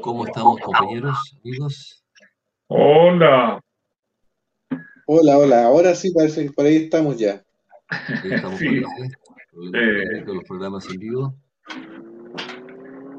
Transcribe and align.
¿Cómo 0.00 0.26
estamos, 0.26 0.60
compañeros, 0.60 1.16
amigos? 1.44 2.04
Hola. 2.68 3.60
Hola, 5.06 5.38
hola. 5.38 5.64
Ahora 5.66 5.94
sí 5.94 6.12
parece 6.12 6.46
que 6.46 6.52
por 6.52 6.64
ahí 6.66 6.76
estamos 6.76 7.18
ya. 7.18 7.42
Estamos 8.24 8.58
Sí. 8.58 8.66
ahí, 8.68 8.82
Eh. 9.74 10.22
con 10.24 10.36
los 10.36 10.44
programas 10.44 10.88
en 10.90 10.98
vivo. 10.98 11.34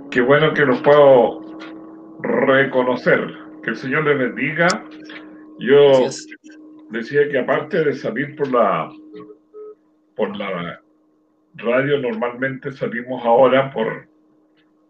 Qué 0.10 0.22
bueno 0.22 0.54
que 0.54 0.66
los 0.66 0.82
puedo 0.82 1.58
reconocer. 2.22 3.28
Que 3.64 3.72
el 3.72 3.76
Señor 3.78 4.06
les 4.06 4.18
bendiga. 4.18 4.68
Yo 5.60 6.02
Gracias. 6.02 6.28
decía 6.90 7.30
que 7.30 7.40
aparte 7.40 7.84
de 7.84 7.94
salir 7.94 8.36
por 8.36 8.52
la 8.52 8.90
por 10.16 10.36
la 10.38 10.80
radio, 11.56 11.98
normalmente 12.00 12.72
salimos 12.72 13.24
ahora 13.26 13.72
por, 13.74 14.08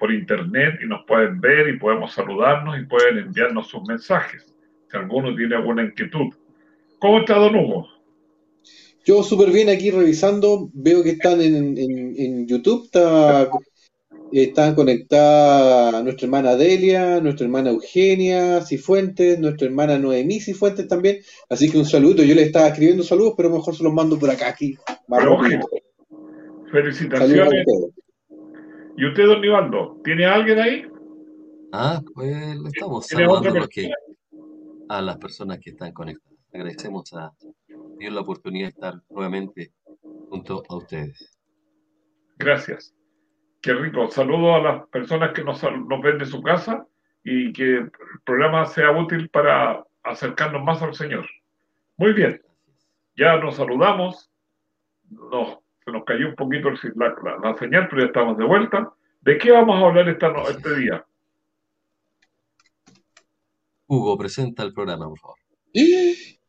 por 0.04 0.14
internet 0.14 0.80
y 0.84 0.86
nos 0.86 1.06
pueden 1.08 1.40
ver 1.40 1.70
y 1.70 1.80
podemos 1.80 2.12
saludarnos 2.12 2.78
y 2.78 2.84
pueden 2.84 3.20
enviarnos 3.20 3.70
sus 3.70 3.84
mensajes. 3.88 4.54
Si 4.92 4.98
alguno 4.98 5.34
tiene 5.34 5.56
alguna 5.56 5.84
inquietud. 5.84 6.28
¿Cómo 7.00 7.20
está 7.20 7.36
Don 7.36 7.56
Hugo? 7.56 7.88
Yo 9.06 9.24
súper 9.24 9.50
bien 9.52 9.70
aquí 9.70 9.92
revisando, 9.92 10.70
veo 10.74 11.04
que 11.04 11.12
están 11.12 11.40
en, 11.40 11.78
en- 11.78 12.16
en 12.18 12.46
YouTube, 12.46 12.84
está, 12.84 13.50
están 14.34 14.76
conectadas 14.76 16.04
nuestra 16.04 16.26
hermana 16.26 16.58
Delia, 16.58 17.22
nuestra 17.22 17.46
hermana 17.46 17.70
Eugenia 17.70 18.60
Cifuentes, 18.60 19.40
nuestra 19.40 19.68
hermana 19.68 19.98
Noemí 19.98 20.42
Cifuentes 20.42 20.86
también, 20.86 21.20
así 21.50 21.72
que 21.72 21.78
un 21.78 21.86
saludo, 21.86 22.24
yo 22.24 22.36
le 22.36 22.42
estaba 22.42 22.68
escribiendo 22.68 23.04
saludos, 23.04 23.36
pero 23.38 23.50
mejor 23.50 23.74
se 23.74 23.86
los 23.86 23.94
mando 23.94 24.20
por 24.20 24.30
acá, 24.30 24.50
aquí, 24.50 24.76
más 25.08 25.24
Felicitaciones. 26.70 27.66
¿Y 28.96 29.08
usted, 29.08 29.26
Don 29.26 29.42
Nivaldo? 29.42 30.00
¿Tiene 30.04 30.26
alguien 30.26 30.60
ahí? 30.60 30.88
Ah, 31.72 32.02
pues 32.14 32.58
le 32.60 32.70
estamos 32.70 33.08
¿Tiene 33.08 33.26
saludando 33.26 33.64
a, 33.64 33.68
que, 33.68 33.92
a 34.90 35.02
las 35.02 35.18
personas 35.18 35.60
que 35.60 35.72
están 35.72 35.92
conectadas. 35.92 36.38
Agradecemos 36.54 37.12
a 37.14 37.34
Dios 37.98 38.14
la 38.14 38.22
oportunidad 38.22 38.68
de 38.68 38.70
estar 38.70 38.94
nuevamente 39.10 39.72
junto 40.30 40.64
a 40.70 40.76
ustedes. 40.76 41.40
Gracias. 42.38 42.94
Qué 43.62 43.74
rico. 43.74 44.10
Saludo 44.12 44.56
a 44.56 44.60
las 44.60 44.88
personas 44.90 45.34
que 45.34 45.44
nos, 45.44 45.64
nos 45.64 46.02
ven 46.02 46.20
de 46.20 46.26
su 46.26 46.44
casa 46.44 46.86
y 47.24 47.52
que 47.54 47.78
el 47.78 47.92
programa 48.24 48.66
sea 48.66 48.92
útil 48.92 49.30
para 49.30 49.84
acercarnos 50.04 50.64
más 50.64 50.82
al 50.84 50.94
Señor. 50.94 51.26
Muy 51.98 52.14
bien. 52.14 52.40
Ya 53.16 53.38
nos 53.38 53.56
saludamos. 53.56 54.30
Nos, 55.10 55.60
se 55.86 55.92
nos 55.92 56.04
cayó 56.06 56.28
un 56.30 56.36
poquito 56.36 56.70
el- 56.70 56.80
la, 56.96 57.16
la- 57.24 57.38
la 57.52 57.58
señal, 57.58 57.88
pero 57.90 58.02
ya 58.02 58.08
estamos 58.08 58.38
de 58.38 58.46
vuelta. 58.46 58.94
¿De 59.22 59.38
qué 59.38 59.52
vamos 59.52 59.82
a 59.82 59.88
hablar 59.88 60.10
esta 60.10 60.34
este 60.50 60.76
día? 60.80 61.06
Hugo, 63.88 64.18
presenta 64.18 64.64
el 64.64 64.74
programa, 64.74 65.08
por 65.10 65.20
favor. 65.20 65.38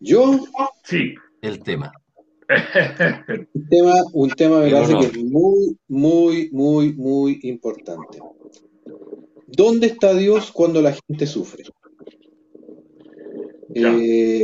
Yo, 0.00 0.40
Sí. 0.84 1.14
El 1.42 1.62
tema. 1.62 1.92
un 3.54 3.68
tema, 3.68 3.92
un 4.12 4.30
tema 4.30 4.60
me 4.60 4.70
parece 4.70 4.98
que 4.98 5.06
es 5.06 5.24
muy, 5.24 5.78
muy, 5.88 6.50
muy, 6.52 6.92
muy 6.94 7.40
importante. 7.42 8.18
¿Dónde 9.46 9.86
está 9.88 10.14
Dios 10.14 10.50
cuando 10.52 10.82
la 10.82 10.92
gente 10.92 11.26
sufre? 11.26 11.64
Ya. 13.70 13.94
Eh, 13.96 14.42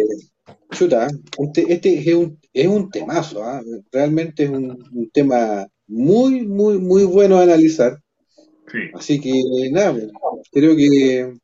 chuta, 0.71 1.09
este, 1.39 1.73
este 1.73 1.99
es 1.99 2.15
un, 2.15 2.39
es 2.53 2.67
un 2.67 2.91
temazo, 2.91 3.43
¿ah? 3.45 3.61
Realmente 3.93 4.45
es 4.45 4.51
un, 4.51 4.83
un 4.93 5.11
tema 5.11 5.67
muy, 5.87 6.47
muy, 6.47 6.79
muy 6.79 7.05
bueno 7.05 7.37
de 7.39 7.45
analizar. 7.45 7.99
sí. 8.71 8.79
Así 8.95 9.21
que 9.21 9.33
nada, 9.73 9.95
creo 10.53 10.77
que 10.77 11.35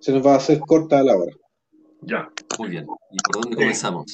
se 0.00 0.12
nos 0.12 0.26
va 0.26 0.34
a 0.34 0.36
hacer 0.36 0.60
corta 0.60 1.02
la 1.02 1.16
hora. 1.16 1.32
Ya. 2.02 2.28
Muy 2.58 2.68
bien. 2.70 2.86
¿Y 3.10 3.16
por 3.24 3.42
dónde 3.42 3.56
comenzamos? 3.56 4.12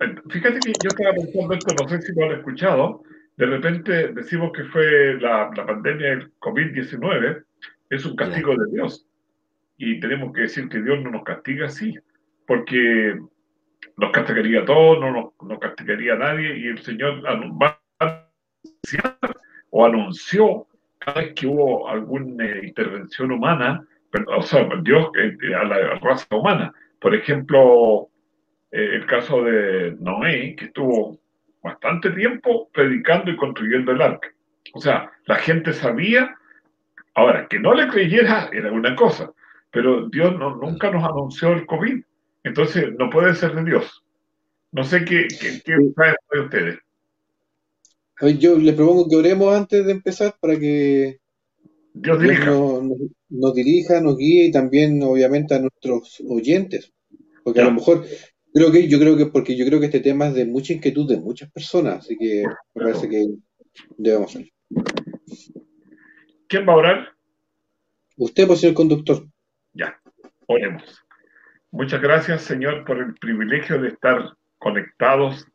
Eh, 0.00 0.14
Fíjate 0.30 0.60
que 0.60 0.72
yo 0.82 0.88
estaba 0.88 1.14
pensando 1.14 1.54
esto, 1.54 1.74
no 1.82 1.88
sé 1.88 2.02
si 2.02 2.12
lo 2.14 2.26
han 2.26 2.38
escuchado. 2.38 3.02
De 3.36 3.46
repente 3.46 4.12
decimos 4.12 4.52
que 4.54 4.64
fue 4.64 5.18
la, 5.20 5.50
la 5.56 5.66
pandemia 5.66 6.10
del 6.10 6.32
COVID-19, 6.40 7.42
es 7.88 8.04
un 8.04 8.16
castigo 8.16 8.52
de 8.54 8.70
Dios. 8.72 9.06
Y 9.78 9.98
tenemos 10.00 10.34
que 10.34 10.42
decir 10.42 10.68
que 10.68 10.82
Dios 10.82 11.02
no 11.02 11.10
nos 11.10 11.24
castiga 11.24 11.66
así, 11.66 11.94
porque 12.50 13.16
nos 13.96 14.10
castigaría 14.10 14.62
a 14.62 14.64
todos, 14.64 14.98
no 14.98 15.12
nos, 15.12 15.48
no 15.48 15.56
castigaría 15.60 16.14
a 16.14 16.18
nadie, 16.18 16.58
y 16.58 16.66
el 16.66 16.80
Señor 16.80 17.22
anu- 17.22 17.56
va 17.62 17.78
a 18.00 18.26
anunciar 18.64 19.16
o 19.70 19.86
anunció 19.86 20.66
cada 20.98 21.20
vez 21.20 21.34
que 21.34 21.46
hubo 21.46 21.88
alguna 21.88 22.44
eh, 22.44 22.66
intervención 22.66 23.30
humana, 23.30 23.86
o 24.36 24.42
sea, 24.42 24.68
Dios 24.82 25.10
eh, 25.16 25.54
a 25.54 25.62
la 25.62 25.94
raza 26.00 26.26
humana. 26.34 26.72
Por 27.00 27.14
ejemplo, 27.14 28.08
eh, 28.72 28.96
el 28.96 29.06
caso 29.06 29.44
de 29.44 29.96
Noé, 30.00 30.56
que 30.56 30.64
estuvo 30.64 31.20
bastante 31.62 32.10
tiempo 32.10 32.68
predicando 32.72 33.30
y 33.30 33.36
construyendo 33.36 33.92
el 33.92 34.02
arca. 34.02 34.28
O 34.74 34.80
sea, 34.80 35.08
la 35.26 35.36
gente 35.36 35.72
sabía, 35.72 36.34
ahora, 37.14 37.46
que 37.46 37.60
no 37.60 37.74
le 37.74 37.86
creyera 37.86 38.50
era 38.52 38.72
una 38.72 38.96
cosa, 38.96 39.30
pero 39.70 40.08
Dios 40.08 40.36
no- 40.36 40.56
nunca 40.56 40.90
nos 40.90 41.04
anunció 41.04 41.52
el 41.52 41.64
COVID, 41.64 42.02
entonces 42.44 42.86
no 42.98 43.10
puede 43.10 43.34
ser 43.34 43.54
de 43.54 43.64
Dios. 43.64 44.04
No 44.72 44.84
sé 44.84 45.04
qué, 45.04 45.26
qué, 45.28 45.60
qué 45.64 45.74
saben 45.96 46.14
de 46.32 46.40
ustedes. 46.40 46.78
A 48.20 48.26
ver, 48.26 48.38
Yo 48.38 48.56
les 48.56 48.74
propongo 48.74 49.08
que 49.08 49.16
oremos 49.16 49.54
antes 49.54 49.84
de 49.84 49.92
empezar 49.92 50.34
para 50.40 50.58
que 50.58 51.18
Dios 51.92 52.18
nos, 52.22 52.82
nos- 52.84 52.98
nos 53.30 53.54
dirija, 53.54 54.00
nos 54.00 54.16
guíe 54.16 54.46
y 54.46 54.52
también, 54.52 55.02
obviamente, 55.02 55.54
a 55.54 55.58
nuestros 55.60 56.22
oyentes. 56.28 56.92
Porque 57.42 57.60
a 57.60 57.64
lo 57.64 57.72
mejor, 57.72 58.04
creo 58.54 58.70
que, 58.70 58.86
yo 58.88 58.98
creo 58.98 59.16
que, 59.16 59.26
porque 59.26 59.56
yo 59.56 59.64
creo 59.66 59.80
que 59.80 59.86
este 59.86 60.00
tema 60.00 60.28
es 60.28 60.34
de 60.34 60.44
mucha 60.44 60.72
inquietud 60.72 61.08
de 61.08 61.18
muchas 61.18 61.50
personas, 61.50 62.00
así 62.04 62.16
que 62.16 62.44
me 62.74 62.82
parece 62.82 63.08
que 63.08 63.26
debemos. 63.96 64.38
¿Quién 66.48 66.68
va 66.68 66.72
a 66.74 66.76
orar? 66.76 67.08
Usted, 68.16 68.46
pues, 68.46 68.60
señor 68.60 68.74
conductor. 68.74 69.26
Ya, 69.72 69.98
oremos. 70.46 70.82
Muchas 71.72 72.00
gracias, 72.00 72.42
Señor, 72.42 72.84
por 72.84 72.98
el 72.98 73.14
privilegio 73.14 73.80
de 73.80 73.88
estar 73.88 74.34
conectados 74.58 75.46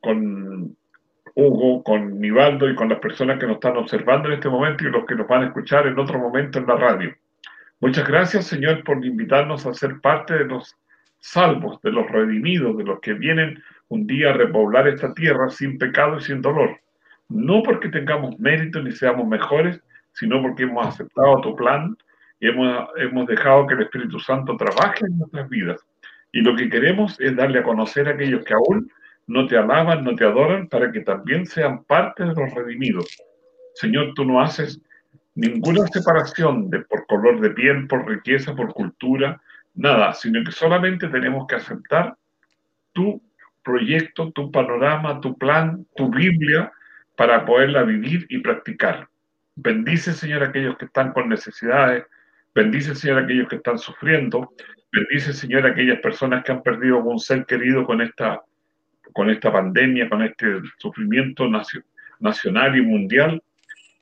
con 0.00 0.76
Hugo, 1.34 1.82
con 1.84 2.20
Nivaldo 2.20 2.68
y 2.68 2.74
con 2.74 2.88
las 2.88 2.98
personas 2.98 3.38
que 3.38 3.46
nos 3.46 3.56
están 3.56 3.76
observando 3.76 4.28
en 4.28 4.34
este 4.34 4.48
momento 4.48 4.84
y 4.84 4.90
los 4.90 5.04
que 5.06 5.14
nos 5.14 5.28
van 5.28 5.42
a 5.42 5.46
escuchar 5.46 5.86
en 5.86 5.98
otro 5.98 6.18
momento 6.18 6.58
en 6.58 6.66
la 6.66 6.76
radio. 6.76 7.14
Muchas 7.80 8.06
gracias, 8.06 8.46
Señor, 8.46 8.82
por 8.82 9.04
invitarnos 9.04 9.66
a 9.66 9.74
ser 9.74 10.00
parte 10.00 10.34
de 10.34 10.46
los 10.46 10.76
salvos, 11.20 11.80
de 11.82 11.92
los 11.92 12.08
redimidos, 12.10 12.76
de 12.76 12.84
los 12.84 13.00
que 13.00 13.14
vienen 13.14 13.62
un 13.88 14.06
día 14.06 14.30
a 14.30 14.34
repoblar 14.34 14.88
esta 14.88 15.14
tierra 15.14 15.48
sin 15.48 15.78
pecado 15.78 16.18
y 16.18 16.22
sin 16.22 16.42
dolor. 16.42 16.80
No 17.28 17.62
porque 17.62 17.88
tengamos 17.88 18.38
mérito 18.38 18.82
ni 18.82 18.92
seamos 18.92 19.26
mejores, 19.26 19.80
sino 20.12 20.42
porque 20.42 20.64
hemos 20.64 20.86
aceptado 20.86 21.40
tu 21.40 21.56
plan 21.56 21.96
hemos, 22.48 22.88
hemos 22.96 23.26
dejado 23.26 23.66
que 23.66 23.74
el 23.74 23.82
Espíritu 23.82 24.18
Santo 24.18 24.56
trabaje 24.56 25.06
en 25.06 25.18
nuestras 25.18 25.48
vidas. 25.48 25.80
Y 26.32 26.40
lo 26.40 26.56
que 26.56 26.68
queremos 26.68 27.18
es 27.20 27.36
darle 27.36 27.60
a 27.60 27.62
conocer 27.62 28.08
a 28.08 28.12
aquellos 28.12 28.44
que 28.44 28.54
aún 28.54 28.90
no 29.26 29.46
te 29.46 29.56
alaban, 29.56 30.04
no 30.04 30.14
te 30.14 30.24
adoran, 30.24 30.68
para 30.68 30.90
que 30.92 31.00
también 31.00 31.46
sean 31.46 31.84
parte 31.84 32.24
de 32.24 32.34
los 32.34 32.52
redimidos. 32.54 33.06
Señor, 33.74 34.12
tú 34.14 34.24
no 34.24 34.40
haces 34.40 34.80
ninguna 35.34 35.86
separación 35.86 36.70
de, 36.70 36.80
por 36.80 37.06
color 37.06 37.40
de 37.40 37.50
piel, 37.50 37.86
por 37.86 38.06
riqueza, 38.06 38.54
por 38.54 38.72
cultura, 38.72 39.40
nada, 39.74 40.12
sino 40.12 40.44
que 40.44 40.52
solamente 40.52 41.08
tenemos 41.08 41.46
que 41.46 41.56
aceptar 41.56 42.16
tu 42.92 43.22
proyecto, 43.62 44.30
tu 44.32 44.50
panorama, 44.50 45.20
tu 45.20 45.36
plan, 45.36 45.86
tu 45.96 46.10
Biblia, 46.10 46.72
para 47.16 47.44
poderla 47.44 47.82
vivir 47.82 48.26
y 48.28 48.38
practicar. 48.38 49.08
Bendice, 49.56 50.12
Señor, 50.12 50.42
aquellos 50.42 50.76
que 50.76 50.84
están 50.86 51.12
con 51.12 51.28
necesidades. 51.28 52.04
Bendice, 52.54 52.94
Señor, 52.94 53.18
aquellos 53.24 53.48
que 53.48 53.56
están 53.56 53.78
sufriendo. 53.78 54.52
Bendice, 54.92 55.32
Señor, 55.32 55.66
aquellas 55.66 55.98
personas 56.00 56.44
que 56.44 56.52
han 56.52 56.62
perdido 56.62 56.98
un 56.98 57.18
ser 57.18 57.44
querido 57.46 57.84
con 57.84 58.00
esta, 58.00 58.42
con 59.12 59.28
esta 59.28 59.52
pandemia, 59.52 60.08
con 60.08 60.22
este 60.22 60.60
sufrimiento 60.78 61.48
nacio- 61.48 61.84
nacional 62.20 62.76
y 62.76 62.82
mundial. 62.82 63.42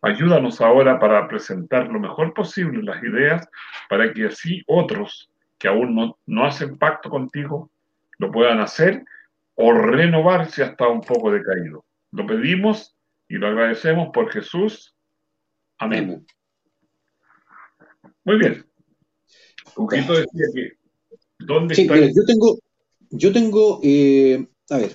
Ayúdanos 0.02 0.61
ahora 0.61 0.99
para 0.99 1.26
presentar 1.28 1.88
lo 1.88 1.99
mejor 1.99 2.35
posible 2.35 2.82
las 2.82 3.02
ideas 3.02 3.49
para 3.88 4.12
que 4.12 4.26
así 4.26 4.62
otros 4.66 5.30
que 5.59 5.68
aún 5.68 5.94
no, 5.94 6.18
no 6.26 6.44
hacen 6.44 6.76
pacto 6.76 7.09
contigo 7.09 7.71
lo 8.18 8.30
puedan 8.30 8.61
hacer 8.61 9.04
o 9.54 9.73
renovarse 9.73 10.62
hasta 10.62 10.88
un 10.88 11.00
poco 11.00 11.30
decaído. 11.30 11.85
Lo 12.11 12.26
pedimos 12.26 12.97
y 13.28 13.37
lo 13.37 13.47
agradecemos 13.47 14.11
por 14.12 14.30
Jesús. 14.30 14.94
Amén. 15.78 16.26
Muy 18.24 18.38
bien. 18.38 18.64
Huguito 19.76 20.12
decía 20.12 20.46
que, 20.54 20.68
¿dónde 21.38 21.74
Sí, 21.74 21.82
está 21.82 21.94
mira, 21.94 22.06
el- 22.06 22.12
yo 22.14 22.24
tengo, 22.26 22.58
yo 23.10 23.32
tengo, 23.32 23.80
eh, 23.82 24.46
a 24.70 24.78
ver, 24.78 24.92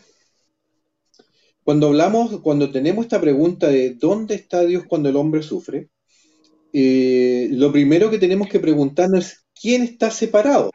cuando 1.64 1.88
hablamos, 1.88 2.40
cuando 2.42 2.72
tenemos 2.72 3.06
esta 3.06 3.20
pregunta 3.20 3.68
de 3.68 3.96
¿dónde 3.96 4.36
está 4.36 4.62
Dios 4.64 4.86
cuando 4.88 5.10
el 5.10 5.18
hombre 5.18 5.44
sufre? 5.44 5.90
Eh, 6.72 7.50
lo 7.52 7.72
primero 7.72 8.10
que 8.10 8.20
tenemos 8.20 8.48
que 8.48 8.60
preguntarnos 8.60 9.26
es 9.26 9.46
¿quién 9.60 9.82
está 9.82 10.10
separado? 10.12 10.72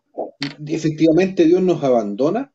Efectivamente, 0.67 1.45
Dios 1.45 1.63
nos 1.63 1.83
abandona 1.83 2.53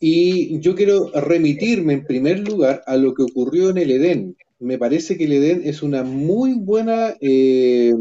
y 0.00 0.58
yo 0.60 0.74
quiero 0.74 1.10
remitirme 1.12 1.92
en 1.92 2.04
primer 2.06 2.40
lugar 2.40 2.82
a 2.86 2.96
lo 2.96 3.14
que 3.14 3.22
ocurrió 3.22 3.70
en 3.70 3.78
el 3.78 3.90
Edén. 3.92 4.36
Me 4.58 4.78
parece 4.78 5.16
que 5.16 5.24
el 5.24 5.32
Edén 5.34 5.62
es 5.64 5.82
una 5.82 6.02
muy 6.02 6.54
buena 6.54 7.14
eh, 7.20 7.94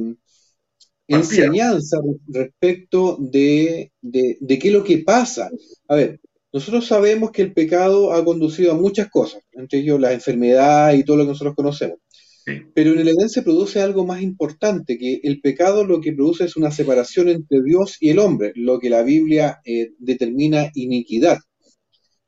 enseñanza 1.08 1.98
respecto 2.28 3.18
de, 3.20 3.92
de, 4.02 4.38
de 4.40 4.60
qué 4.60 4.68
es 4.70 4.74
lo 4.74 4.84
que 4.84 5.00
pasa. 5.00 5.50
A 5.88 5.96
ver, 5.96 6.20
nosotros 6.52 6.88
sabemos 6.88 7.32
que 7.32 7.42
el 7.42 7.54
pecado 7.54 8.14
ha 8.14 8.24
conducido 8.24 8.72
a 8.72 8.76
muchas 8.76 9.10
cosas, 9.10 9.44
entre 9.52 9.80
ellos 9.80 10.00
la 10.00 10.14
enfermedad 10.14 10.94
y 10.94 11.04
todo 11.04 11.18
lo 11.18 11.24
que 11.24 11.30
nosotros 11.30 11.56
conocemos. 11.56 12.00
Sí. 12.46 12.54
Pero 12.74 12.94
en 12.94 13.00
el 13.00 13.08
Edén 13.10 13.28
se 13.28 13.42
produce 13.42 13.82
algo 13.82 14.06
más 14.06 14.22
importante, 14.22 14.98
que 14.98 15.20
el 15.24 15.42
pecado 15.42 15.84
lo 15.84 16.00
que 16.00 16.14
produce 16.14 16.46
es 16.46 16.56
una 16.56 16.72
separación 16.72 17.28
entre 17.28 17.62
Dios 17.64 17.98
y 18.00 18.10
el 18.10 18.20
hombre, 18.20 18.54
lo 18.56 18.80
que 18.80 18.90
la 18.90 19.04
Biblia 19.04 19.60
eh, 19.66 19.92
determina 19.98 20.72
iniquidad. 20.76 21.40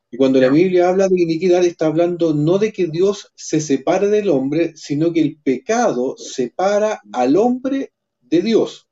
Y 0.09 0.17
cuando 0.17 0.39
la 0.39 0.49
Biblia 0.49 0.89
habla 0.89 1.09
de 1.09 1.21
iniquidad 1.21 1.65
está 1.65 1.87
hablando 1.87 2.33
no 2.33 2.57
de 2.57 2.71
que 2.71 2.87
Dios 2.87 3.31
se 3.35 3.59
separe 3.59 4.07
del 4.07 4.29
hombre, 4.29 4.73
sino 4.75 5.11
que 5.11 5.21
el 5.21 5.37
pecado 5.43 6.15
separa 6.17 7.01
al 7.11 7.35
hombre 7.35 7.91
de 8.29 8.41
Dios. 8.41 8.87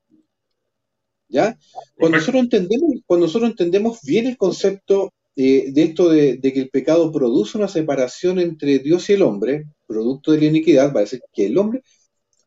¿Ya? 1.27 1.57
Cuando 1.95 2.19
nosotros 2.19 2.43
entendemos, 2.43 2.91
cuando 3.05 3.25
nosotros 3.25 3.51
entendemos 3.51 3.99
bien 4.03 4.27
el 4.27 4.37
concepto 4.37 5.11
eh, 5.35 5.71
de 5.73 5.83
esto 5.83 6.07
de, 6.09 6.37
de, 6.37 6.53
que 6.53 6.61
el 6.61 6.69
pecado 6.69 7.11
produce 7.11 7.57
una 7.57 7.67
separación 7.67 8.39
entre 8.39 8.79
Dios 8.79 9.09
y 9.09 9.13
el 9.13 9.21
hombre, 9.21 9.65
producto 9.85 10.31
de 10.31 10.39
la 10.39 10.45
iniquidad, 10.45 10.93
va 10.93 10.99
a 10.99 11.03
decir 11.03 11.21
que 11.33 11.47
el 11.47 11.57
hombre, 11.57 11.81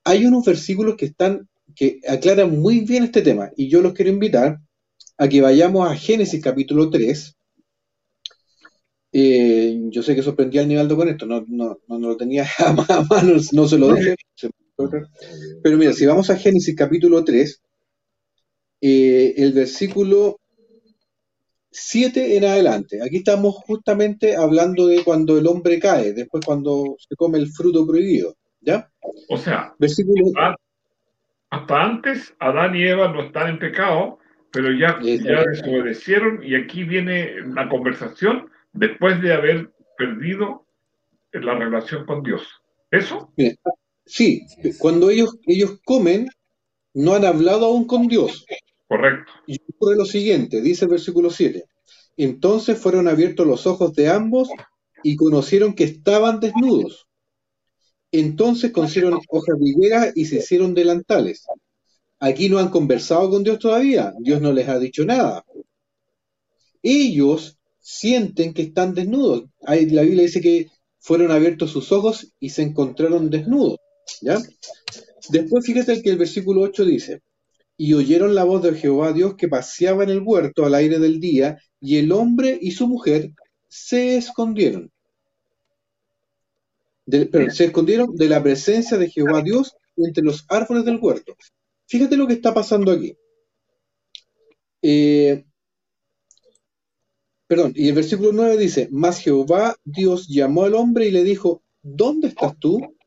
hay 0.05 0.25
unos 0.25 0.45
versículos 0.45 0.97
que 0.97 1.07
están, 1.07 1.49
que 1.75 2.01
aclaran 2.09 2.59
muy 2.59 2.81
bien 2.81 3.05
este 3.05 3.21
tema, 3.21 3.51
y 3.57 3.69
yo 3.69 3.83
los 3.83 3.93
quiero 3.93 4.11
invitar 4.11 4.61
a 5.19 5.29
que 5.29 5.43
vayamos 5.43 5.91
a 5.91 5.97
Génesis 5.97 6.43
capítulo 6.43 6.89
3. 6.89 7.35
Eh, 9.13 9.81
yo 9.91 10.03
sé 10.03 10.15
que 10.15 10.23
sorprendí 10.23 10.59
al 10.59 10.69
Nivaldo 10.69 10.97
con 10.97 11.09
esto, 11.09 11.27
no, 11.27 11.45
no, 11.49 11.79
no, 11.89 11.99
no 11.99 12.09
lo 12.09 12.17
tenía 12.17 12.47
a 12.59 12.73
mano, 12.73 13.35
no 13.53 13.69
se 13.69 13.79
lo 13.79 13.95
dije. 13.95 14.15
Pero 15.63 15.77
mira, 15.77 15.93
si 15.93 16.07
vamos 16.07 16.31
a 16.31 16.37
Génesis 16.37 16.77
capítulo 16.77 17.25
3, 17.25 17.63
eh, 18.81 19.35
el 19.37 19.53
versículo 19.53 20.39
7 21.71 22.37
en 22.37 22.45
adelante. 22.45 23.01
Aquí 23.03 23.19
estamos 23.19 23.57
justamente 23.57 24.37
hablando 24.37 24.87
de 24.87 25.03
cuando 25.03 25.37
el 25.37 25.47
hombre 25.47 25.79
cae, 25.81 26.13
después 26.13 26.45
cuando 26.45 26.97
se 26.99 27.17
come 27.17 27.39
el 27.39 27.49
fruto 27.49 27.87
prohibido. 27.87 28.35
¿Ya? 28.61 28.91
O 29.29 29.37
sea, 29.37 29.75
Versículo, 29.79 30.33
hasta 31.51 31.83
antes 31.83 32.35
Adán 32.41 32.75
y 32.75 32.83
Eva 32.83 33.09
no 33.09 33.23
están 33.23 33.49
en 33.51 33.59
pecado, 33.59 34.19
pero 34.53 34.73
ya, 34.73 34.99
ya 35.01 35.45
desobedecieron 35.45 36.43
y 36.43 36.55
aquí 36.55 36.85
viene 36.85 37.41
una 37.45 37.69
conversación 37.69 38.51
después 38.73 39.21
de 39.23 39.33
haber 39.33 39.71
perdido 39.97 40.67
la 41.33 41.55
relación 41.55 42.05
con 42.05 42.23
Dios. 42.23 42.43
¿Eso? 42.91 43.33
Sí, 44.09 44.47
cuando 44.79 45.11
ellos, 45.11 45.37
ellos 45.47 45.79
comen, 45.85 46.29
no 46.95 47.15
han 47.15 47.25
hablado 47.25 47.67
aún 47.67 47.87
con 47.87 48.09
Dios. 48.09 48.47
Correcto. 48.89 49.31
Y 49.47 49.59
ocurre 49.75 49.97
lo 49.97 50.07
siguiente, 50.07 50.63
dice 50.63 50.87
el 50.87 50.91
versículo 50.91 51.31
7. 51.31 51.65
Entonces 52.17 52.79
fueron 52.79 53.07
abiertos 53.07 53.47
los 53.47 53.67
ojos 53.67 53.93
de 53.93 54.09
ambos 54.09 54.49
y 55.05 55.15
conocieron 55.17 55.75
que 55.75 55.85
estaban 55.85 56.41
desnudos. 56.41 57.07
Entonces 58.11 58.73
consiguieron 58.73 59.21
hojas 59.29 59.59
de 59.59 59.69
higuera 59.69 60.13
y 60.15 60.25
se 60.25 60.37
hicieron 60.37 60.75
delantales. 60.75 61.45
Aquí 62.19 62.49
no 62.49 62.59
han 62.59 62.71
conversado 62.71 63.31
con 63.31 63.45
Dios 63.45 63.59
todavía, 63.59 64.13
Dios 64.19 64.41
no 64.41 64.53
les 64.53 64.69
ha 64.69 64.79
dicho 64.79 65.05
nada. 65.05 65.45
Ellos 66.83 67.59
sienten 67.79 68.55
que 68.55 68.63
están 68.63 68.95
desnudos. 68.95 69.45
Ahí 69.65 69.87
la 69.91 70.03
Biblia 70.03 70.23
dice 70.23 70.41
que 70.41 70.67
fueron 70.99 71.31
abiertos 71.31 71.71
sus 71.71 71.93
ojos 71.93 72.33
y 72.41 72.51
se 72.51 72.63
encontraron 72.63 73.31
desnudos. 73.31 73.79
¿Ya? 74.21 74.39
Después 75.31 75.65
fíjate 75.65 76.03
que 76.03 76.11
el 76.11 76.19
versículo 76.19 76.63
8 76.63 76.85
dice, 76.85 77.23
y 77.77 77.95
oyeron 77.95 78.35
la 78.35 78.45
voz 78.45 78.63
de 78.63 78.75
Jehová 78.75 79.13
Dios 79.13 79.37
que 79.37 79.49
paseaba 79.49 80.03
en 80.03 80.11
el 80.11 80.21
huerto 80.21 80.65
al 80.65 80.75
aire 80.75 80.99
del 80.99 81.21
día, 81.21 81.59
y 81.81 81.97
el 81.97 82.13
hombre 82.13 82.59
y 82.61 82.73
su 82.73 82.89
mujer 82.89 83.33
se 83.69 84.17
escondieron. 84.17 84.91
pero 87.07 87.51
se 87.51 87.67
escondieron 87.67 88.15
de 88.15 88.29
la 88.29 88.43
presencia 88.43 88.99
de 88.99 89.09
Jehová 89.09 89.43
Dios 89.43 89.75
entre 89.97 90.23
los 90.25 90.45
árboles 90.49 90.85
del 90.85 90.99
huerto. 91.01 91.35
Fíjate 91.87 92.17
lo 92.17 92.27
que 92.27 92.35
está 92.35 92.53
pasando 92.53 92.93
aquí. 92.93 93.17
Eh, 94.83 95.45
perdón, 97.47 97.73
y 97.75 97.89
el 97.89 97.95
versículo 97.95 98.33
9 98.33 98.57
dice, 98.59 98.89
mas 98.91 99.21
Jehová 99.21 99.77
Dios 99.85 100.29
llamó 100.29 100.65
al 100.65 100.75
hombre 100.75 101.07
y 101.07 101.11
le 101.11 101.25
dijo, 101.25 101.63
¿dónde 101.83 102.29
estás 102.29 102.59
tú? 102.59 102.98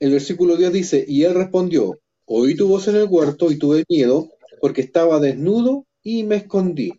El 0.00 0.12
versículo 0.12 0.56
10 0.56 0.72
dice, 0.72 1.04
y 1.06 1.24
él 1.24 1.34
respondió, 1.34 1.98
Oí 2.30 2.54
tu 2.54 2.68
voz 2.68 2.86
en 2.88 2.96
el 2.96 3.06
huerto 3.08 3.50
y 3.50 3.56
tuve 3.56 3.84
miedo 3.88 4.28
porque 4.60 4.82
estaba 4.82 5.18
desnudo 5.18 5.86
y 6.02 6.24
me 6.24 6.36
escondí. 6.36 6.92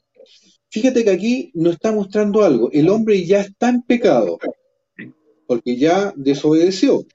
Fíjate 0.72 1.04
que 1.04 1.12
aquí 1.12 1.52
nos 1.54 1.74
está 1.74 1.92
mostrando 1.92 2.44
algo. 2.44 2.72
El 2.72 2.90
hombre 2.90 3.24
ya 3.24 3.42
está 3.42 3.70
en 3.70 3.84
pecado 3.84 4.40
porque 5.48 5.78
ya 5.78 6.14
desobedeció. 6.16 7.06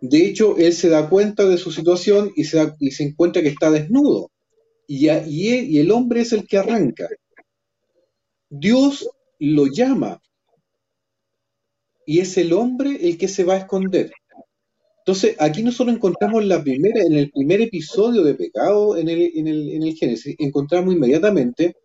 De 0.00 0.26
hecho, 0.26 0.56
él 0.56 0.72
se 0.72 0.88
da 0.88 1.08
cuenta 1.08 1.44
de 1.44 1.58
su 1.58 1.70
situación 1.70 2.32
y 2.34 2.44
se, 2.44 2.60
encuentra 3.00 3.42
que 3.42 3.48
está 3.48 3.70
desnudo. 3.70 4.30
Y, 4.86 5.10
y 5.10 5.78
el 5.78 5.90
hombre 5.90 6.22
es 6.22 6.32
el 6.32 6.46
que 6.46 6.56
arranca. 6.56 7.08
Dios 8.48 9.08
lo 9.38 9.66
llama. 9.66 10.20
Y 12.06 12.20
es 12.20 12.38
el 12.38 12.54
hombre 12.54 13.06
el 13.08 13.18
que 13.18 13.28
se 13.28 13.44
va 13.44 13.54
a 13.54 13.58
esconder. 13.58 14.12
Entonces, 15.06 15.36
aquí 15.38 15.62
nosotros 15.62 15.94
encontramos 15.94 16.44
la 16.44 16.60
primera, 16.64 17.00
en 17.00 17.14
el 17.14 17.30
primer 17.30 17.60
episodio 17.60 18.24
de 18.24 18.34
pecado 18.34 18.96
en 18.96 19.08
el, 19.08 19.30
en 19.36 19.46
el, 19.46 19.70
en 19.70 19.84
el 19.84 19.94
Génesis, 19.94 20.34
encontramos 20.36 20.92
inmediatamente 20.92 21.76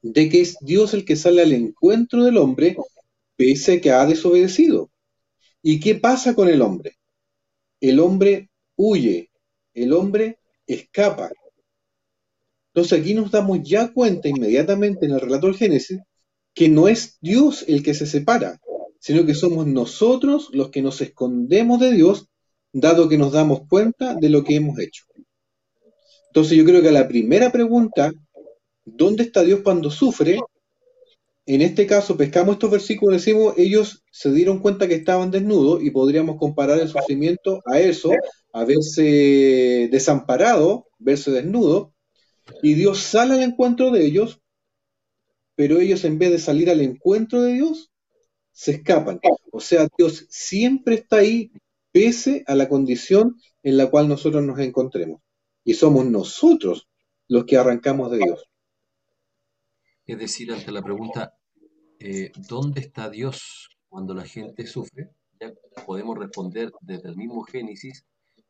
de 0.00 0.28
que 0.28 0.42
es 0.42 0.56
Dios 0.60 0.94
el 0.94 1.04
que 1.04 1.16
sale 1.16 1.42
al 1.42 1.52
encuentro 1.52 2.22
del 2.22 2.36
hombre 2.36 2.76
pese 3.34 3.72
a 3.72 3.80
que 3.80 3.90
ha 3.90 4.06
desobedecido. 4.06 4.92
¿Y 5.60 5.80
qué 5.80 5.96
pasa 5.96 6.36
con 6.36 6.48
el 6.48 6.62
hombre? 6.62 6.96
El 7.80 7.98
hombre 7.98 8.48
huye, 8.76 9.28
el 9.74 9.92
hombre 9.92 10.38
escapa. 10.68 11.32
Entonces 12.72 13.00
aquí 13.00 13.14
nos 13.14 13.32
damos 13.32 13.58
ya 13.64 13.92
cuenta 13.92 14.28
inmediatamente 14.28 15.06
en 15.06 15.12
el 15.12 15.20
relato 15.20 15.48
del 15.48 15.56
Génesis 15.56 15.98
que 16.54 16.68
no 16.68 16.86
es 16.86 17.18
Dios 17.20 17.64
el 17.66 17.82
que 17.82 17.94
se 17.94 18.06
separa, 18.06 18.60
sino 19.00 19.26
que 19.26 19.34
somos 19.34 19.66
nosotros 19.66 20.48
los 20.52 20.70
que 20.70 20.80
nos 20.80 21.00
escondemos 21.00 21.80
de 21.80 21.90
Dios 21.90 22.28
dado 22.80 23.08
que 23.08 23.16
nos 23.16 23.32
damos 23.32 23.62
cuenta 23.68 24.14
de 24.14 24.28
lo 24.28 24.44
que 24.44 24.56
hemos 24.56 24.78
hecho. 24.78 25.04
Entonces 26.28 26.58
yo 26.58 26.64
creo 26.66 26.82
que 26.82 26.90
la 26.90 27.08
primera 27.08 27.50
pregunta, 27.50 28.12
¿dónde 28.84 29.22
está 29.22 29.42
Dios 29.42 29.60
cuando 29.64 29.90
sufre? 29.90 30.38
En 31.46 31.62
este 31.62 31.86
caso, 31.86 32.18
pescamos 32.18 32.56
estos 32.56 32.70
versículos 32.70 33.14
y 33.14 33.18
decimos, 33.18 33.54
ellos 33.56 34.04
se 34.10 34.30
dieron 34.30 34.58
cuenta 34.58 34.88
que 34.88 34.96
estaban 34.96 35.30
desnudos 35.30 35.82
y 35.82 35.90
podríamos 35.90 36.36
comparar 36.36 36.78
el 36.78 36.88
sufrimiento 36.88 37.62
a 37.64 37.80
eso, 37.80 38.10
a 38.52 38.64
verse 38.64 39.88
desamparado, 39.90 40.86
verse 40.98 41.30
desnudo, 41.30 41.94
y 42.62 42.74
Dios 42.74 42.98
sale 42.98 43.34
al 43.34 43.42
encuentro 43.42 43.90
de 43.90 44.04
ellos, 44.04 44.40
pero 45.54 45.80
ellos 45.80 46.04
en 46.04 46.18
vez 46.18 46.32
de 46.32 46.38
salir 46.38 46.68
al 46.68 46.82
encuentro 46.82 47.40
de 47.40 47.54
Dios, 47.54 47.90
se 48.52 48.72
escapan. 48.72 49.20
O 49.50 49.60
sea, 49.60 49.88
Dios 49.96 50.26
siempre 50.28 50.96
está 50.96 51.16
ahí 51.18 51.50
pese 51.96 52.44
a 52.46 52.54
la 52.54 52.68
condición 52.68 53.40
en 53.62 53.78
la 53.78 53.88
cual 53.88 54.06
nosotros 54.06 54.44
nos 54.44 54.58
encontremos. 54.58 55.22
Y 55.64 55.72
somos 55.72 56.04
nosotros 56.04 56.90
los 57.26 57.46
que 57.46 57.56
arrancamos 57.56 58.10
de 58.10 58.18
Dios. 58.18 58.50
Es 60.04 60.18
decir, 60.18 60.52
ante 60.52 60.70
la 60.72 60.82
pregunta, 60.82 61.32
eh, 61.98 62.32
¿dónde 62.50 62.82
está 62.82 63.08
Dios 63.08 63.70
cuando 63.88 64.12
la 64.12 64.26
gente 64.26 64.66
sufre? 64.66 65.08
Ya 65.40 65.54
podemos 65.86 66.18
responder 66.18 66.70
desde 66.82 67.08
el 67.08 67.16
mismo 67.16 67.42
Génesis 67.44 68.04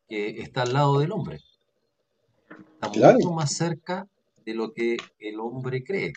que 0.09 0.41
está 0.41 0.63
al 0.63 0.73
lado 0.73 0.99
del 0.99 1.13
hombre. 1.13 1.39
Está 2.81 3.13
mucho 3.13 3.31
más 3.31 3.53
cerca 3.53 4.09
de 4.43 4.53
lo 4.55 4.73
que 4.73 4.97
el 5.19 5.39
hombre 5.39 5.85
cree. 5.85 6.11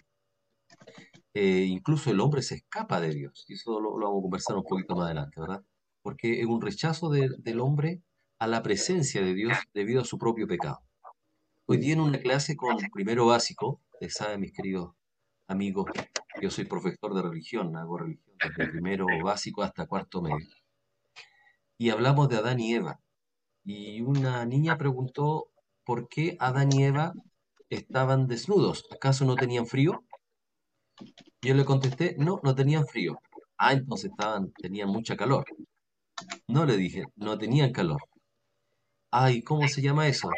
Eh, 1.34 1.64
incluso 1.68 2.10
el 2.10 2.18
hombre 2.18 2.42
se 2.42 2.56
escapa 2.56 3.00
de 3.00 3.14
Dios. 3.14 3.44
Y 3.46 3.54
eso 3.54 3.78
lo, 3.78 3.96
lo, 3.96 4.06
vamos 4.06 4.18
a 4.18 4.22
conversar 4.22 4.56
un 4.56 4.64
poquito 4.64 4.96
más 4.96 5.04
adelante, 5.04 5.40
¿verdad? 5.40 5.62
Porque 6.02 6.40
es 6.40 6.46
un 6.46 6.60
rechazo 6.60 7.10
del 7.10 7.60
hombre 7.60 8.00
a 8.38 8.46
la 8.46 8.62
presencia 8.62 9.22
de 9.22 9.34
Dios 9.34 9.56
debido 9.74 10.02
a 10.02 10.04
su 10.04 10.18
propio 10.18 10.46
pecado. 10.46 10.80
Hoy 11.66 11.78
día 11.78 11.92
en 11.92 12.00
una 12.00 12.18
clase 12.18 12.56
con 12.56 12.76
primero 12.92 13.26
básico, 13.26 13.80
ustedes 13.92 14.14
saben, 14.14 14.40
mis 14.40 14.52
queridos 14.52 14.92
amigos, 15.46 15.86
yo 16.40 16.50
soy 16.50 16.64
profesor 16.64 17.14
de 17.14 17.22
religión, 17.22 17.76
hago 17.76 17.98
religión 17.98 18.36
desde 18.38 18.70
primero 18.70 19.06
básico 19.22 19.62
hasta 19.62 19.86
cuarto 19.86 20.22
medio. 20.22 20.48
Y 21.76 21.90
hablamos 21.90 22.28
de 22.28 22.36
Adán 22.36 22.60
y 22.60 22.74
Eva. 22.74 23.00
Y 23.64 24.00
una 24.00 24.44
niña 24.46 24.78
preguntó 24.78 25.50
por 25.84 26.08
qué 26.08 26.36
Adán 26.40 26.70
y 26.72 26.84
Eva 26.84 27.12
estaban 27.68 28.26
desnudos. 28.26 28.86
¿Acaso 28.90 29.24
no 29.24 29.36
tenían 29.36 29.66
frío? 29.66 30.04
Yo 31.42 31.54
le 31.54 31.64
contesté, 31.64 32.16
no, 32.18 32.40
no 32.42 32.54
tenían 32.54 32.86
frío. 32.86 33.18
Ah, 33.58 33.72
entonces 33.72 34.10
estaban, 34.10 34.52
tenían 34.52 34.88
mucha 34.88 35.16
calor. 35.16 35.44
No 36.48 36.64
le 36.64 36.76
dije, 36.76 37.04
no 37.16 37.38
tenían 37.38 37.72
calor. 37.72 38.00
Ay, 39.10 39.42
¿cómo 39.42 39.66
se 39.68 39.82
llama 39.82 40.08
eso? 40.08 40.30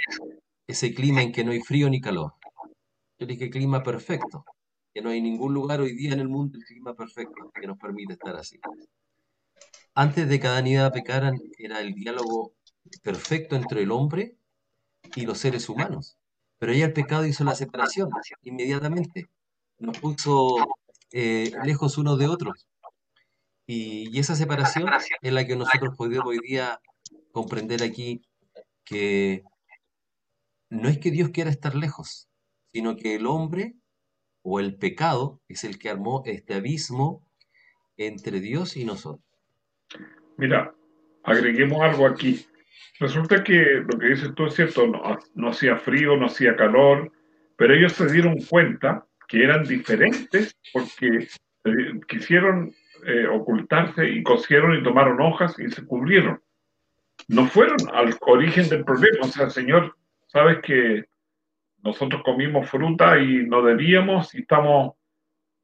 Ese 0.67 0.95
clima 0.95 1.23
en 1.23 1.33
que 1.33 1.45
no 1.45 1.53
hay 1.53 1.61
frío 1.61 1.91
ni 1.91 2.01
calor. 2.01 2.35
Yo 3.19 3.27
dije, 3.27 3.51
clima 3.51 3.83
perfecto. 3.83 4.45
Que 4.95 5.01
no 5.03 5.11
hay 5.11 5.21
ningún 5.21 5.55
lugar 5.55 5.81
hoy 5.81 5.95
día 5.95 6.13
en 6.13 6.21
el 6.21 6.29
mundo 6.29 6.59
el 6.59 6.65
clima 6.65 6.95
perfecto 6.95 7.51
que 7.55 7.67
nos 7.67 7.79
permite 7.79 8.15
estar 8.15 8.37
así. 8.37 8.59
Antes 9.95 10.29
de 10.29 10.41
que 10.41 10.47
Adán 10.47 10.67
y 10.67 10.77
Eva 10.77 10.91
pecaran, 10.91 11.35
era 11.59 11.81
el 11.81 11.95
diálogo 11.95 12.55
perfecto 13.03 13.57
entre 13.57 13.83
el 13.83 13.91
hombre 13.91 14.37
y 15.15 15.27
los 15.27 15.39
seres 15.39 15.69
humanos. 15.69 16.17
Pero 16.59 16.73
ya 16.73 16.87
el 16.87 16.93
pecado 16.93 17.27
hizo 17.27 17.45
la 17.45 17.55
separación 17.55 18.11
inmediatamente. 18.43 19.29
Nos 19.79 19.99
puso 19.99 20.57
eh, 21.11 21.53
lejos 21.65 21.99
unos 21.99 22.19
de 22.19 22.29
otros. 22.29 22.67
Y, 23.75 24.19
esa 24.19 24.35
separación 24.35 24.91
es 25.23 25.33
la 25.33 25.47
que 25.47 25.57
nosotros 25.57 25.95
podemos 25.97 26.27
hoy 26.27 26.39
día 26.41 26.79
comprender 27.33 27.83
aquí 27.83 28.21
que 28.85 29.45
no 30.69 30.91
es 30.91 30.99
que 30.99 31.11
Dios 31.11 31.31
quiera 31.31 31.49
estar 31.49 31.75
lejos, 31.75 32.29
sino 32.67 32.97
que 32.97 33.15
el 33.15 33.27
hombre 33.27 33.75
o 34.43 34.61
el 34.61 34.77
pecado 34.77 35.41
es 35.49 35.65
el 35.65 35.79
que 35.79 35.89
armó 35.89 36.23
este 36.27 36.55
abismo 36.55 37.27
entre 37.97 38.41
Dios 38.41 38.77
y 38.77 38.85
nosotros. 38.85 39.25
Mira, 40.37 40.75
agreguemos 41.25 41.81
algo 41.81 42.07
aquí. 42.07 42.45
Resulta 43.01 43.43
que 43.43 43.55
lo 43.91 43.99
que 43.99 44.09
dices 44.09 44.35
tú 44.35 44.47
es 44.47 44.55
cierto, 44.55 44.87
no, 44.87 45.19
no 45.35 45.49
hacía 45.49 45.79
frío, 45.79 46.17
no 46.17 46.27
hacía 46.27 46.57
calor, 46.57 47.11
pero 47.57 47.75
ellos 47.75 47.93
se 47.93 48.13
dieron 48.13 48.37
cuenta 48.43 49.07
que 49.29 49.43
eran 49.43 49.65
diferentes 49.65 50.55
porque 50.75 51.27
eh, 51.65 52.01
quisieron 52.07 52.75
eh, 53.05 53.27
ocultarse 53.27 54.09
y 54.09 54.23
cosieron 54.23 54.77
y 54.77 54.83
tomaron 54.83 55.21
hojas 55.21 55.59
y 55.59 55.71
se 55.71 55.85
cubrieron. 55.85 56.41
No 57.29 57.47
fueron 57.47 57.79
al 57.93 58.17
origen 58.21 58.69
del 58.69 58.85
problema. 58.85 59.21
O 59.23 59.29
sea, 59.29 59.51
Señor, 59.51 59.97
sabes 60.27 60.61
que 60.63 61.05
nosotros 61.83 62.23
comimos 62.25 62.69
fruta 62.71 63.19
y 63.19 63.47
no 63.47 63.63
debíamos 63.63 64.35
y 64.35 64.41
estamos 64.41 64.95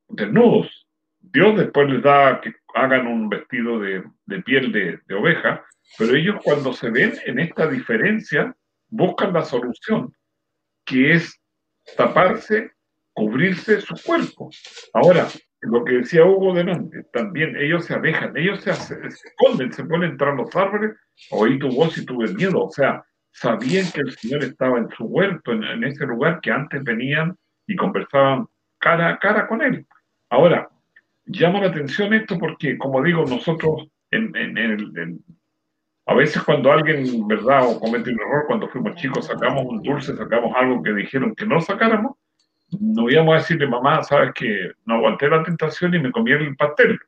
desnudos. 0.08 0.86
Dios 1.20 1.56
después 1.56 1.88
les 1.88 2.02
da 2.02 2.40
hagan 2.74 3.06
un 3.06 3.28
vestido 3.28 3.78
de, 3.80 4.02
piel 4.44 4.72
de, 4.72 5.14
oveja, 5.14 5.64
pero 5.96 6.14
ellos 6.14 6.36
cuando 6.42 6.72
se 6.72 6.90
ven 6.90 7.14
en 7.26 7.38
esta 7.38 7.66
diferencia 7.68 8.54
buscan 8.88 9.32
la 9.32 9.42
solución, 9.42 10.14
que 10.84 11.14
es 11.14 11.40
taparse, 11.96 12.72
cubrirse 13.12 13.80
su 13.80 13.94
cuerpo. 14.04 14.50
Ahora, 14.94 15.26
lo 15.60 15.84
que 15.84 15.94
decía 15.94 16.24
Hugo 16.24 16.54
delante, 16.54 17.02
también 17.12 17.56
ellos 17.56 17.84
se 17.84 17.94
alejan, 17.94 18.36
ellos 18.36 18.60
se, 18.60 18.70
esconden, 18.70 19.72
se 19.72 19.84
ponen 19.84 20.16
tras 20.16 20.36
los 20.36 20.54
árboles, 20.54 20.96
oí 21.30 21.58
tu 21.58 21.68
voz 21.70 21.98
y 21.98 22.06
tuve 22.06 22.32
miedo, 22.34 22.64
o 22.64 22.70
sea, 22.70 23.04
sabían 23.32 23.90
que 23.92 24.00
el 24.00 24.12
Señor 24.12 24.44
estaba 24.44 24.78
en 24.78 24.88
su 24.90 25.04
huerto, 25.04 25.52
en, 25.52 25.84
ese 25.84 26.06
lugar 26.06 26.40
que 26.40 26.52
antes 26.52 26.82
venían 26.84 27.36
y 27.66 27.76
conversaban 27.76 28.46
cara 28.78 29.10
a 29.10 29.18
cara 29.18 29.48
con 29.48 29.62
Él. 29.62 29.86
Ahora, 30.30 30.68
llama 31.26 31.60
la 31.60 31.68
atención 31.68 32.14
esto 32.14 32.38
porque, 32.38 32.78
como 32.78 33.02
digo, 33.02 33.24
nosotros 33.26 33.88
en, 34.10 34.32
a 36.06 36.14
veces 36.14 36.42
cuando 36.42 36.72
alguien, 36.72 37.26
¿verdad?, 37.26 37.78
comete 37.80 38.10
un 38.10 38.20
error, 38.20 38.44
cuando 38.46 38.68
fuimos 38.68 38.94
chicos, 38.96 39.26
sacamos 39.26 39.64
un 39.66 39.82
dulce, 39.82 40.16
sacamos 40.16 40.52
algo 40.56 40.82
que 40.82 40.92
dijeron 40.94 41.34
que 41.34 41.44
no 41.44 41.60
sacáramos, 41.60 42.16
no 42.80 43.10
íbamos 43.10 43.34
a 43.34 43.38
decirle, 43.38 43.66
mamá, 43.66 44.02
sabes 44.02 44.32
que 44.34 44.72
no 44.84 44.96
aguanté 44.96 45.28
la 45.28 45.42
tentación 45.42 45.94
y 45.94 45.98
me 45.98 46.12
comí 46.12 46.32
el 46.32 46.56
pastel. 46.56 46.98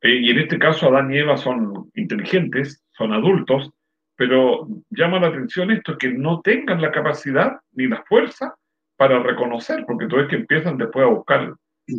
Eh, 0.00 0.20
y 0.22 0.30
en 0.30 0.38
este 0.38 0.58
caso 0.58 0.88
Adán 0.88 1.12
y 1.12 1.18
Eva 1.18 1.36
son 1.36 1.90
inteligentes, 1.94 2.84
son 2.96 3.12
adultos, 3.12 3.70
pero 4.16 4.68
llama 4.90 5.20
la 5.20 5.28
atención 5.28 5.70
esto, 5.70 5.96
que 5.98 6.08
no 6.08 6.40
tengan 6.40 6.80
la 6.80 6.90
capacidad 6.90 7.52
ni 7.72 7.86
la 7.86 8.04
fuerza 8.08 8.56
para 8.96 9.22
reconocer, 9.22 9.84
porque 9.86 10.06
todo 10.06 10.22
es 10.22 10.28
que 10.28 10.36
empiezan 10.36 10.76
después 10.76 11.04
a 11.04 11.10
buscar 11.10 11.54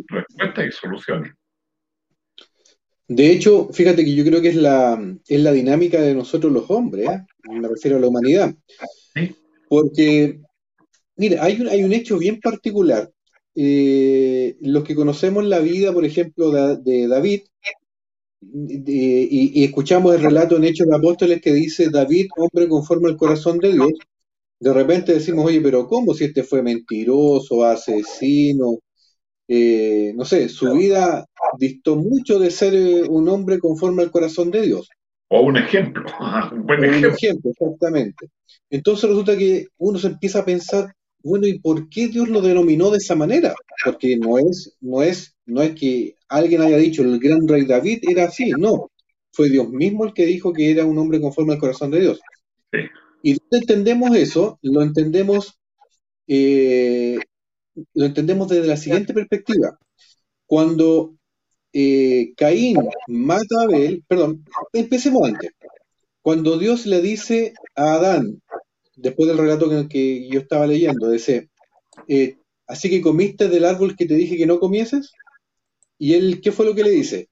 respuestas 0.08 0.66
y 0.66 0.72
soluciones. 0.72 1.32
De 3.08 3.32
hecho, 3.32 3.70
fíjate 3.72 4.04
que 4.04 4.14
yo 4.14 4.24
creo 4.24 4.40
que 4.40 4.50
es 4.50 4.56
la, 4.56 4.96
es 5.26 5.40
la 5.40 5.50
dinámica 5.50 6.00
de 6.00 6.14
nosotros 6.14 6.52
los 6.52 6.70
hombres, 6.70 7.08
¿eh? 7.08 7.26
me 7.50 7.68
refiero 7.68 7.96
a 7.96 8.00
la 8.00 8.06
humanidad. 8.06 8.54
Porque 9.68 10.40
Mira, 11.20 11.44
hay 11.44 11.60
un, 11.60 11.68
hay 11.68 11.84
un 11.84 11.92
hecho 11.92 12.16
bien 12.16 12.40
particular. 12.40 13.10
Eh, 13.54 14.56
los 14.62 14.84
que 14.84 14.94
conocemos 14.94 15.44
la 15.44 15.58
vida, 15.58 15.92
por 15.92 16.06
ejemplo, 16.06 16.50
de, 16.50 17.08
David, 17.08 17.42
y, 18.40 19.62
escuchamos 19.62 20.14
el 20.14 20.22
relato 20.22 20.56
en 20.56 20.64
Hechos 20.64 20.86
de 20.86 20.96
Apóstoles 20.96 21.42
que 21.42 21.52
dice 21.52 21.90
David, 21.90 22.28
hombre 22.38 22.68
conforme 22.68 23.10
al 23.10 23.18
corazón 23.18 23.58
de 23.58 23.72
Dios, 23.72 23.92
de 24.60 24.72
repente 24.72 25.12
decimos, 25.12 25.44
oye, 25.44 25.60
pero 25.60 25.86
¿cómo 25.86 26.14
si 26.14 26.24
este 26.24 26.42
fue 26.42 26.62
mentiroso, 26.62 27.66
asesino? 27.66 28.78
Eh, 29.46 30.14
no 30.16 30.24
sé, 30.24 30.48
su 30.48 30.72
vida 30.72 31.26
distó 31.58 31.96
mucho 31.96 32.38
de 32.38 32.50
ser 32.50 32.72
eh, 32.72 33.02
un 33.02 33.28
hombre 33.28 33.58
conforme 33.58 34.02
al 34.02 34.10
corazón 34.10 34.50
de 34.50 34.62
Dios. 34.62 34.88
O 35.28 35.42
un 35.42 35.58
ejemplo, 35.58 36.02
un 36.52 36.64
buen 36.64 36.82
ejemplo. 36.82 37.10
Un 37.10 37.14
ejemplo, 37.14 37.50
exactamente. 37.50 38.30
Entonces 38.70 39.10
resulta 39.10 39.36
que 39.36 39.66
uno 39.76 39.98
se 39.98 40.06
empieza 40.06 40.38
a 40.38 40.44
pensar, 40.46 40.94
bueno, 41.22 41.46
¿y 41.46 41.58
por 41.58 41.88
qué 41.88 42.08
Dios 42.08 42.28
lo 42.28 42.40
denominó 42.40 42.90
de 42.90 42.98
esa 42.98 43.14
manera? 43.14 43.54
Porque 43.84 44.16
no 44.16 44.38
es, 44.38 44.76
no 44.80 45.02
es, 45.02 45.36
no 45.46 45.62
es 45.62 45.74
que 45.74 46.16
alguien 46.28 46.62
haya 46.62 46.76
dicho 46.76 47.02
el 47.02 47.18
gran 47.18 47.46
rey 47.46 47.64
David 47.64 48.00
era 48.08 48.24
así, 48.24 48.50
no. 48.50 48.90
Fue 49.32 49.48
Dios 49.48 49.68
mismo 49.70 50.04
el 50.04 50.12
que 50.12 50.26
dijo 50.26 50.52
que 50.52 50.70
era 50.70 50.84
un 50.84 50.98
hombre 50.98 51.20
conforme 51.20 51.54
al 51.54 51.58
corazón 51.58 51.90
de 51.90 52.00
Dios. 52.00 52.20
Y 53.22 53.34
donde 53.34 53.58
entendemos 53.58 54.16
eso, 54.16 54.58
lo 54.62 54.82
entendemos, 54.82 55.58
eh, 56.26 57.18
lo 57.94 58.06
entendemos 58.06 58.48
desde 58.48 58.66
la 58.66 58.76
siguiente 58.76 59.12
perspectiva. 59.12 59.78
Cuando 60.46 61.14
eh, 61.72 62.32
Caín 62.36 62.78
mata 63.06 63.60
a 63.60 63.64
Abel, 63.64 64.04
perdón, 64.08 64.44
empecemos 64.72 65.28
antes. 65.28 65.50
Cuando 66.22 66.58
Dios 66.58 66.86
le 66.86 67.00
dice 67.00 67.54
a 67.76 67.94
Adán, 67.94 68.42
después 69.00 69.28
del 69.28 69.38
relato 69.38 69.68
que, 69.88 70.28
yo 70.28 70.40
estaba 70.40 70.66
leyendo, 70.66 71.10
dice, 71.10 71.50
eh, 72.08 72.36
así 72.66 72.90
que 72.90 73.00
comiste 73.00 73.48
del 73.48 73.64
árbol 73.64 73.96
que 73.96 74.06
te 74.06 74.14
dije 74.14 74.36
que 74.36 74.46
no 74.46 74.60
comieses, 74.60 75.12
y 75.98 76.14
él, 76.14 76.40
¿qué 76.42 76.52
fue 76.52 76.66
lo 76.66 76.74
que 76.74 76.84
le 76.84 76.90
dice? 76.90 77.28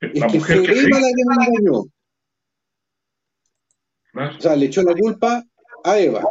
es 0.00 0.24
que 0.32 0.40
fue 0.40 0.56
Eva 0.56 1.00
la 1.00 1.08
que 1.08 1.24
me 1.26 1.34
engañó. 1.34 1.84
O 4.38 4.40
sea, 4.40 4.56
le 4.56 4.66
echó 4.66 4.82
la 4.82 4.94
culpa 4.94 5.44
a 5.84 5.98
Eva. 5.98 6.22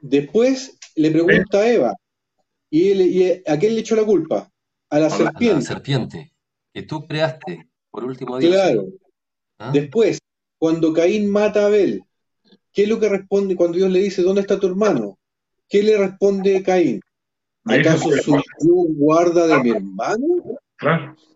Después 0.00 0.78
le 0.96 1.10
pregunta 1.10 1.58
a 1.58 1.68
Eva, 1.68 1.94
¿y, 2.70 2.90
él, 2.90 3.42
a 3.46 3.58
quién 3.58 3.74
le 3.74 3.80
echó 3.80 3.96
la 3.96 4.04
culpa? 4.04 4.50
A 4.90 4.98
la 4.98 5.10
serpiente. 5.10 5.54
A 5.54 5.58
la 5.58 5.62
serpiente, 5.62 6.32
que 6.72 6.82
tú 6.82 7.06
creaste 7.06 7.68
por 7.90 8.04
último 8.04 8.38
día. 8.38 8.50
Claro. 8.50 8.86
¿Ah? 9.58 9.70
Después, 9.72 10.18
cuando 10.58 10.92
Caín 10.92 11.30
mata 11.30 11.62
a 11.62 11.66
Abel, 11.66 12.02
¿Qué 12.72 12.82
es 12.82 12.88
lo 12.88 13.00
que 13.00 13.08
responde 13.08 13.56
cuando 13.56 13.78
Dios 13.78 13.90
le 13.90 14.00
dice, 14.00 14.22
¿dónde 14.22 14.42
está 14.42 14.58
tu 14.58 14.66
hermano? 14.66 15.18
¿Qué 15.68 15.82
le 15.82 15.96
responde 15.96 16.62
Caín? 16.62 17.00
¿Acaso 17.64 18.10
su 18.10 18.40
guarda 18.96 19.46
de 19.46 19.62
mi 19.62 19.70
hermano? 19.70 20.26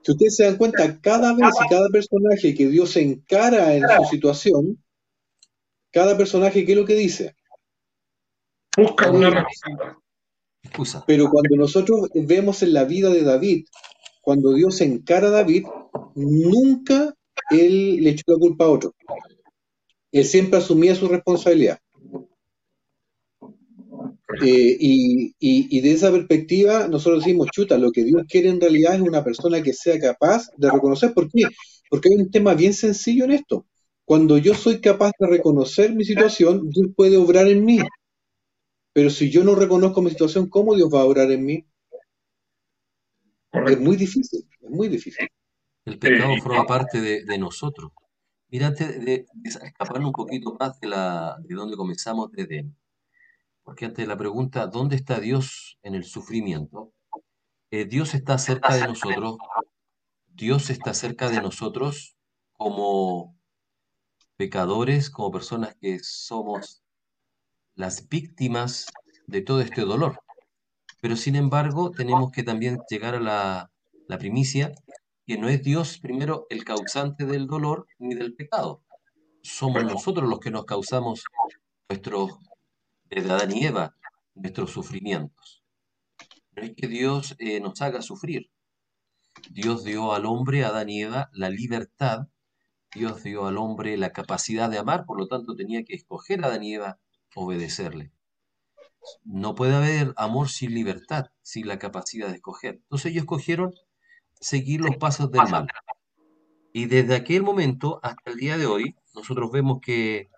Si 0.03 0.13
ustedes 0.13 0.37
se 0.37 0.45
dan 0.45 0.57
cuenta, 0.57 1.01
cada 1.01 1.35
vez 1.35 1.51
y 1.65 1.69
cada 1.69 1.89
personaje 1.89 2.55
que 2.55 2.69
Dios 2.69 2.97
encara 2.97 3.75
en 3.75 3.83
su 3.99 4.05
situación, 4.11 4.83
cada 5.91 6.17
personaje, 6.17 6.65
¿qué 6.65 6.73
es 6.73 6.79
lo 6.79 6.85
que 6.85 6.95
dice? 6.95 7.37
Busca 8.77 9.11
una 9.11 9.47
Excusa. 10.63 11.05
Pero 11.07 11.29
cuando 11.29 11.57
nosotros 11.57 12.09
vemos 12.15 12.63
en 12.63 12.73
la 12.73 12.85
vida 12.85 13.11
de 13.11 13.23
David, 13.23 13.67
cuando 14.21 14.55
Dios 14.55 14.81
encara 14.81 15.27
a 15.27 15.31
David, 15.31 15.65
nunca 16.15 17.15
él 17.51 17.97
le 17.97 18.11
echó 18.11 18.23
la 18.29 18.39
culpa 18.39 18.65
a 18.65 18.69
otro 18.69 18.95
él 20.13 20.25
siempre 20.25 20.59
asumía 20.59 20.95
su 20.95 21.09
responsabilidad. 21.09 21.79
Eh, 24.41 24.77
y, 24.81 25.35
y, 25.39 25.81
de 25.81 25.93
esa 25.93 26.11
perspectiva, 26.11 26.89
nosotros 26.89 27.25
decimos, 27.25 27.49
chuta, 27.53 27.77
lo 27.77 27.93
que 27.93 28.05
Dios 28.05 28.23
quiere 28.29 28.49
en 28.49 28.61
realidad 28.61 28.95
es 28.95 29.01
una 29.03 29.23
persona 29.23 29.63
que 29.63 29.75
sea 29.75 29.99
capaz 29.99 30.49
de 30.57 30.71
reconocer. 30.71 31.13
¿Por 31.13 31.31
qué? 31.31 31.43
Porque 31.91 32.09
hay 32.11 32.23
un 32.23 32.31
tema 32.31 32.55
bien 32.55 32.73
sencillo 32.73 33.25
en 33.25 33.33
esto. 33.33 33.67
Cuando 34.05 34.39
yo 34.39 34.55
soy 34.55 34.81
capaz 34.81 35.13
de 35.19 35.27
reconocer 35.27 35.95
mi 35.95 36.05
situación, 36.05 36.71
Dios 36.71 36.89
puede 36.97 37.19
obrar 37.19 37.49
en 37.49 37.65
mí. 37.65 37.79
Pero 38.95 39.11
si 39.11 39.31
yo 39.31 39.45
no 39.45 39.55
reconozco 39.55 40.03
mi 40.03 40.11
situación, 40.11 40.49
¿cómo 40.49 40.75
Dios 40.75 40.89
va 40.93 41.03
a 41.03 41.05
obrar 41.05 41.31
en 41.31 41.45
mí? 41.45 41.67
Es 43.67 43.79
muy 43.79 43.97
difícil, 43.97 44.45
es 44.61 44.71
muy 44.71 44.89
difícil. 44.89 45.29
El 45.85 45.99
pecado 45.99 46.35
forma 46.43 46.67
parte 46.67 47.01
de, 47.01 47.25
de 47.25 47.39
nosotros. 47.39 47.93
Mira, 48.53 48.67
antes 48.67 49.03
de, 49.03 49.27
escaparnos 49.45 50.09
un 50.09 50.13
poquito 50.13 50.55
más 50.61 50.79
de, 50.79 50.87
la, 50.87 51.39
de 51.41 51.55
donde 51.55 51.75
comenzamos 51.75 52.31
de 52.33 52.43
Edén, 52.43 52.77
porque 53.63 53.87
antes 53.87 54.05
de 54.05 54.07
la 54.07 54.19
pregunta, 54.19 54.67
¿dónde 54.67 54.95
está 54.95 55.21
Dios 55.21 55.79
en 55.83 55.95
el 55.95 56.05
sufrimiento? 56.05 56.93
Eh, 57.71 57.87
Dios 57.87 58.13
está 58.13 58.37
cerca 58.37 58.75
de 58.75 58.87
nosotros, 58.87 59.39
Dios 60.27 60.69
está 60.69 60.93
cerca 60.93 61.31
de 61.31 61.41
nosotros 61.41 62.15
como 62.53 63.35
pecadores, 64.37 65.09
como 65.09 65.31
personas 65.31 65.75
que 65.81 65.99
somos 66.01 66.83
las 67.75 68.07
víctimas 68.11 68.85
de 69.27 69.41
todo 69.41 69.63
este 69.63 69.81
dolor. 69.81 70.21
Pero 71.01 71.17
sin 71.17 71.37
embargo, 71.37 71.91
tenemos 71.91 72.31
que 72.31 72.43
también 72.43 72.81
llegar 72.91 73.15
a 73.15 73.21
la, 73.21 73.71
la 74.09 74.19
primicia 74.19 74.75
que 75.27 75.39
no 75.39 75.49
es 75.49 75.63
Dios 75.63 75.99
primero 75.99 76.47
el 76.51 76.65
causante 76.65 77.25
del 77.27 77.47
dolor 77.47 77.87
ni 77.99 78.15
del 78.15 78.35
pecado. 78.35 78.83
Somos 79.43 79.85
nosotros 79.85 80.29
los 80.29 80.41
que 80.41 80.51
nos 80.51 80.65
causamos 80.65 81.25
nuestros, 81.89 82.33
desde 83.05 83.31
Adán 83.31 83.57
y 83.57 83.67
Eva, 83.67 83.97
nuestros 84.35 84.71
sufrimientos. 84.71 85.63
No 86.55 86.63
es 86.63 86.75
que 86.77 86.87
Dios 86.87 87.35
eh, 87.39 87.61
nos 87.61 87.81
haga 87.83 88.03
sufrir. 88.03 88.51
Dios 89.51 89.85
dio 89.85 90.13
al 90.13 90.27
hombre, 90.27 90.65
a 90.65 90.69
Adán 90.69 90.91
y 90.91 91.03
Eva, 91.03 91.31
la 91.33 91.51
libertad. 91.51 92.29
Dios 92.95 93.23
dio 93.23 93.47
al 93.47 93.57
hombre 93.57 93.97
la 93.97 94.13
capacidad 94.13 94.71
de 94.71 94.79
amar, 94.79 95.07
por 95.07 95.19
lo 95.19 95.27
tanto 95.27 95.57
tenía 95.57 95.83
que 95.85 95.95
escoger 95.95 96.45
a 96.45 96.49
Adán 96.49 96.63
y 96.63 96.75
Eva, 96.75 96.99
obedecerle. 97.35 98.13
No 99.25 99.55
puede 99.55 99.75
haber 99.75 100.13
amor 100.17 100.49
sin 100.49 100.75
libertad, 100.75 101.27
sin 101.43 101.67
la 101.67 101.79
capacidad 101.79 102.29
de 102.29 102.35
escoger. 102.35 102.75
Entonces 102.75 103.13
ellos 103.13 103.23
escogieron 103.23 103.75
seguir 104.43 104.81
los 104.81 104.97
pasos 104.97 105.31
del 105.31 105.49
mal. 105.49 105.67
Y 106.73 106.87
desde 106.87 107.15
aquel 107.15 107.43
momento 107.43 108.01
hasta 108.03 108.31
el 108.31 108.37
día 108.37 108.59
de 108.59 108.67
hoy, 108.67 108.97
nosotros 109.15 109.51
vemos 109.51 109.81
que, 109.81 110.31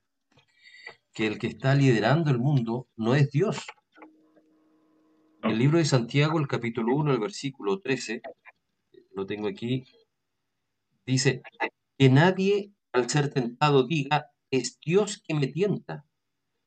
que 1.13 1.27
el 1.27 1.39
que 1.39 1.47
está 1.47 1.75
liderando 1.75 2.31
el 2.31 2.39
mundo 2.39 2.87
no 2.97 3.15
es 3.15 3.31
Dios. 3.31 3.67
El 5.43 5.59
libro 5.59 5.79
de 5.79 5.85
Santiago, 5.85 6.39
el 6.39 6.49
capítulo 6.49 6.95
1, 6.97 7.13
el 7.13 7.19
versículo 7.19 7.81
13, 7.81 8.21
lo 9.13 9.27
tengo 9.27 9.49
aquí, 9.49 9.85
dice, 11.07 11.43
que 11.99 12.09
nadie 12.11 12.73
al 12.93 13.09
ser 13.09 13.33
tentado 13.33 13.87
diga, 13.87 14.31
es 14.51 14.79
Dios 14.85 15.23
que 15.27 15.35
me 15.35 15.47
tienta, 15.47 16.05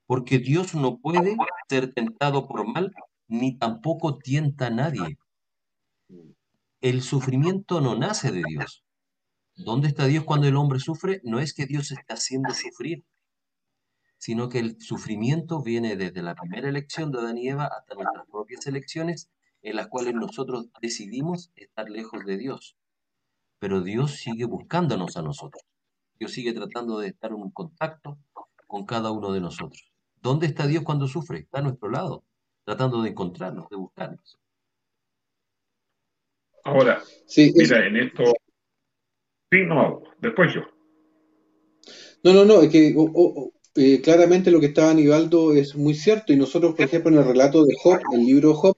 porque 0.06 0.40
Dios 0.40 0.76
no 0.76 0.98
puede 1.00 1.36
ser 1.70 1.94
tentado 1.94 2.48
por 2.48 2.68
mal, 2.68 2.94
ni 3.28 3.58
tampoco 3.58 4.18
tienta 4.18 4.68
a 4.68 4.72
nadie. 4.72 5.18
El 6.82 7.02
sufrimiento 7.02 7.82
no 7.82 7.96
nace 7.96 8.32
de 8.32 8.44
Dios. 8.48 8.84
¿Dónde 9.56 9.88
está 9.88 10.06
Dios 10.06 10.24
cuando 10.24 10.48
el 10.48 10.56
hombre 10.56 10.80
sufre? 10.80 11.22
No 11.24 11.40
es 11.40 11.54
que 11.54 11.66
Dios 11.66 11.92
esté 11.92 12.14
haciendo 12.14 12.54
sufrir, 12.54 13.04
sino 14.18 14.50
que 14.50 14.60
el 14.60 14.80
sufrimiento 14.80 15.64
viene 15.64 15.96
desde 15.96 16.22
la 16.22 16.36
primera 16.36 16.70
elección 16.70 17.12
de 17.12 17.20
Adán 17.20 17.38
y 17.40 17.50
Eva 17.50 17.66
hasta 17.66 17.96
nuestras 17.96 18.28
propias 18.28 18.68
elecciones, 18.68 19.30
en 19.64 19.76
las 19.76 19.88
cuales 19.88 20.14
nosotros 20.14 20.68
decidimos 20.80 21.52
estar 21.56 21.90
lejos 21.90 22.24
de 22.26 22.38
Dios. 22.38 22.78
Pero 23.60 23.82
Dios 23.82 24.12
sigue 24.12 24.46
buscándonos 24.46 25.18
a 25.18 25.24
nosotros. 25.24 25.64
Dios 26.20 26.32
sigue 26.32 26.54
tratando 26.54 27.00
de 27.00 27.08
estar 27.08 27.32
en 27.32 27.50
contacto 27.50 28.20
con 28.68 28.86
cada 28.86 29.10
uno 29.12 29.32
de 29.32 29.42
nosotros. 29.42 29.92
¿Dónde 30.22 30.46
está 30.46 30.68
Dios 30.68 30.84
cuando 30.84 31.08
sufre? 31.08 31.40
Está 31.40 31.60
a 31.60 31.64
nuestro 31.64 31.90
lado, 31.90 32.24
tratando 32.66 33.02
de 33.02 33.10
encontrarnos, 33.10 33.68
de 33.70 33.78
buscarnos. 33.78 34.38
Ahora, 36.68 37.02
sí, 37.26 37.54
mira, 37.56 37.88
en 37.88 37.96
esto 37.96 38.24
Sí, 39.50 39.60
no, 39.66 40.04
después 40.20 40.54
yo. 40.54 40.62
No, 42.24 42.34
no, 42.34 42.44
no, 42.44 42.62
es 42.62 42.70
que 42.70 42.94
eh, 43.76 44.02
claramente 44.02 44.52
lo 44.52 44.60
que 44.60 44.66
estaba 44.66 44.92
Aníbaldo 44.92 45.54
es 45.54 45.76
muy 45.76 45.94
cierto 45.94 46.34
y 46.34 46.36
nosotros, 46.36 46.76
por 46.76 46.84
ejemplo, 46.84 47.10
en 47.10 47.20
el 47.20 47.26
relato 47.26 47.64
de 47.64 47.74
Job, 47.82 48.00
el 48.12 48.26
libro 48.26 48.54
Job, 48.54 48.76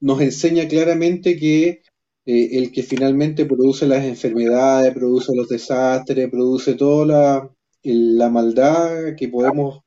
nos 0.00 0.22
enseña 0.22 0.66
claramente 0.66 1.36
que 1.36 1.82
eh, 2.24 2.48
el 2.52 2.72
que 2.72 2.82
finalmente 2.82 3.44
produce 3.44 3.86
las 3.86 4.04
enfermedades, 4.04 4.94
produce 4.94 5.36
los 5.36 5.48
desastres, 5.48 6.30
produce 6.30 6.74
toda 6.74 7.04
la, 7.04 7.50
la 7.82 8.30
maldad 8.30 9.14
que 9.18 9.28
podemos 9.28 9.80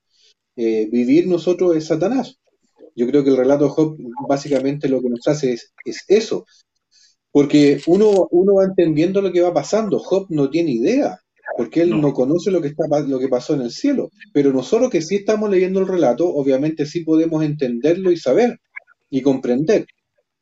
eh, 0.55 0.87
vivir 0.91 1.27
nosotros 1.27 1.75
es 1.75 1.87
Satanás. 1.87 2.39
Yo 2.95 3.07
creo 3.07 3.23
que 3.23 3.31
el 3.31 3.37
relato 3.37 3.63
de 3.63 3.71
Job 3.71 3.97
básicamente 4.29 4.87
lo 4.87 5.01
que 5.01 5.09
nos 5.09 5.27
hace 5.27 5.53
es, 5.53 5.73
es 5.83 6.05
eso, 6.07 6.45
porque 7.33 7.81
uno, 7.87 8.27
uno 8.29 8.53
va 8.53 8.65
entendiendo 8.65 9.19
lo 9.19 9.31
que 9.31 9.41
va 9.41 9.51
pasando. 9.51 9.97
Job 9.97 10.27
no 10.29 10.51
tiene 10.51 10.71
idea, 10.71 11.19
porque 11.57 11.81
él 11.81 11.99
no, 11.99 12.13
conoce 12.13 12.51
lo 12.51 12.61
que, 12.61 12.67
está, 12.67 12.83
lo 13.07 13.17
que 13.17 13.27
pasó 13.27 13.55
en 13.55 13.61
el 13.61 13.71
cielo. 13.71 14.11
Pero 14.31 14.53
nosotros 14.53 14.91
que 14.91 15.01
sí 15.01 15.15
estamos 15.15 15.49
leyendo 15.49 15.79
el 15.79 15.87
relato, 15.87 16.29
obviamente 16.29 16.85
sí 16.85 17.03
podemos 17.03 17.43
entenderlo 17.43 18.11
y 18.11 18.17
saber 18.17 18.59
y 19.09 19.23
comprender. 19.23 19.87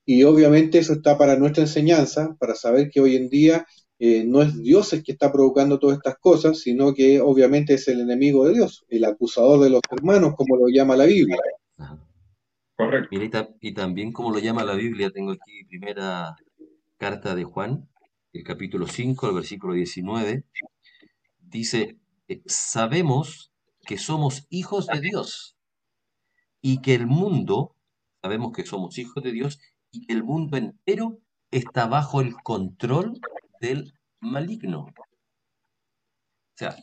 Y 0.05 0.23
obviamente 0.23 0.79
eso 0.79 0.91
está 0.91 1.17
para 1.17 1.37
nuestra 1.37 1.63
enseñanza, 1.63 2.35
para 2.37 2.55
saber 2.55 2.89
que 2.91 2.99
hoy 2.99 3.15
en 3.15 3.29
día 3.29 3.65
eh, 3.97 4.25
no 4.25 4.41
es 4.41 4.61
Dios 4.61 4.91
el 4.91 5.01
que 5.01 5.13
está 5.13 5.31
provocando 5.31 5.79
todas 5.79 5.95
estas 5.95 6.17
cosas, 6.19 6.59
sino 6.59 6.93
que 6.93 7.21
obviamente 7.21 7.75
es 7.75 7.87
el 7.87 8.01
enemigo 8.01 8.45
de 8.45 8.55
Dios, 8.55 8.83
el 8.89 9.05
acusador 9.05 9.61
de 9.61 9.69
los 9.69 9.81
hermanos, 9.89 10.33
como 10.35 10.57
lo 10.57 10.67
llama 10.67 10.97
la 10.97 11.05
Biblia. 11.05 11.37
Correcto. 12.75 13.15
y 13.61 13.73
también 13.73 14.11
como 14.11 14.31
lo 14.31 14.39
llama 14.39 14.65
la 14.65 14.73
Biblia, 14.73 15.09
tengo 15.11 15.31
aquí 15.31 15.63
primera 15.69 16.35
carta 17.01 17.33
de 17.33 17.45
Juan, 17.45 17.89
el 18.31 18.43
capítulo 18.43 18.85
5, 18.85 19.29
el 19.29 19.33
versículo 19.33 19.73
19, 19.73 20.45
dice, 21.39 21.97
eh, 22.27 22.43
sabemos 22.45 23.51
que 23.87 23.97
somos 23.97 24.45
hijos 24.51 24.85
de 24.85 25.01
Dios 25.01 25.57
y 26.61 26.79
que 26.83 26.93
el 26.93 27.07
mundo, 27.07 27.75
sabemos 28.21 28.51
que 28.51 28.67
somos 28.67 28.99
hijos 28.99 29.23
de 29.23 29.31
Dios 29.31 29.57
y 29.89 30.05
que 30.05 30.13
el 30.13 30.23
mundo 30.23 30.57
entero 30.57 31.17
está 31.49 31.87
bajo 31.87 32.21
el 32.21 32.35
control 32.35 33.19
del 33.59 33.95
maligno. 34.19 34.81
O 34.81 34.93
sea, 36.55 36.75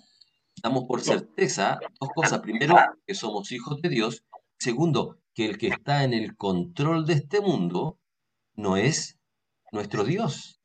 damos 0.61 0.87
por 0.89 1.01
certeza 1.01 1.79
dos 2.01 2.11
cosas. 2.13 2.41
Primero, 2.41 2.75
que 3.07 3.15
somos 3.15 3.53
hijos 3.53 3.81
de 3.81 3.89
Dios. 3.89 4.25
Segundo, 4.59 5.21
que 5.33 5.47
el 5.47 5.59
que 5.59 5.69
está 5.69 6.03
en 6.03 6.13
el 6.13 6.37
control 6.37 7.07
de 7.07 7.13
este 7.13 7.41
mundo 7.41 8.01
no 8.57 8.77
es 8.77 9.18
nuestro 9.73 10.05
Dios. 10.05 10.61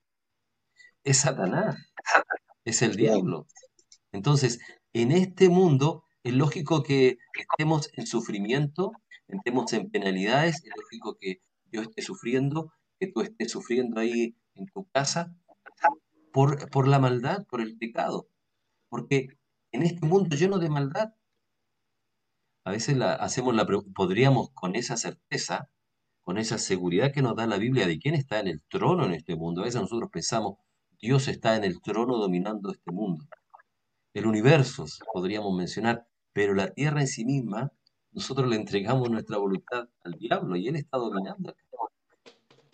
Es 1.03 1.17
Satanás, 1.19 1.91
es 2.65 2.81
el 2.81 2.95
diablo. 2.95 3.47
Entonces, 4.11 4.59
en 4.93 5.11
este 5.11 5.49
mundo 5.49 6.05
es 6.23 6.33
lógico 6.33 6.83
que 6.83 7.17
estemos 7.37 7.89
en 7.93 8.07
sufrimiento, 8.07 8.91
estemos 9.27 9.73
en 9.73 9.89
penalidades, 9.89 10.63
es 10.63 10.71
lógico 10.75 11.17
que 11.19 11.41
yo 11.71 11.81
esté 11.81 12.01
sufriendo, 12.01 12.71
que 12.99 13.07
tú 13.07 13.21
estés 13.21 13.51
sufriendo 13.51 13.99
ahí 13.99 14.35
en 14.55 14.67
tu 14.67 14.85
casa, 14.91 15.35
por, 16.31 16.69
por 16.69 16.87
la 16.87 16.99
maldad, 16.99 17.45
por 17.49 17.61
el 17.61 17.77
pecado. 17.77 18.27
Porque 18.89 19.27
en 19.71 19.83
este 19.83 20.05
mundo 20.05 20.35
lleno 20.35 20.59
de 20.59 20.69
maldad, 20.69 21.13
a 22.65 22.71
veces 22.71 22.95
la, 22.95 23.13
hacemos 23.13 23.55
la 23.55 23.67
podríamos 23.93 24.51
con 24.53 24.75
esa 24.75 24.95
certeza 24.95 25.69
con 26.23 26.37
esa 26.37 26.57
seguridad 26.57 27.11
que 27.11 27.21
nos 27.21 27.35
da 27.35 27.45
la 27.47 27.57
Biblia 27.57 27.85
de 27.85 27.99
quién 27.99 28.15
está 28.15 28.39
en 28.39 28.47
el 28.47 28.61
trono 28.69 29.05
en 29.05 29.13
este 29.13 29.35
mundo. 29.35 29.61
A 29.61 29.65
veces 29.65 29.81
nosotros 29.81 30.09
pensamos, 30.11 30.57
Dios 30.99 31.27
está 31.27 31.55
en 31.57 31.65
el 31.65 31.81
trono 31.81 32.17
dominando 32.17 32.71
este 32.71 32.91
mundo. 32.91 33.25
El 34.13 34.27
universo, 34.27 34.85
podríamos 35.13 35.53
mencionar, 35.55 36.07
pero 36.31 36.53
la 36.53 36.71
tierra 36.71 37.01
en 37.01 37.07
sí 37.07 37.25
misma, 37.25 37.71
nosotros 38.11 38.47
le 38.47 38.55
entregamos 38.55 39.09
nuestra 39.09 39.37
voluntad 39.37 39.89
al 40.03 40.13
diablo 40.13 40.55
y 40.55 40.67
él 40.67 40.75
está 40.75 40.97
dominando. 40.97 41.55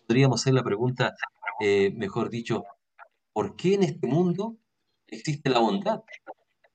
Podríamos 0.05 0.41
hacer 0.41 0.53
la 0.53 0.63
pregunta, 0.63 1.15
eh, 1.59 1.91
mejor 1.95 2.29
dicho, 2.29 2.63
¿por 3.33 3.55
qué 3.55 3.75
en 3.75 3.83
este 3.83 4.05
mundo 4.05 4.57
existe 5.07 5.49
la 5.49 5.59
bondad? 5.59 6.01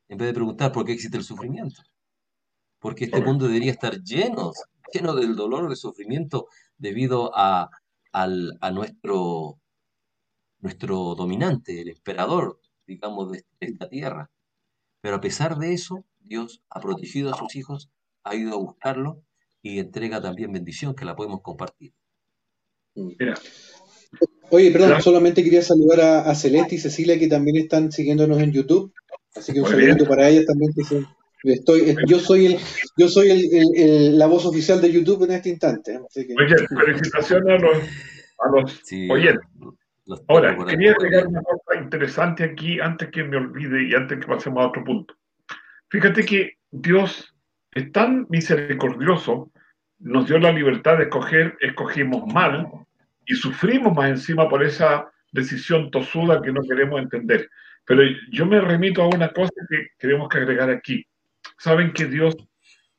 En 0.09 0.19
vez 0.19 0.29
de 0.29 0.35
preguntar 0.35 0.73
por 0.73 0.85
qué 0.85 0.93
existe 0.93 1.19
el 1.19 1.25
sufrimiento. 1.25 1.83
Porque 2.79 3.05
este 3.05 3.21
mundo 3.21 3.47
debería 3.47 3.73
estar 3.73 4.01
lleno, 4.03 4.53
lleno 4.93 5.15
del 5.15 5.37
dolor, 5.37 5.69
del 5.69 5.77
sufrimiento, 5.77 6.49
debido 6.79 7.33
a, 7.35 7.71
nuestro, 8.73 9.59
nuestro 10.61 11.15
dominante, 11.15 11.81
el 11.81 11.89
emperador, 11.89 12.61
digamos, 12.87 13.33
de 13.33 13.45
esta 13.61 13.89
tierra. 13.89 14.31
Pero 15.01 15.17
a 15.17 15.21
pesar 15.21 15.59
de 15.59 15.73
eso, 15.73 16.05
Dios 16.21 16.63
ha 16.71 16.81
protegido 16.81 17.33
a 17.33 17.37
sus 17.37 17.55
hijos, 17.57 17.91
ha 18.25 18.35
ido 18.35 18.55
a 18.55 18.59
buscarlo 18.59 19.23
y 19.63 19.79
entrega 19.79 20.21
también 20.21 20.53
bendición 20.53 20.95
que 20.95 21.05
la 21.05 21.17
podemos 21.17 21.41
compartir. 21.43 21.93
Oye, 24.51 24.71
perdón, 24.71 25.03
solamente 25.03 25.43
quería 25.43 25.63
saludar 25.63 26.01
a, 26.01 26.35
Celeste 26.35 26.77
y 26.77 26.79
Cecilia 26.79 27.19
que 27.19 27.29
también 27.29 27.57
están 27.57 27.91
siguiéndonos 27.91 28.41
en 28.41 28.53
YouTube. 28.53 28.93
Así 29.35 29.53
que 29.53 29.61
un 29.61 29.69
saludo 29.69 30.07
para 30.07 30.29
ellas 30.29 30.47
también. 30.47 30.73
Estoy, 31.45 31.95
yo 32.07 32.19
soy 32.19 32.47
el, 32.47 32.59
yo 32.97 33.07
soy 33.07 33.29
el, 33.77 34.19
la 34.19 34.27
voz 34.27 34.47
oficial 34.47 34.81
de 34.81 34.91
YouTube 34.91 35.25
en 35.25 35.33
este 35.33 35.51
instante. 35.51 36.01
Oye, 36.17 36.57
felicitaciones 36.69 37.63
a 38.39 38.49
los, 38.51 38.83
oyentes. 39.11 39.47
Ahora, 40.29 40.57
quería 40.67 40.93
agregar 40.93 41.27
una 41.27 41.43
cosa 41.43 41.83
interesante 41.83 42.45
aquí 42.45 42.81
antes 42.81 43.11
que 43.11 43.25
me 43.25 43.37
olvide 43.37 43.89
y 43.89 43.95
antes 43.95 44.21
que 44.21 44.27
pasemos 44.27 44.65
a 44.65 44.69
otro 44.69 44.85
punto. 44.85 45.15
Fíjate 45.91 46.25
que 46.25 46.55
Dios 46.71 47.35
es 47.73 47.93
tan 47.93 48.27
misericordioso, 48.31 49.53
nos 49.99 50.27
dio 50.27 50.39
la 50.39 50.53
libertad 50.53 50.97
de 50.97 51.05
escoger, 51.05 51.57
escogimos 51.61 52.27
mal 52.33 52.69
y 53.27 53.35
sufrimos 53.35 53.95
más 53.95 54.09
encima 54.09 54.49
por 54.49 54.63
esa 54.65 55.11
decisión 55.31 55.91
tosuda 55.91 56.41
que 56.41 56.53
no 56.53 56.63
queremos 56.63 57.03
entender. 57.03 57.51
Pero 57.85 58.03
yo 58.33 58.47
me 58.47 58.61
remito 58.63 59.03
a 59.03 59.09
una 59.09 59.29
cosa 59.29 59.53
que 59.69 59.89
queremos 59.99 60.29
que 60.29 60.39
agregar 60.39 60.71
aquí 60.71 61.07
saben 61.65 61.93
que 61.95 62.05
Dios 62.05 62.37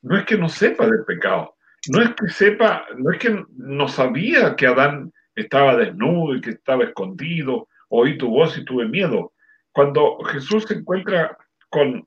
no 0.02 0.18
es 0.18 0.24
que 0.24 0.36
no 0.36 0.48
sepa 0.48 0.86
del 0.86 1.04
pecado, 1.06 1.54
no 1.88 2.02
es 2.02 2.10
que 2.14 2.28
sepa, 2.28 2.84
no 2.96 3.12
es 3.12 3.18
que 3.18 3.44
no 3.56 3.86
sabía 3.86 4.56
que 4.56 4.66
Adán 4.66 5.12
estaba 5.36 5.76
desnudo 5.76 6.34
y 6.34 6.40
que 6.40 6.50
estaba 6.50 6.82
escondido, 6.84 7.68
oí 7.88 8.18
tu 8.18 8.28
voz 8.28 8.58
y 8.58 8.64
tuve 8.64 8.88
miedo. 8.88 9.32
Cuando 9.70 10.18
Jesús 10.24 10.64
se 10.64 10.74
encuentra 10.74 11.36
con 11.70 12.06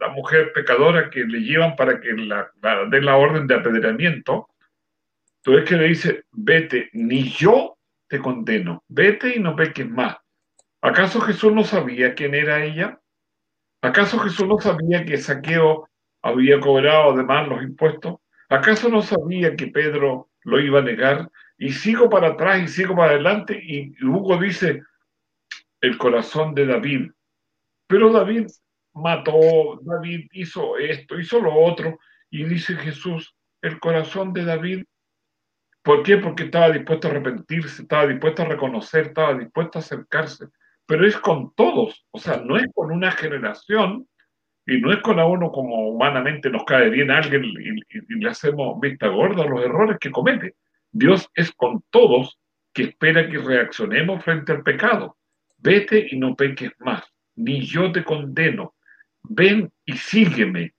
la 0.00 0.08
mujer 0.08 0.52
pecadora 0.54 1.10
que 1.10 1.24
le 1.24 1.40
llevan 1.40 1.76
para 1.76 2.00
que 2.00 2.12
la, 2.12 2.50
la 2.62 2.86
la 2.88 3.16
orden 3.16 3.46
de 3.46 3.56
apedreamiento, 3.56 4.48
tú 5.42 5.52
ves 5.52 5.68
que 5.68 5.76
le 5.76 5.88
dice, 5.88 6.24
vete, 6.32 6.88
ni 6.94 7.24
yo 7.28 7.76
te 8.08 8.18
condeno, 8.18 8.82
vete 8.88 9.36
y 9.36 9.40
no 9.40 9.56
peques 9.56 9.88
más. 9.88 10.16
¿Acaso 10.80 11.20
Jesús 11.20 11.52
no 11.52 11.64
sabía 11.64 12.14
quién 12.14 12.34
era 12.34 12.64
ella? 12.64 13.01
¿Acaso 13.82 14.16
Jesús 14.20 14.46
no 14.46 14.60
sabía 14.60 15.04
que 15.04 15.18
Saqueo 15.18 15.88
había 16.22 16.60
cobrado 16.60 17.10
además 17.10 17.48
los 17.48 17.62
impuestos? 17.64 18.20
¿Acaso 18.48 18.88
no 18.88 19.02
sabía 19.02 19.56
que 19.56 19.66
Pedro 19.66 20.30
lo 20.44 20.60
iba 20.60 20.78
a 20.78 20.82
negar? 20.82 21.28
Y 21.58 21.72
sigo 21.72 22.08
para 22.08 22.28
atrás 22.28 22.62
y 22.62 22.68
sigo 22.68 22.94
para 22.94 23.10
adelante 23.10 23.60
y 23.60 23.92
Hugo 24.04 24.36
dice, 24.36 24.82
el 25.80 25.98
corazón 25.98 26.54
de 26.54 26.66
David. 26.66 27.10
Pero 27.88 28.12
David 28.12 28.46
mató, 28.94 29.80
David 29.82 30.28
hizo 30.32 30.78
esto, 30.78 31.18
hizo 31.18 31.40
lo 31.40 31.52
otro, 31.52 31.98
y 32.30 32.44
dice 32.44 32.76
Jesús, 32.76 33.34
el 33.62 33.80
corazón 33.80 34.32
de 34.32 34.44
David. 34.44 34.84
¿Por 35.82 36.04
qué? 36.04 36.18
Porque 36.18 36.44
estaba 36.44 36.70
dispuesto 36.70 37.08
a 37.08 37.10
arrepentirse, 37.10 37.82
estaba 37.82 38.06
dispuesto 38.06 38.42
a 38.42 38.46
reconocer, 38.46 39.06
estaba 39.06 39.34
dispuesto 39.34 39.78
a 39.78 39.80
acercarse 39.80 40.46
pero 40.86 41.06
es 41.06 41.16
con 41.16 41.54
todos, 41.54 42.04
o 42.10 42.18
sea, 42.18 42.38
no 42.38 42.56
es 42.56 42.66
con 42.74 42.90
una 42.90 43.12
generación 43.12 44.06
y 44.66 44.78
no 44.78 44.92
es 44.92 44.98
con 44.98 45.18
a 45.18 45.26
uno 45.26 45.50
como 45.50 45.88
humanamente 45.88 46.50
nos 46.50 46.64
cae 46.64 46.88
bien 46.90 47.10
alguien 47.10 47.44
y, 47.44 48.14
le 48.14 48.28
hacemos 48.28 48.80
vista 48.80 49.08
gorda 49.08 49.44
a 49.44 49.48
los 49.48 49.64
errores 49.64 49.98
que 50.00 50.10
comete. 50.10 50.54
Dios 50.90 51.28
es 51.34 51.50
con 51.52 51.82
todos 51.90 52.38
que 52.72 52.84
espera 52.84 53.28
que 53.28 53.38
reaccionemos 53.38 54.22
frente 54.24 54.52
al 54.52 54.62
pecado. 54.62 55.16
Vete 55.58 56.06
y 56.10 56.18
no 56.18 56.34
peques 56.36 56.72
más, 56.78 57.04
ni 57.36 57.62
yo 57.62 57.90
te 57.92 58.04
condeno. 58.04 58.74
Ven 59.22 59.70
y 59.84 59.96
sígueme. 59.96 60.74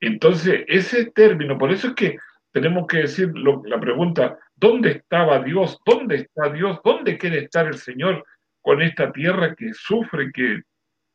Entonces, 0.00 0.64
ese 0.66 1.10
término, 1.10 1.58
por 1.58 1.70
eso 1.70 1.88
es 1.88 1.94
que 1.94 2.18
tenemos 2.52 2.86
que 2.86 2.98
decir 2.98 3.32
la 3.36 3.78
pregunta, 3.78 4.38
¿dónde 4.54 4.92
estaba 4.92 5.40
Dios? 5.40 5.78
¿Dónde 5.84 6.16
está 6.16 6.50
Dios? 6.50 6.80
¿Dónde 6.84 7.16
quiere 7.18 7.40
estar 7.40 7.66
el 7.66 7.78
Señor 7.78 8.24
con 8.62 8.82
esta 8.82 9.12
tierra 9.12 9.54
que 9.54 9.72
sufre, 9.74 10.30
que, 10.32 10.62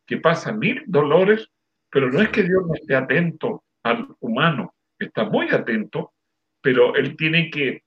que 0.06 0.18
pasa 0.18 0.52
mil 0.52 0.84
dolores? 0.88 1.48
Pero 1.90 2.12
no 2.12 2.22
es 2.22 2.30
que 2.30 2.44
Dios 2.44 2.64
no 2.68 2.74
esté 2.74 2.96
atento 2.96 3.64
al 3.84 4.16
humano, 4.20 4.74
está 5.00 5.26
muy 5.26 5.50
atento, 5.50 6.14
pero 6.62 6.96
Él 6.96 7.16
tiene 7.16 7.50
que 7.50 7.84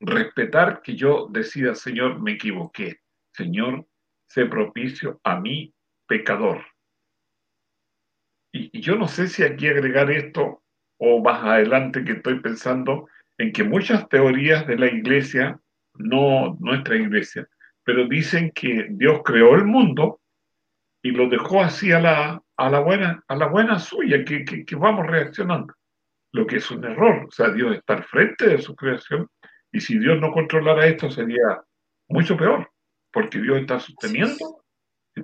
respetar 0.00 0.80
que 0.82 0.96
yo 0.96 1.28
decida, 1.30 1.74
Señor, 1.74 2.20
me 2.20 2.32
equivoqué. 2.32 3.00
Señor, 3.32 3.86
sé 4.28 4.46
propicio 4.46 5.20
a 5.24 5.38
mi 5.38 5.74
pecador. 6.06 6.64
Y, 8.52 8.70
y, 8.76 8.80
yo 8.80 8.96
no 8.96 9.06
sé 9.06 9.28
si 9.28 9.42
aquí 9.42 9.68
agregar 9.68 10.10
esto 10.10 10.62
o 10.98 11.22
más 11.22 11.44
adelante 11.44 12.04
que 12.04 12.12
estoy 12.12 12.40
pensando 12.40 13.08
en 13.38 13.52
que 13.52 13.64
muchas 13.64 14.08
teorías 14.08 14.66
de 14.66 14.76
la 14.76 14.86
iglesia, 14.86 15.60
no 15.94 16.56
nuestra 16.60 16.96
iglesia, 16.96 17.48
pero 17.84 18.06
dicen 18.06 18.52
que 18.54 18.88
Dios 18.90 19.20
creó 19.24 19.54
el 19.54 19.64
mundo 19.64 20.20
y 21.02 21.10
lo 21.10 21.28
dejó 21.28 21.62
así 21.62 21.92
a 21.92 22.00
la, 22.00 22.42
a 22.56 22.70
la, 22.70 22.80
buena, 22.80 23.22
a 23.26 23.36
la 23.36 23.46
buena 23.46 23.78
suya, 23.78 24.24
que, 24.24 24.44
que, 24.44 24.64
que 24.64 24.76
vamos 24.76 25.06
reaccionando. 25.06 25.74
Lo 26.32 26.46
que 26.46 26.56
es 26.56 26.70
un 26.70 26.84
error. 26.84 27.26
O 27.26 27.30
sea, 27.30 27.50
Dios 27.50 27.74
está 27.74 27.94
al 27.94 28.04
frente 28.04 28.48
de 28.48 28.58
su 28.58 28.76
creación 28.76 29.28
y 29.72 29.80
si 29.80 29.98
Dios 29.98 30.20
no 30.20 30.32
controlara 30.32 30.86
esto 30.86 31.10
sería 31.10 31.62
mucho 32.08 32.36
peor, 32.36 32.70
porque 33.12 33.40
Dios 33.40 33.58
está 33.58 33.80
sosteniendo 33.80 34.60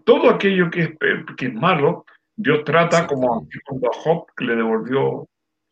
todo 0.04 0.30
aquello 0.30 0.70
que 0.70 0.82
es, 0.82 0.90
que 1.36 1.46
es 1.46 1.54
malo. 1.54 2.04
Dios 2.34 2.64
trata 2.64 3.06
como 3.06 3.48
cuando 3.64 3.88
a 3.88 3.94
Job 3.94 4.26
que 4.36 4.44
le 4.44 4.56
devolvió 4.56 5.26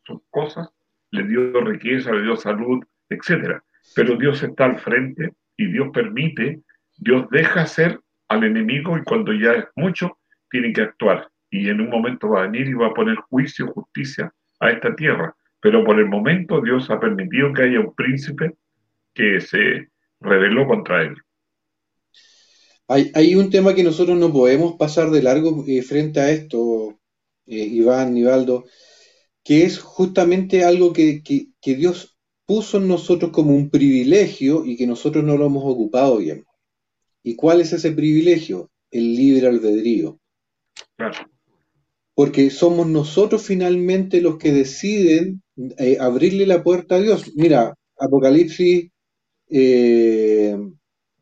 sus 0.04 0.20
cosas, 0.30 0.70
le 1.10 1.24
dio 1.24 1.60
riqueza, 1.60 2.12
le 2.12 2.22
dio 2.22 2.36
salud, 2.36 2.82
etc. 3.10 3.60
Pero 3.94 4.16
Dios 4.16 4.42
está 4.42 4.64
al 4.64 4.78
frente 4.78 5.34
y 5.56 5.70
Dios 5.70 5.88
permite, 5.92 6.62
Dios 6.96 7.26
deja 7.30 7.66
ser 7.66 8.00
al 8.28 8.44
enemigo 8.44 8.96
y 8.96 9.04
cuando 9.04 9.32
ya 9.32 9.52
es 9.52 9.64
mucho, 9.76 10.18
tiene 10.50 10.72
que 10.72 10.82
actuar. 10.82 11.28
Y 11.50 11.68
en 11.68 11.80
un 11.80 11.90
momento 11.90 12.30
va 12.30 12.40
a 12.40 12.46
venir 12.46 12.68
y 12.68 12.74
va 12.74 12.88
a 12.88 12.94
poner 12.94 13.16
juicio, 13.28 13.68
justicia 13.68 14.32
a 14.60 14.70
esta 14.70 14.94
tierra. 14.94 15.36
Pero 15.60 15.84
por 15.84 15.98
el 15.98 16.06
momento 16.06 16.60
Dios 16.60 16.90
ha 16.90 17.00
permitido 17.00 17.52
que 17.52 17.62
haya 17.62 17.80
un 17.80 17.94
príncipe 17.94 18.54
que 19.14 19.40
se 19.40 19.88
rebeló 20.20 20.66
contra 20.66 21.02
él. 21.02 21.16
Hay, 22.86 23.34
un 23.34 23.48
tema 23.48 23.74
que 23.74 23.82
nosotros 23.82 24.18
no 24.18 24.30
podemos 24.30 24.76
pasar 24.76 25.10
de 25.10 25.22
largo 25.22 25.64
eh, 25.66 25.80
frente 25.80 26.20
a 26.20 26.30
esto, 26.30 26.98
eh, 27.46 27.56
Iván, 27.56 28.12
Nivaldo, 28.12 28.66
que 29.42 29.64
es 29.64 29.78
justamente 29.78 30.64
algo 30.64 30.92
que, 30.92 31.22
Dios 31.62 32.18
puso 32.44 32.76
en 32.76 32.88
nosotros 32.88 33.30
como 33.32 33.54
un 33.54 33.70
privilegio 33.70 34.66
y 34.66 34.76
que 34.76 34.86
nosotros 34.86 35.24
no 35.24 35.38
lo 35.38 35.46
hemos 35.46 35.64
ocupado 35.64 36.18
bien. 36.18 36.44
¿Y 37.24 37.36
cuál 37.36 37.62
es 37.62 37.72
ese 37.72 37.90
privilegio? 37.90 38.70
El 38.90 39.16
libre 39.16 39.48
albedrío. 39.48 40.20
Porque 42.14 42.50
somos 42.50 42.86
nosotros 42.86 43.42
finalmente 43.42 44.20
los 44.20 44.36
que 44.38 44.52
deciden 44.52 45.42
eh, 45.78 45.96
abrirle 45.98 46.46
la 46.46 46.62
puerta 46.62 46.96
a 46.96 47.00
Dios. 47.00 47.32
Mira, 47.34 47.74
Apocalipsis 47.98 48.90
eh, 49.48 50.56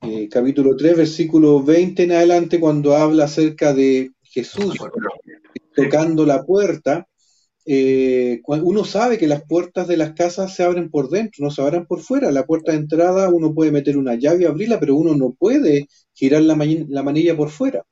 eh, 0.03 0.29
capítulo 0.29 0.77
3, 0.77 0.97
versículo 0.97 1.63
20 1.63 2.03
en 2.03 2.13
adelante, 2.13 2.59
cuando 2.59 2.97
habla 2.97 3.25
acerca 3.25 3.73
de 3.73 4.11
Jesús 4.23 4.77
tocando 5.75 6.27
la 6.27 6.43
puerta, 6.43 7.07
eh, 7.65 8.41
uno 8.47 8.85
sabe 8.85 9.19
que 9.19 9.27
las 9.27 9.45
puertas 9.45 9.87
de 9.89 9.97
las 9.97 10.13
casas 10.15 10.55
se 10.55 10.63
abren 10.63 10.91
por 10.91 11.09
dentro, 11.11 11.45
no 11.45 11.51
se 11.51 11.63
abren 11.63 11.87
por 11.87 12.01
fuera. 12.01 12.33
La 12.33 12.47
puerta 12.47 12.73
de 12.73 12.79
entrada 12.79 13.29
uno 13.29 13.55
puede 13.55 13.73
meter 13.73 13.97
una 13.97 14.15
llave 14.17 14.43
y 14.43 14.47
abrirla, 14.47 14.81
pero 14.81 14.97
uno 14.97 15.15
no 15.15 15.33
puede 15.33 15.87
girar 16.13 16.43
la, 16.43 16.57
la 16.89 17.03
manilla 17.03 17.37
por 17.37 17.51
fuera. 17.51 17.85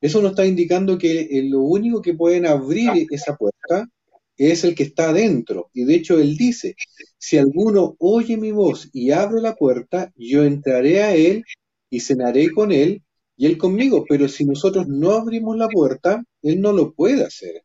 Eso 0.00 0.20
nos 0.20 0.32
está 0.32 0.44
indicando 0.46 0.98
que 0.98 1.28
lo 1.48 1.60
único 1.60 2.02
que 2.02 2.14
pueden 2.14 2.46
abrir 2.46 3.06
esa 3.10 3.36
puerta 3.36 3.88
es 4.36 4.64
el 4.64 4.74
que 4.74 4.84
está 4.84 5.10
adentro. 5.10 5.70
Y 5.72 5.84
de 5.84 5.94
hecho 5.94 6.18
él 6.18 6.36
dice, 6.36 6.74
si 7.18 7.38
alguno 7.38 7.96
oye 7.98 8.36
mi 8.36 8.52
voz 8.52 8.90
y 8.92 9.10
abre 9.12 9.40
la 9.40 9.54
puerta, 9.54 10.12
yo 10.16 10.44
entraré 10.44 11.02
a 11.02 11.14
él 11.14 11.44
y 11.90 12.00
cenaré 12.00 12.50
con 12.50 12.72
él 12.72 13.02
y 13.36 13.46
él 13.46 13.56
conmigo. 13.58 14.04
Pero 14.08 14.28
si 14.28 14.44
nosotros 14.44 14.88
no 14.88 15.12
abrimos 15.12 15.56
la 15.56 15.68
puerta, 15.68 16.22
él 16.42 16.60
no 16.60 16.72
lo 16.72 16.92
puede 16.92 17.24
hacer. 17.24 17.62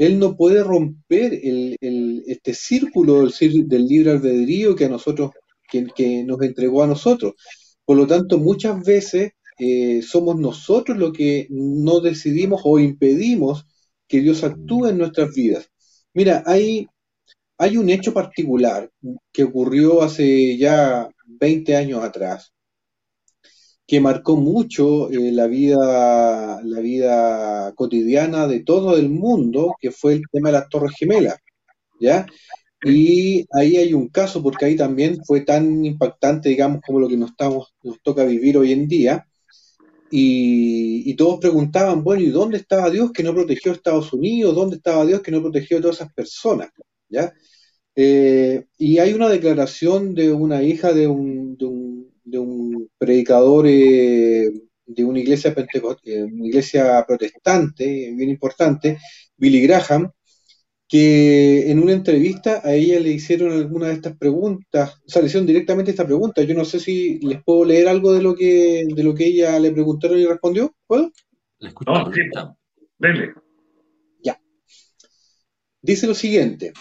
Él 0.00 0.18
no 0.18 0.34
puede 0.34 0.64
romper 0.64 1.34
el, 1.34 2.24
este 2.26 2.54
círculo 2.54 3.28
del, 3.28 3.86
libre 3.86 4.12
albedrío 4.12 4.74
que 4.74 4.86
a 4.86 4.88
nosotros, 4.88 5.32
que, 5.70 6.24
nos 6.24 6.40
entregó 6.40 6.82
a 6.82 6.86
nosotros. 6.86 7.34
Por 7.84 7.98
lo 7.98 8.06
tanto, 8.06 8.38
muchas 8.38 8.82
veces 8.82 9.32
eh, 9.58 10.00
somos 10.00 10.36
nosotros 10.36 10.96
los 10.96 11.12
que 11.12 11.48
no 11.50 12.00
decidimos 12.00 12.62
o 12.64 12.78
impedimos 12.78 13.66
que 14.08 14.22
Dios 14.22 14.42
actúe 14.42 14.86
en 14.86 14.96
nuestras 14.96 15.34
vidas. 15.34 15.68
Mira, 16.14 16.44
hay, 16.46 16.86
hay 17.58 17.76
un 17.76 17.90
hecho 17.90 18.14
particular 18.14 18.90
que 19.30 19.44
ocurrió 19.44 20.00
hace 20.00 20.56
ya 20.56 21.10
20 21.26 21.76
años 21.76 22.02
atrás, 22.02 22.54
que 23.90 24.00
marcó 24.00 24.36
mucho 24.36 25.10
eh, 25.10 25.32
la, 25.32 25.48
vida, 25.48 26.60
la 26.62 26.80
vida 26.80 27.72
cotidiana 27.74 28.46
de 28.46 28.60
todo 28.60 28.96
el 28.96 29.08
mundo, 29.08 29.74
que 29.80 29.90
fue 29.90 30.12
el 30.12 30.22
tema 30.30 30.50
de 30.50 30.58
las 30.58 30.68
Torres 30.68 30.92
Gemelas, 30.96 31.38
¿ya? 31.98 32.24
Y 32.84 33.44
ahí 33.52 33.78
hay 33.78 33.92
un 33.92 34.06
caso, 34.06 34.44
porque 34.44 34.66
ahí 34.66 34.76
también 34.76 35.18
fue 35.24 35.40
tan 35.40 35.84
impactante, 35.84 36.50
digamos, 36.50 36.82
como 36.86 37.00
lo 37.00 37.08
que 37.08 37.16
nos, 37.16 37.30
estamos, 37.30 37.74
nos 37.82 38.00
toca 38.00 38.22
vivir 38.22 38.58
hoy 38.58 38.70
en 38.70 38.86
día, 38.86 39.26
y, 40.08 41.12
todos 41.14 41.40
preguntaban, 41.40 42.04
bueno, 42.04 42.22
¿y 42.22 42.28
dónde 42.28 42.58
estaba 42.58 42.90
Dios 42.90 43.10
que 43.10 43.24
no 43.24 43.34
protegió 43.34 43.72
a 43.72 43.74
Estados 43.74 44.12
Unidos? 44.12 44.54
¿Dónde 44.54 44.76
estaba 44.76 45.04
Dios 45.04 45.20
que 45.20 45.32
no 45.32 45.42
protegió 45.42 45.78
a 45.78 45.80
todas 45.80 45.96
esas 45.96 46.14
personas? 46.14 46.70
¿Ya? 47.08 47.32
Eh, 47.96 48.66
y 48.78 48.98
hay 48.98 49.14
una 49.14 49.28
declaración 49.28 50.14
de 50.14 50.32
una 50.32 50.62
hija 50.62 50.92
de 50.92 51.08
un, 51.08 51.56
de 51.56 51.64
un, 51.66 52.09
de 52.24 52.38
un 52.38 52.88
predicador 52.98 53.66
eh, 53.68 54.50
de 54.86 55.04
una 55.04 55.20
iglesia, 55.20 55.54
eh, 56.04 56.22
una 56.24 56.46
iglesia 56.46 57.04
protestante, 57.06 58.12
bien 58.14 58.30
importante, 58.30 58.98
Billy 59.36 59.62
Graham, 59.62 60.10
que 60.90 61.70
en 61.70 61.78
una 61.78 61.92
entrevista 61.92 62.60
a 62.64 62.74
ella 62.74 62.98
le 62.98 63.10
hicieron 63.12 63.52
alguna 63.52 63.86
de 63.86 63.94
estas 63.94 64.16
preguntas, 64.16 64.96
o 65.06 65.08
sea, 65.08 65.22
le 65.22 65.28
hicieron 65.28 65.46
directamente 65.46 65.92
esta 65.92 66.04
pregunta. 66.04 66.42
Yo 66.42 66.54
no 66.56 66.64
sé 66.64 66.80
si 66.80 67.20
les 67.20 67.42
puedo 67.44 67.64
leer 67.64 67.86
algo 67.86 68.12
de 68.12 68.22
lo 68.22 68.34
que, 68.34 68.84
de 68.92 69.04
lo 69.04 69.14
que 69.14 69.26
ella 69.26 69.56
le 69.60 69.70
preguntaron 69.70 70.18
y 70.18 70.26
respondió. 70.26 70.74
¿Puedo? 70.88 71.12
Le 71.60 71.72
Dele. 72.98 73.34
Ya. 74.20 74.40
Dice 75.80 76.08
lo 76.08 76.14
siguiente. 76.14 76.72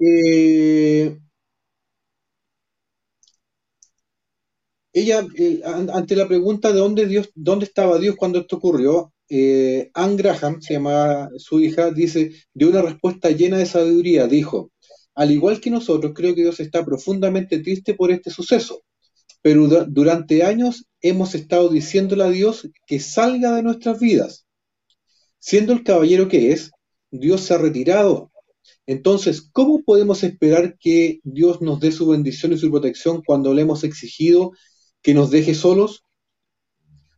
Eh, 0.00 1.16
ella, 4.92 5.26
eh, 5.36 5.60
ante 5.64 6.16
la 6.16 6.26
pregunta 6.26 6.72
de 6.72 6.78
dónde 6.78 7.06
Dios, 7.06 7.30
dónde 7.34 7.64
estaba 7.66 7.98
Dios 7.98 8.16
cuando 8.16 8.40
esto 8.40 8.56
ocurrió, 8.56 9.12
eh, 9.28 9.90
Anne 9.94 10.16
Graham, 10.16 10.60
se 10.60 10.74
llama 10.74 11.30
su 11.36 11.60
hija, 11.60 11.90
dice, 11.92 12.32
dio 12.52 12.70
una 12.70 12.82
respuesta 12.82 13.30
llena 13.30 13.58
de 13.58 13.66
sabiduría, 13.66 14.26
dijo, 14.26 14.72
al 15.14 15.30
igual 15.30 15.60
que 15.60 15.70
nosotros, 15.70 16.12
creo 16.14 16.34
que 16.34 16.42
Dios 16.42 16.58
está 16.60 16.84
profundamente 16.84 17.60
triste 17.60 17.94
por 17.94 18.10
este 18.10 18.30
suceso, 18.30 18.82
pero 19.42 19.68
durante 19.86 20.42
años 20.42 20.86
hemos 21.00 21.34
estado 21.34 21.68
diciéndole 21.68 22.24
a 22.24 22.30
Dios 22.30 22.68
que 22.86 23.00
salga 23.00 23.54
de 23.54 23.62
nuestras 23.62 24.00
vidas. 24.00 24.46
Siendo 25.38 25.72
el 25.72 25.84
caballero 25.84 26.28
que 26.28 26.52
es, 26.52 26.70
Dios 27.10 27.42
se 27.42 27.54
ha 27.54 27.58
retirado. 27.58 28.30
Entonces, 28.86 29.48
¿cómo 29.52 29.82
podemos 29.82 30.22
esperar 30.24 30.76
que 30.78 31.20
Dios 31.22 31.62
nos 31.62 31.80
dé 31.80 31.92
su 31.92 32.08
bendición 32.08 32.52
y 32.52 32.58
su 32.58 32.70
protección 32.70 33.22
cuando 33.24 33.54
le 33.54 33.62
hemos 33.62 33.84
exigido 33.84 34.52
que 35.02 35.14
nos 35.14 35.30
deje 35.30 35.54
solos? 35.54 36.04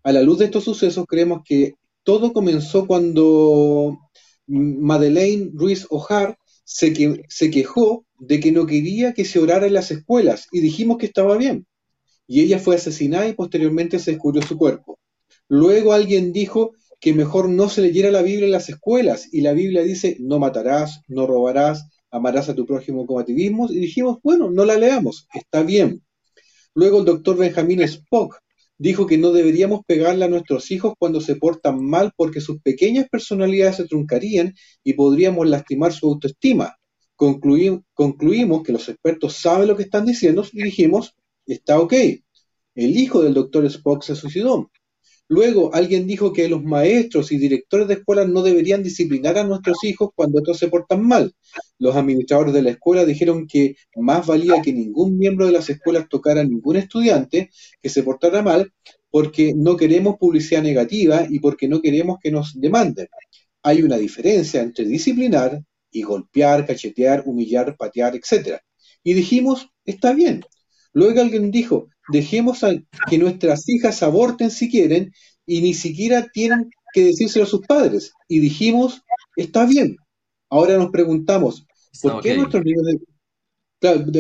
A 0.03 0.13
la 0.13 0.23
luz 0.23 0.39
de 0.39 0.47
estos 0.47 0.65
sucesos, 0.65 1.07
creemos 1.07 1.43
que 1.45 1.75
todo 2.03 2.33
comenzó 2.33 2.87
cuando 2.87 3.99
Madeleine 4.47 5.51
Ruiz 5.55 5.87
Ojar 5.91 6.37
se, 6.65 7.23
se 7.29 7.51
quejó 7.51 8.05
de 8.19 8.41
que 8.41 8.53
no 8.53 8.67
quería 8.67 9.13
que 9.15 9.25
se 9.25 9.39
orara 9.39 9.67
en 9.67 9.75
las 9.75 9.91
escuelas 9.91 10.49
y 10.53 10.61
dijimos 10.61 10.99
que 10.99 11.07
estaba 11.07 11.37
bien. 11.37 11.67
Y 12.27 12.41
ella 12.41 12.59
fue 12.59 12.77
asesinada 12.77 13.29
y 13.29 13.35
posteriormente 13.35 13.99
se 13.99 14.13
descubrió 14.13 14.43
su 14.43 14.57
cuerpo. 14.57 14.99
Luego 15.49 15.93
alguien 15.93 16.33
dijo 16.33 16.73
que 17.01 17.13
mejor 17.13 17.49
no 17.49 17.69
se 17.69 17.83
leyera 17.83 18.11
la 18.11 18.23
Biblia 18.23 18.47
en 18.47 18.53
las 18.53 18.69
escuelas 18.69 19.29
y 19.33 19.41
la 19.41 19.53
Biblia 19.53 19.83
dice 19.83 20.17
no 20.21 20.39
matarás, 20.39 21.03
no 21.09 21.27
robarás, 21.27 21.89
amarás 22.11 22.49
a 22.49 22.55
tu 22.55 22.65
prójimo 22.65 23.07
como 23.07 23.19
a 23.19 23.25
ti 23.25 23.33
mismo 23.33 23.67
y 23.69 23.79
dijimos, 23.79 24.19
bueno, 24.23 24.51
no 24.51 24.65
la 24.65 24.77
leamos, 24.77 25.27
está 25.35 25.63
bien. 25.63 26.03
Luego 26.75 27.01
el 27.01 27.05
doctor 27.05 27.37
Benjamin 27.37 27.83
Spock 27.83 28.41
dijo 28.79 29.07
que 29.07 29.19
no 29.19 29.33
deberíamos 29.33 29.83
pegarle 29.87 30.25
a 30.25 30.29
nuestros 30.29 30.71
hijos 30.71 30.95
cuando 30.99 31.21
se 31.21 31.37
portan 31.37 31.85
mal 31.85 32.13
porque 32.17 32.41
sus 32.41 32.61
pequeñas 32.61 33.09
personalidades 33.09 33.77
se 33.77 33.87
truncarían 33.87 34.55
y 34.83 34.95
podríamos 34.95 35.47
lastimar 35.47 35.93
su 35.93 36.09
autoestima. 36.09 36.77
concluimos 37.15 38.63
que 38.65 38.73
los 38.73 38.89
expertos 38.89 39.37
saben 39.37 39.69
lo 39.69 39.77
que 39.77 39.85
están 39.85 40.05
diciendo 40.05 40.45
y 40.53 40.63
dijimos, 40.65 41.15
está 41.47 41.79
ok. 41.79 41.93
El 42.75 42.97
hijo 42.97 43.23
del 43.23 43.35
doctor 43.35 43.65
Spock 43.67 44.03
se 44.03 44.17
suicidó. 44.17 44.71
Luego 45.33 45.75
alguien 45.75 46.07
dijo 46.07 46.35
que 46.35 46.47
los 46.47 46.63
maestros 46.63 47.33
y 47.33 47.39
directores 47.39 47.89
de 47.89 47.95
escuelas 47.95 48.29
no 48.29 48.43
deberían 48.43 48.83
disciplinar 48.83 49.39
a 49.39 49.45
nuestros 49.45 49.83
hijos 49.83 50.11
cuando 50.15 50.41
estos 50.41 50.59
se 50.59 50.69
portan 50.69 51.09
mal. 51.09 51.35
Los 51.79 51.97
administradores 51.97 52.53
de 52.53 52.61
la 52.61 52.69
escuela 52.69 53.07
dijeron 53.07 53.47
que 53.47 53.77
más 53.97 54.27
valía 54.27 54.61
que 54.61 54.75
ningún 54.75 55.17
miembro 55.17 55.47
de 55.47 55.53
las 55.53 55.71
escuelas 55.71 56.07
tocara 56.11 56.43
a 56.43 56.45
ningún 56.45 56.77
estudiante 56.77 57.49
que 57.81 57.89
se 57.89 58.03
portara 58.03 58.43
mal 58.43 58.75
porque 59.09 59.55
no 59.57 59.75
queremos 59.79 60.19
publicidad 60.19 60.63
negativa 60.63 61.27
y 61.27 61.39
porque 61.39 61.67
no 61.67 61.81
queremos 61.81 62.19
que 62.23 62.31
nos 62.31 62.61
demanden. 62.61 63.09
Hay 63.63 63.81
una 63.81 63.97
diferencia 63.97 64.61
entre 64.61 64.85
disciplinar 64.85 65.65
y 65.91 66.03
golpear, 66.03 66.67
cachetear, 66.67 67.23
humillar, 67.25 67.75
patear, 67.79 68.15
etc. 68.17 68.59
Y 69.03 69.15
dijimos, 69.15 69.67
está 69.87 70.13
bien. 70.13 70.45
Luego 70.93 71.23
alguien 71.23 71.51
dijo, 71.51 71.89
dejemos 72.09 72.65
a 72.65 72.73
que 73.09 73.19
nuestras 73.19 73.69
hijas 73.69 74.03
aborten 74.03 74.51
si 74.51 74.71
quieren 74.71 75.13
y 75.47 75.61
ni 75.61 75.75
siquiera 75.75 76.29
tienen 76.33 76.71
que 76.93 77.05
decírselo 77.05 77.45
a 77.45 77.49
sus 77.49 77.67
padres. 77.67 78.13
Y 78.29 78.41
dijimos, 78.41 79.03
está 79.37 79.67
bien. 79.67 79.97
Ahora 80.51 80.77
nos 80.77 80.91
preguntamos, 80.91 81.67
¿por 82.03 82.21
qué 82.21 82.37
nuestros 82.37 82.65
niños 82.65 82.85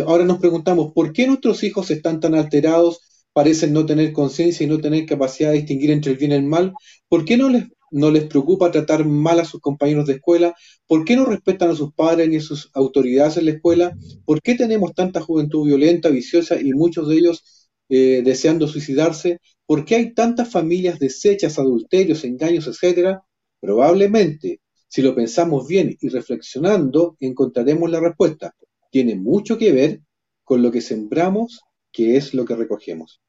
ahora 0.07 0.25
nos 0.25 0.39
preguntamos, 0.39 0.93
¿por 0.93 1.13
qué 1.13 1.27
nuestros 1.27 1.63
hijos 1.63 1.91
están 1.91 2.21
tan 2.21 2.35
alterados, 2.35 3.27
parecen 3.33 3.73
no 3.73 3.87
tener 3.87 4.13
conciencia 4.13 4.65
y 4.65 4.69
no 4.69 4.81
tener 4.81 5.07
capacidad 5.07 5.51
de 5.51 5.59
distinguir 5.59 5.91
entre 5.91 6.13
el 6.13 6.19
bien 6.19 6.33
y 6.33 6.35
el 6.35 6.45
mal? 6.45 6.73
¿Por 7.09 7.25
qué 7.25 7.37
no 7.37 7.49
les 7.49 7.65
no 7.93 8.11
les 8.11 8.25
preocupa 8.25 8.71
tratar 8.71 9.05
mal 9.05 9.39
a 9.39 9.45
sus 9.45 9.61
compañeros 9.61 10.07
de 10.07 10.15
escuela? 10.15 10.55
¿Por 10.87 11.05
qué 11.05 11.15
no 11.15 11.27
respetan 11.27 11.71
a 11.71 11.75
sus 11.75 11.93
padres 11.93 12.27
ni 12.27 12.37
a 12.37 12.41
sus 12.41 12.71
autoridades 12.73 13.37
en 13.37 13.45
la 13.45 13.51
escuela? 13.51 13.95
¿Por 14.25 14.41
qué 14.41 14.55
tenemos 14.55 14.95
tanta 14.95 15.21
juventud 15.21 15.67
violenta, 15.67 16.09
viciosa 16.09 16.59
y 16.59 16.73
muchos 16.73 17.07
de 17.09 17.17
ellos 17.17 17.62
eh, 17.95 18.23
deseando 18.25 18.67
suicidarse? 18.67 19.39
¿Por 19.67 19.85
qué 19.85 19.97
hay 19.97 20.15
tantas 20.15 20.51
familias 20.51 20.99
deshechas, 20.99 21.59
adulterios, 21.59 22.25
engaños, 22.25 22.67
etcétera? 22.67 23.23
Probablemente, 23.61 24.63
si 24.89 25.03
lo 25.03 25.15
pensamos 25.15 25.69
bien 25.69 25.95
y 26.01 26.09
reflexionando, 26.09 27.19
encontraremos 27.21 27.91
la 27.91 28.01
respuesta. 28.01 28.55
Tiene 28.91 29.15
mucho 29.15 29.59
que 29.59 29.73
ver 29.73 30.01
con 30.43 30.63
lo 30.63 30.73
que 30.73 30.81
sembramos, 30.81 31.61
que 31.93 32.17
es 32.17 32.33
lo 32.33 32.47
que 32.47 32.57
recogemos. 32.57 33.21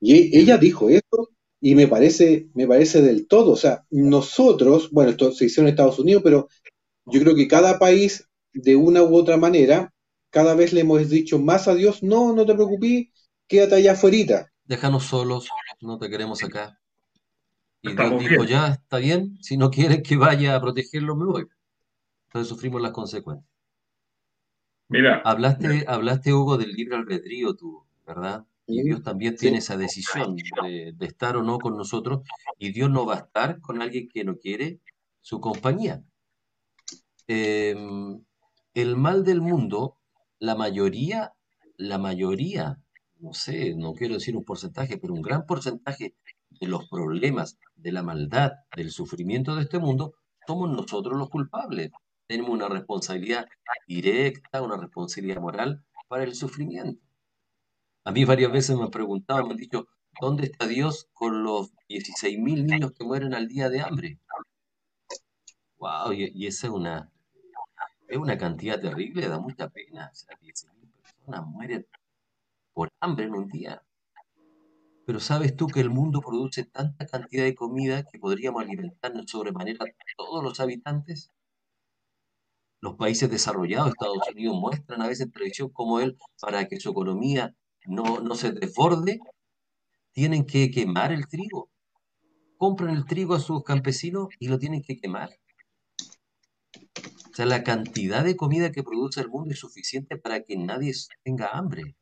Y 0.00 0.36
ella 0.38 0.58
dijo 0.58 0.90
esto 0.90 1.30
y 1.62 1.74
me 1.76 1.88
parece, 1.88 2.50
me 2.52 2.66
parece 2.66 3.00
del 3.00 3.26
todo, 3.26 3.52
o 3.52 3.56
sea, 3.56 3.86
nosotros, 3.90 4.90
bueno, 4.90 5.12
esto 5.12 5.32
se 5.32 5.46
hizo 5.46 5.62
en 5.62 5.68
Estados 5.68 5.98
Unidos, 5.98 6.22
pero 6.22 6.48
yo 7.06 7.20
creo 7.22 7.34
que 7.34 7.48
cada 7.48 7.78
país, 7.78 8.28
de 8.52 8.76
una 8.76 9.02
u 9.02 9.16
otra 9.16 9.38
manera, 9.38 9.94
cada 10.38 10.54
vez 10.54 10.72
le 10.72 10.82
hemos 10.82 11.10
dicho 11.10 11.40
más 11.40 11.66
a 11.66 11.74
Dios, 11.74 12.00
no, 12.04 12.32
no 12.32 12.46
te 12.46 12.54
preocupes, 12.54 13.08
quédate 13.48 13.74
allá 13.74 13.94
afuera. 13.94 14.52
Déjanos 14.66 15.02
solos, 15.02 15.48
no 15.80 15.98
te 15.98 16.08
queremos 16.08 16.44
acá. 16.44 16.78
Y 17.82 17.92
Dios 17.92 18.20
dijo, 18.20 18.44
ya, 18.44 18.68
está 18.68 18.98
bien, 18.98 19.36
si 19.42 19.56
no 19.56 19.68
quieres 19.68 20.00
que 20.04 20.16
vaya 20.16 20.54
a 20.54 20.60
protegerlo, 20.60 21.16
me 21.16 21.24
voy. 21.24 21.48
Entonces 22.28 22.48
sufrimos 22.48 22.80
las 22.80 22.92
consecuencias. 22.92 23.50
Mira. 24.86 25.22
Hablaste, 25.24 25.84
hablaste 25.88 26.32
Hugo, 26.32 26.56
del 26.56 26.70
libre 26.70 26.94
albedrío 26.94 27.56
tú, 27.56 27.84
¿verdad? 28.06 28.46
Y 28.68 28.84
Dios 28.84 29.02
también 29.02 29.34
tiene 29.34 29.58
esa 29.58 29.76
decisión 29.76 30.36
de, 30.36 30.94
estar 31.00 31.36
o 31.36 31.42
no 31.42 31.58
con 31.58 31.76
nosotros. 31.76 32.20
Y 32.60 32.70
Dios 32.70 32.88
no 32.90 33.04
va 33.04 33.14
a 33.14 33.18
estar 33.18 33.60
con 33.60 33.82
alguien 33.82 34.08
que 34.08 34.22
no 34.22 34.38
quiere 34.38 34.78
su 35.20 35.40
compañía. 35.40 36.00
Em, 37.26 38.22
el 38.74 38.96
mal 38.96 39.24
del 39.24 39.40
mundo, 39.40 39.97
la 40.38 40.54
mayoría, 40.54 41.32
la 41.76 41.98
mayoría, 41.98 42.78
no 43.18 43.32
sé, 43.32 43.74
no 43.74 43.94
quiero 43.94 44.14
decir 44.14 44.36
un 44.36 44.44
porcentaje, 44.44 44.98
pero 44.98 45.14
un 45.14 45.22
gran 45.22 45.46
porcentaje 45.46 46.14
de 46.50 46.66
los 46.66 46.88
problemas, 46.88 47.58
de 47.76 47.92
la 47.92 48.02
maldad, 48.02 48.52
del 48.76 48.90
sufrimiento 48.90 49.54
de 49.54 49.62
este 49.62 49.78
mundo, 49.78 50.14
somos 50.46 50.70
nosotros 50.70 51.18
los 51.18 51.28
culpables. 51.30 51.90
Tenemos 52.26 52.50
una 52.50 52.68
responsabilidad 52.68 53.46
directa, 53.86 54.62
una 54.62 54.76
responsabilidad 54.76 55.40
moral 55.40 55.84
para 56.08 56.24
el 56.24 56.34
sufrimiento. 56.34 57.02
A 58.04 58.12
mí 58.12 58.24
varias 58.24 58.52
veces 58.52 58.76
me 58.76 58.84
han 58.84 58.90
preguntado, 58.90 59.44
me 59.44 59.52
han 59.52 59.56
dicho, 59.56 59.86
¿dónde 60.20 60.44
está 60.44 60.66
Dios 60.66 61.08
con 61.12 61.42
los 61.42 61.72
16.000 61.88 62.64
niños 62.64 62.92
que 62.92 63.04
mueren 63.04 63.34
al 63.34 63.48
día 63.48 63.68
de 63.68 63.80
hambre? 63.80 64.18
Wow, 65.78 66.12
y, 66.12 66.46
esa 66.46 66.66
es 66.66 66.72
una, 66.72 67.12
es 68.08 68.16
una 68.16 68.38
cantidad 68.38 68.80
terrible, 68.80 69.28
da 69.28 69.38
mucha 69.38 69.68
pena. 69.68 70.10
O 70.10 70.14
sea, 70.14 70.36
16.000 70.40 70.90
personas 70.92 71.46
mueren 71.46 71.86
por 72.72 72.90
hambre 73.00 73.26
en 73.26 73.34
un 73.34 73.48
día. 73.48 73.82
Pero 75.04 75.20
¿sabes 75.20 75.56
tú 75.56 75.66
que 75.66 75.80
el 75.80 75.90
mundo 75.90 76.20
produce 76.20 76.64
tanta 76.64 77.06
cantidad 77.06 77.44
de 77.44 77.54
comida 77.54 78.02
que 78.04 78.18
podríamos 78.18 78.62
alimentarnos 78.62 79.30
sobremanera 79.30 79.84
a 79.84 79.88
todos 80.16 80.42
los 80.42 80.58
habitantes? 80.60 81.30
Los 82.80 82.94
países 82.94 83.30
desarrollados, 83.30 83.88
Estados 83.88 84.18
Unidos, 84.32 84.56
muestran 84.58 85.02
a 85.02 85.08
veces 85.08 85.26
en 85.26 85.32
televisión 85.32 85.70
como 85.70 86.00
él, 86.00 86.16
para 86.40 86.66
que 86.68 86.78
su 86.78 86.90
economía 86.90 87.54
no, 87.86 88.20
no 88.20 88.34
se 88.34 88.52
desborde, 88.52 89.20
tienen 90.12 90.46
que 90.46 90.70
quemar 90.70 91.12
el 91.12 91.26
trigo. 91.26 91.70
Compran 92.56 92.94
el 92.94 93.04
trigo 93.04 93.34
a 93.34 93.40
sus 93.40 93.62
campesinos 93.64 94.28
y 94.38 94.48
lo 94.48 94.58
tienen 94.58 94.82
que 94.82 94.96
quemar. 94.96 95.30
O 97.38 97.40
sea, 97.40 97.46
la 97.46 97.62
cantidad 97.62 98.24
de 98.24 98.34
comida 98.34 98.72
que 98.72 98.82
produce 98.82 99.20
el 99.20 99.28
mundo 99.28 99.52
es 99.52 99.60
suficiente 99.60 100.16
para 100.16 100.42
que 100.42 100.56
nadie 100.56 100.92
tenga 101.22 101.46
hambre. 101.52 101.94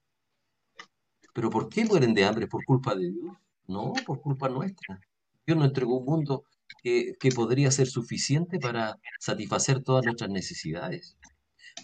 Pero 1.34 1.50
¿por 1.50 1.68
qué 1.68 1.84
mueren 1.84 2.14
de 2.14 2.24
hambre? 2.24 2.46
¿Por 2.46 2.64
culpa 2.64 2.94
de 2.94 3.12
Dios? 3.12 3.36
No, 3.66 3.92
por 4.06 4.22
culpa 4.22 4.48
nuestra. 4.48 4.98
Dios 5.46 5.58
nos 5.58 5.68
entregó 5.68 5.98
un 5.98 6.06
mundo 6.06 6.44
que, 6.82 7.12
que 7.20 7.28
podría 7.32 7.70
ser 7.70 7.86
suficiente 7.86 8.58
para 8.58 8.96
satisfacer 9.20 9.82
todas 9.82 10.06
nuestras 10.06 10.30
necesidades. 10.30 11.18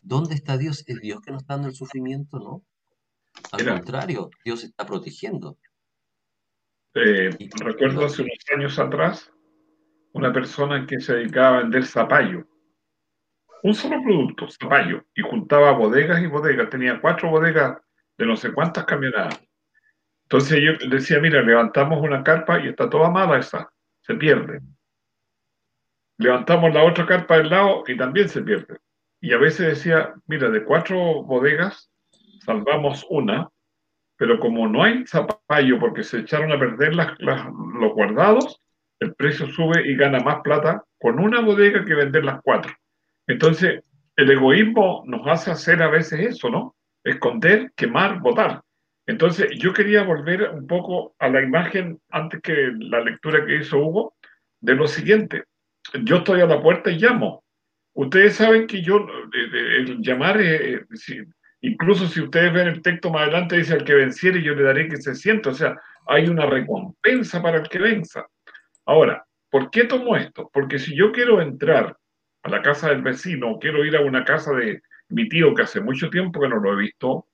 ¿Dónde 0.03 0.35
está 0.35 0.57
Dios? 0.57 0.83
¿Es 0.87 0.99
Dios 1.01 1.21
que 1.21 1.33
nos 1.33 1.43
está 1.43 1.53
dando 1.53 1.69
el 1.69 1.75
sufrimiento? 1.75 2.39
No. 2.39 2.65
Al 3.51 3.67
contrario, 3.67 4.31
Dios 4.47 4.65
está 4.65 4.87
protegiendo. 4.87 5.59
Eh, 6.95 7.29
recuerdo 7.61 8.07
hace 8.07 8.23
unos 8.23 8.39
años 8.57 8.79
atrás 8.79 9.31
una 10.15 10.33
persona 10.33 10.87
que 10.87 11.01
se 11.01 11.17
dedicaba 11.17 11.59
a 11.59 11.61
vender 11.61 11.85
zapallo. 11.85 12.47
Un 13.63 13.75
solo 13.75 14.03
producto, 14.03 14.49
zapallo, 14.49 15.05
y 15.15 15.23
juntaba 15.23 15.71
bodegas 15.73 16.21
y 16.21 16.27
bodegas. 16.27 16.69
Tenía 16.69 17.01
cuatro 17.01 17.31
bodegas 17.31 17.79
de 18.19 18.27
no 18.27 18.37
sé 18.37 18.53
cuántas 18.53 18.85
camionadas. 18.85 19.41
Entonces 20.25 20.61
yo 20.61 20.89
decía, 20.89 21.21
mira, 21.21 21.43
levantamos 21.43 22.03
una 22.03 22.25
carpa 22.25 22.59
y 22.59 22.69
está 22.69 22.91
toda 22.91 23.11
mala 23.11 23.39
esa, 23.39 23.71
se 24.01 24.15
pierde. 24.15 24.61
Levantamos 26.19 26.73
la 26.73 26.85
otra 26.85 27.07
carpa 27.07 27.37
del 27.37 27.51
lado 27.51 27.85
y 27.87 27.97
también 27.97 28.29
se 28.29 28.43
pierde. 28.43 28.79
Y 29.21 29.33
a 29.33 29.39
veces 29.39 29.67
decía, 29.67 30.15
mira, 30.27 30.51
de 30.51 30.65
cuatro 30.65 31.23
bodegas, 31.23 31.91
salvamos 32.45 33.07
una, 33.11 33.49
pero 34.17 34.41
como 34.41 34.67
no 34.67 34.83
hay 34.83 35.07
zapallo 35.07 35.79
porque 35.79 36.03
se 36.03 36.21
echaron 36.21 36.51
a 36.51 36.59
perder 36.59 36.95
los 36.95 37.93
guardados, 37.93 38.61
el 38.99 39.15
precio 39.15 39.47
sube 39.47 39.87
y 39.87 39.97
gana 39.97 40.21
más 40.21 40.41
plata 40.43 40.85
con 40.99 41.21
una 41.21 41.41
bodega 41.41 41.85
que 41.85 41.95
vender 41.95 42.25
las 42.25 42.41
cuatro. 42.43 42.73
Entonces, 43.27 43.83
el 44.17 44.31
egoísmo 44.31 45.05
nos 45.07 45.27
hace 45.27 45.51
hacer 45.51 45.83
a 45.83 45.89
veces 45.89 46.21
eso, 46.21 46.51
¿no? 46.51 46.77
Esconder, 47.05 47.73
quemar, 47.77 48.21
votar. 48.21 48.63
Entonces, 49.07 49.51
yo 49.59 49.73
quería 49.73 50.05
volver 50.05 50.51
un 50.51 50.67
poco 50.67 51.15
a 51.19 51.29
la 51.29 51.43
imagen, 51.43 52.01
antes 52.11 52.41
que 52.41 52.73
la 52.79 53.01
lectura 53.01 53.45
que 53.45 53.57
hizo 53.57 53.79
Hugo, 53.79 54.15
de 54.61 54.75
lo 54.75 54.87
siguiente. 54.87 55.45
Yo 56.05 56.19
estoy 56.19 56.41
a 56.41 56.47
la 56.47 56.63
puerta 56.63 56.91
y 56.91 56.99
llamo. 56.99 57.45
Ustedes 57.95 58.37
saben 58.37 58.67
que 58.67 58.83
yo, 58.83 59.07
el 59.33 60.01
llamar, 60.01 60.41
es, 60.41 60.81
Incluso 61.65 62.09
si 62.09 62.21
ustedes 62.21 62.53
ven 62.53 62.67
el 62.67 62.83
texto 62.83 63.11
más 63.11 63.23
adelante, 63.23 63.57
dice 63.57 63.75
al 63.75 63.85
que 63.85 63.95
venciere 63.95 64.43
yo 64.43 64.53
le 64.55 64.65
daré 64.65 64.89
que 64.89 64.97
se 64.97 65.15
sienta. 65.15 65.51
O 65.51 65.55
sea, 65.55 65.81
hay 66.07 66.29
una 66.29 66.47
recompensa 66.47 67.41
para 67.41 67.59
el 67.59 67.69
que 67.69 67.79
venza. 67.79 68.27
Ahora, 68.85 69.25
¿por 69.49 69.71
qué 69.71 69.85
tomo 69.85 70.17
esto? 70.17 70.51
Porque 70.53 70.81
si 70.81 70.97
yo 70.97 71.13
quiero 71.13 71.41
entrar 71.41 71.97
a 72.43 72.49
la 72.49 72.63
casa 72.63 72.89
del 72.89 73.03
vecino 73.03 73.59
quiero 73.61 73.85
ir 73.85 73.97
a 73.97 74.01
una 74.01 74.25
casa 74.25 74.53
de 74.53 74.83
mi 75.09 75.29
tío 75.29 75.55
que 75.55 75.63
hace 75.63 75.81
mucho 75.81 76.11
tiempo 76.11 76.41
que 76.41 76.49
no 76.49 76.57
lo 76.57 76.73
he 76.73 76.83
visto, 76.83 77.27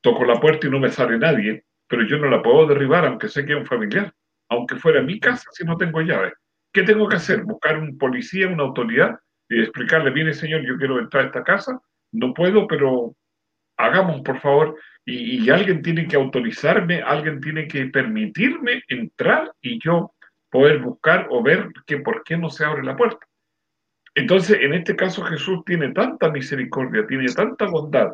toco 0.00 0.24
la 0.24 0.40
puerta 0.40 0.66
y 0.66 0.70
no 0.70 0.80
me 0.80 0.90
sale 0.90 1.18
nadie, 1.18 1.64
pero 1.86 2.04
yo 2.04 2.18
no 2.18 2.28
la 2.28 2.42
puedo 2.42 2.66
derribar 2.66 3.06
aunque 3.06 3.28
sé 3.28 3.44
que 3.46 3.52
es 3.52 3.58
un 3.58 3.66
familiar, 3.66 4.12
aunque 4.48 4.76
fuera 4.76 5.02
mi 5.02 5.20
casa 5.20 5.48
si 5.52 5.64
no 5.64 5.76
tengo 5.76 6.00
llave. 6.00 6.32
¿Qué 6.72 6.82
tengo 6.82 7.08
que 7.08 7.16
hacer? 7.16 7.44
Buscar 7.44 7.78
un 7.78 7.96
policía, 7.96 8.48
una 8.48 8.64
autoridad 8.64 9.18
y 9.48 9.60
explicarle, 9.60 10.10
mire 10.10 10.34
señor, 10.34 10.62
yo 10.66 10.76
quiero 10.76 10.98
entrar 10.98 11.24
a 11.24 11.26
esta 11.26 11.44
casa, 11.44 11.80
no 12.12 12.34
puedo, 12.34 12.66
pero 12.66 13.14
hagamos 13.76 14.22
por 14.22 14.40
favor, 14.40 14.76
y, 15.08 15.48
alguien 15.50 15.82
tiene 15.82 16.08
que 16.08 16.16
autorizarme, 16.16 17.00
alguien 17.00 17.40
tiene 17.40 17.68
que 17.68 17.86
permitirme 17.86 18.82
entrar 18.88 19.52
y 19.60 19.78
yo 19.80 20.12
poder 20.50 20.80
buscar 20.80 21.28
o 21.30 21.42
ver 21.42 21.68
que 21.86 21.98
por 21.98 22.24
qué 22.24 22.36
no 22.36 22.50
se 22.50 22.64
abre 22.64 22.82
la 22.82 22.96
puerta. 22.96 23.24
Entonces, 24.16 24.56
en 24.62 24.72
este 24.72 24.96
caso 24.96 25.22
Jesús 25.24 25.62
tiene 25.66 25.92
tanta 25.92 26.30
misericordia, 26.30 27.06
tiene 27.06 27.26
tanta 27.34 27.66
bondad, 27.66 28.12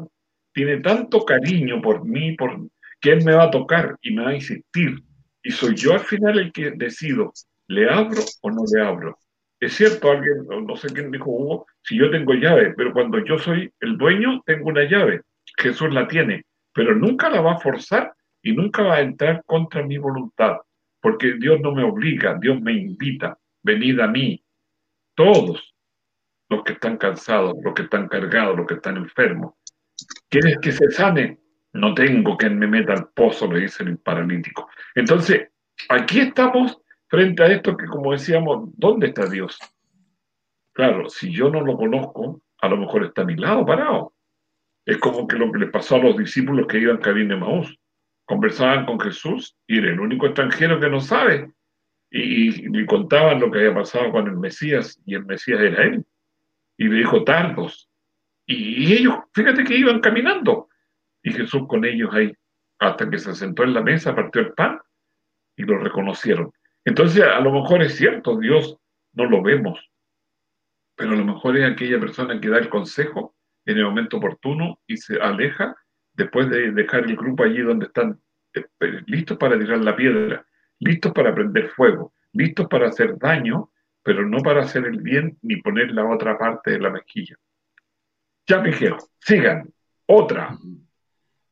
tiene 0.52 0.78
tanto 0.78 1.24
cariño 1.24 1.80
por 1.80 2.04
mí, 2.04 2.32
por 2.32 2.58
que 3.00 3.12
Él 3.12 3.24
me 3.24 3.34
va 3.34 3.44
a 3.44 3.50
tocar 3.52 3.96
y 4.02 4.12
me 4.12 4.24
va 4.24 4.30
a 4.30 4.34
insistir. 4.34 5.00
Y 5.44 5.52
soy 5.52 5.76
yo 5.76 5.92
al 5.92 6.00
final 6.00 6.40
el 6.40 6.52
que 6.52 6.72
decido, 6.72 7.32
¿le 7.68 7.88
abro 7.88 8.20
o 8.40 8.50
no 8.50 8.64
le 8.74 8.82
abro? 8.82 9.16
Es 9.60 9.74
cierto, 9.74 10.10
alguien, 10.10 10.44
no 10.66 10.74
sé 10.74 10.88
quién 10.88 11.12
dijo 11.12 11.30
Hugo, 11.30 11.66
si 11.84 11.96
yo 11.96 12.10
tengo 12.10 12.34
llave, 12.34 12.74
pero 12.76 12.92
cuando 12.92 13.24
yo 13.24 13.38
soy 13.38 13.72
el 13.78 13.96
dueño, 13.96 14.42
tengo 14.44 14.70
una 14.70 14.82
llave. 14.82 15.22
Jesús 15.56 15.94
la 15.94 16.08
tiene, 16.08 16.46
pero 16.74 16.96
nunca 16.96 17.30
la 17.30 17.42
va 17.42 17.52
a 17.52 17.60
forzar 17.60 18.12
y 18.42 18.52
nunca 18.52 18.82
va 18.82 18.96
a 18.96 19.02
entrar 19.02 19.44
contra 19.46 19.86
mi 19.86 19.98
voluntad, 19.98 20.56
porque 21.00 21.34
Dios 21.38 21.60
no 21.60 21.72
me 21.72 21.84
obliga, 21.84 22.36
Dios 22.40 22.60
me 22.60 22.72
invita, 22.72 23.38
venid 23.62 24.00
a 24.00 24.08
mí, 24.08 24.42
todos 25.14 25.71
los 26.52 26.62
que 26.62 26.74
están 26.74 26.96
cansados, 26.96 27.54
los 27.62 27.74
que 27.74 27.82
están 27.82 28.08
cargados, 28.08 28.56
los 28.56 28.66
que 28.66 28.74
están 28.74 28.96
enfermos. 28.96 29.54
¿Quieres 30.28 30.58
que 30.58 30.72
se 30.72 30.90
sane? 30.90 31.38
No 31.72 31.94
tengo 31.94 32.36
quien 32.36 32.58
me 32.58 32.66
meta 32.66 32.92
al 32.92 33.08
pozo, 33.08 33.50
le 33.50 33.60
dice 33.60 33.82
el 33.82 33.98
paralítico. 33.98 34.68
Entonces, 34.94 35.48
aquí 35.88 36.20
estamos 36.20 36.78
frente 37.08 37.42
a 37.42 37.46
esto 37.46 37.76
que, 37.76 37.86
como 37.86 38.12
decíamos, 38.12 38.68
¿dónde 38.76 39.08
está 39.08 39.28
Dios? 39.28 39.58
Claro, 40.72 41.08
si 41.08 41.32
yo 41.32 41.50
no 41.50 41.60
lo 41.62 41.76
conozco, 41.76 42.42
a 42.60 42.68
lo 42.68 42.76
mejor 42.76 43.04
está 43.04 43.22
a 43.22 43.26
mi 43.26 43.36
lado 43.36 43.64
parado. 43.64 44.14
Es 44.84 44.98
como 44.98 45.26
que 45.26 45.36
lo 45.36 45.50
que 45.52 45.58
le 45.58 45.66
pasó 45.68 45.96
a 45.96 45.98
los 45.98 46.16
discípulos 46.16 46.66
que 46.66 46.78
iban 46.78 46.98
camino 46.98 47.34
de 47.34 47.40
Maús. 47.40 47.78
Conversaban 48.24 48.86
con 48.86 49.00
Jesús 49.00 49.56
y 49.66 49.78
era 49.78 49.90
el 49.90 50.00
único 50.00 50.26
extranjero 50.26 50.80
que 50.80 50.88
no 50.88 51.00
sabe. 51.00 51.52
Y, 52.10 52.68
le 52.68 52.86
contaban 52.86 53.40
lo 53.40 53.50
que 53.50 53.58
había 53.60 53.74
pasado 53.74 54.12
con 54.12 54.26
el 54.26 54.36
Mesías 54.36 55.00
y 55.06 55.14
el 55.14 55.24
Mesías 55.24 55.60
era 55.60 55.84
él. 55.84 56.04
Y 56.76 56.88
le 56.88 56.98
dijo 56.98 57.24
tardos. 57.24 57.90
Y, 58.46 58.92
ellos, 58.92 59.14
fíjate 59.32 59.64
que 59.64 59.76
iban 59.76 60.00
caminando. 60.00 60.68
Y 61.22 61.32
Jesús 61.32 61.62
con 61.68 61.84
ellos 61.84 62.12
ahí, 62.12 62.32
hasta 62.78 63.08
que 63.08 63.18
se 63.18 63.34
sentó 63.34 63.62
en 63.62 63.74
la 63.74 63.82
mesa, 63.82 64.14
partió 64.14 64.42
el 64.42 64.52
pan 64.54 64.80
y 65.56 65.62
lo 65.62 65.78
reconocieron. 65.78 66.52
Entonces, 66.84 67.22
a 67.22 67.40
lo 67.40 67.52
mejor 67.52 67.82
es 67.82 67.96
cierto, 67.96 68.38
Dios 68.38 68.76
no 69.12 69.26
lo 69.26 69.42
vemos, 69.42 69.78
pero 70.96 71.12
a 71.12 71.16
lo 71.16 71.24
mejor 71.24 71.56
es 71.56 71.70
aquella 71.70 72.00
persona 72.00 72.40
que 72.40 72.48
da 72.48 72.58
el 72.58 72.68
consejo 72.68 73.36
en 73.64 73.78
el 73.78 73.84
momento 73.84 74.16
oportuno 74.16 74.80
y 74.86 74.96
se 74.96 75.20
aleja 75.20 75.76
después 76.14 76.50
de 76.50 76.72
dejar 76.72 77.04
el 77.04 77.16
grupo 77.16 77.44
allí 77.44 77.60
donde 77.60 77.86
están 77.86 78.20
eh, 78.54 78.64
listos 79.06 79.38
para 79.38 79.58
tirar 79.58 79.78
la 79.78 79.96
piedra, 79.96 80.44
listos 80.80 81.12
para 81.12 81.34
prender 81.34 81.68
fuego, 81.68 82.12
listos 82.32 82.66
para 82.68 82.88
hacer 82.88 83.16
daño, 83.18 83.70
pero 84.02 84.26
no 84.26 84.38
para 84.38 84.62
hacer 84.62 84.84
el 84.86 85.00
bien 85.00 85.38
ni 85.42 85.60
poner 85.60 85.92
la 85.92 86.08
otra 86.08 86.38
parte 86.38 86.72
de 86.72 86.80
la 86.80 86.90
mezquilla. 86.90 87.36
Ya 88.46 88.60
me 88.60 88.72
sigan. 89.20 89.72
Otra. 90.06 90.58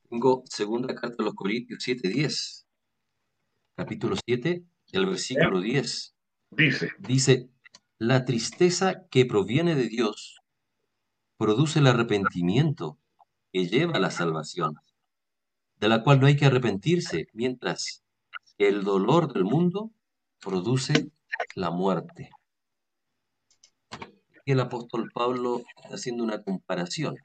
Tengo 0.09 0.43
segunda 0.47 0.95
carta 0.95 1.17
de 1.19 1.25
los 1.25 1.35
Corintios 1.35 1.87
7.10. 1.87 2.67
Capítulo 3.77 4.17
7, 4.25 4.65
el 4.93 5.07
versículo 5.07 5.61
10. 5.61 6.17
Dice. 6.51 6.91
Dice, 6.99 7.49
la 7.99 8.25
tristeza 8.25 9.07
que 9.09 9.25
proviene 9.25 9.77
de 9.77 9.89
Dios 9.89 10.41
produce 11.37 11.79
el 11.79 11.87
arrepentimiento 11.87 12.99
que 13.53 13.67
lleva 13.67 13.95
a 13.95 14.01
la 14.01 14.11
salvación, 14.11 14.75
de 15.77 15.89
la 15.89 16.03
cual 16.03 16.21
no 16.21 16.27
hay 16.27 16.37
que 16.37 16.47
arrepentirse, 16.47 17.29
mientras 17.33 18.03
que 18.59 18.69
el 18.69 18.83
dolor 18.83 19.33
del 19.33 19.45
mundo 19.45 19.93
produce 20.41 21.11
la 21.55 21.71
muerte. 21.71 22.31
El 24.47 24.61
apóstol 24.61 25.11
Pablo 25.13 25.63
está 25.77 25.95
haciendo 25.95 26.25
una 26.25 26.43
comparación. 26.43 27.17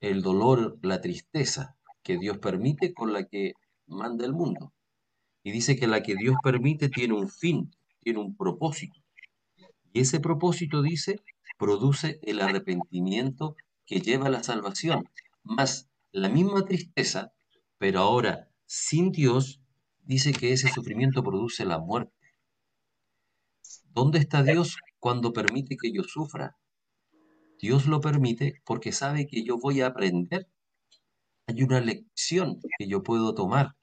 El 0.00 0.22
dolor, 0.22 0.78
la 0.82 1.00
tristeza 1.00 1.76
que 2.02 2.18
Dios 2.18 2.38
permite 2.38 2.92
con 2.92 3.12
la 3.12 3.24
que 3.24 3.52
manda 3.86 4.24
el 4.24 4.32
mundo. 4.32 4.72
Y 5.44 5.52
dice 5.52 5.76
que 5.76 5.86
la 5.86 6.02
que 6.02 6.14
Dios 6.14 6.36
permite 6.42 6.88
tiene 6.88 7.14
un 7.14 7.28
fin, 7.28 7.70
tiene 8.00 8.20
un 8.20 8.36
propósito. 8.36 9.00
Y 9.92 10.00
ese 10.00 10.20
propósito, 10.20 10.82
dice, 10.82 11.20
produce 11.58 12.18
el 12.22 12.40
arrepentimiento 12.40 13.56
que 13.86 14.00
lleva 14.00 14.26
a 14.26 14.30
la 14.30 14.42
salvación. 14.42 15.08
Más 15.42 15.88
la 16.12 16.28
misma 16.28 16.64
tristeza, 16.64 17.32
pero 17.78 18.00
ahora 18.00 18.48
sin 18.74 19.12
Dios, 19.12 19.60
dice 20.02 20.32
que 20.32 20.52
ese 20.52 20.68
sufrimiento 20.70 21.22
produce 21.22 21.66
la 21.66 21.78
muerte. 21.78 22.10
¿Dónde 23.94 24.18
está 24.18 24.42
Dios 24.42 24.78
cuando 24.98 25.32
permite 25.32 25.76
que 25.76 25.92
yo 25.92 26.02
sufra? 26.02 26.56
Dios 27.58 27.86
lo 27.86 28.00
permite 28.00 28.60
porque 28.64 28.90
sabe 28.90 29.26
que 29.26 29.44
yo 29.44 29.58
voy 29.58 29.82
a 29.82 29.88
aprender. 29.88 30.48
Hay 31.46 31.62
una 31.62 31.80
lección 31.80 32.58
que 32.78 32.88
yo 32.88 33.02
puedo 33.02 33.34
tomar 33.34 33.76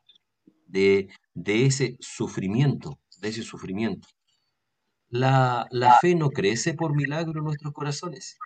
de, 0.66 1.10
ese 1.46 1.96
sufrimiento, 2.00 3.00
de 3.20 3.30
ese 3.30 3.44
sufrimiento. 3.44 4.08
La, 5.10 5.68
fe 6.02 6.16
no 6.16 6.30
crece 6.30 6.74
por 6.74 6.96
milagro 6.96 7.40
en 7.40 7.46
nuestros 7.46 7.74
corazones. 7.74 8.38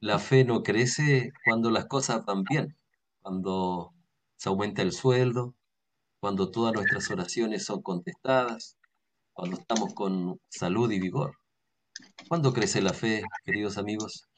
La 0.00 0.18
fe 0.18 0.44
no 0.44 0.62
crece 0.62 1.32
cuando 1.44 1.70
las 1.70 1.86
cosas 1.86 2.24
van 2.24 2.44
bien, 2.44 2.76
cuando 3.20 3.94
se 4.36 4.48
aumenta 4.48 4.82
el 4.82 4.92
sueldo, 4.92 5.54
cuando 6.20 6.50
todas 6.50 6.72
nuestras 6.74 7.10
oraciones 7.10 7.64
son 7.64 7.82
contestadas, 7.82 8.77
cuando 9.38 9.56
estamos 9.56 9.94
con 9.94 10.40
salud 10.48 10.90
y 10.90 10.98
vigor. 10.98 11.30
¿Cuándo 12.26 12.52
crece 12.52 12.82
la 12.82 12.92
fe, 12.92 13.22
queridos 13.44 13.78
amigos? 13.78 14.28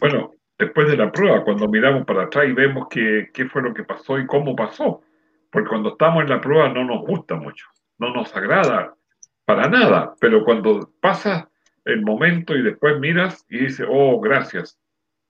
Bueno, 0.00 0.30
después 0.58 0.88
de 0.88 0.96
la 0.96 1.12
prueba, 1.12 1.44
cuando 1.44 1.68
miramos 1.68 2.06
para 2.06 2.22
atrás 2.22 2.46
y 2.48 2.52
vemos 2.52 2.86
qué, 2.88 3.28
qué 3.34 3.44
fue 3.50 3.60
lo 3.60 3.74
que 3.74 3.84
pasó 3.84 4.18
y 4.18 4.26
cómo 4.26 4.56
pasó. 4.56 5.02
Porque 5.50 5.68
cuando 5.68 5.90
estamos 5.90 6.22
en 6.22 6.30
la 6.30 6.40
prueba 6.40 6.70
no 6.70 6.82
nos 6.84 7.02
gusta 7.02 7.34
mucho, 7.34 7.66
no 7.98 8.10
nos 8.14 8.34
agrada 8.34 8.96
para 9.44 9.68
nada, 9.68 10.14
pero 10.18 10.46
cuando 10.46 10.90
pasa 10.98 11.50
el 11.84 12.00
momento 12.00 12.56
y 12.56 12.62
después 12.62 12.98
miras 13.00 13.44
y 13.50 13.66
dices, 13.66 13.86
oh, 13.86 14.18
gracias, 14.18 14.80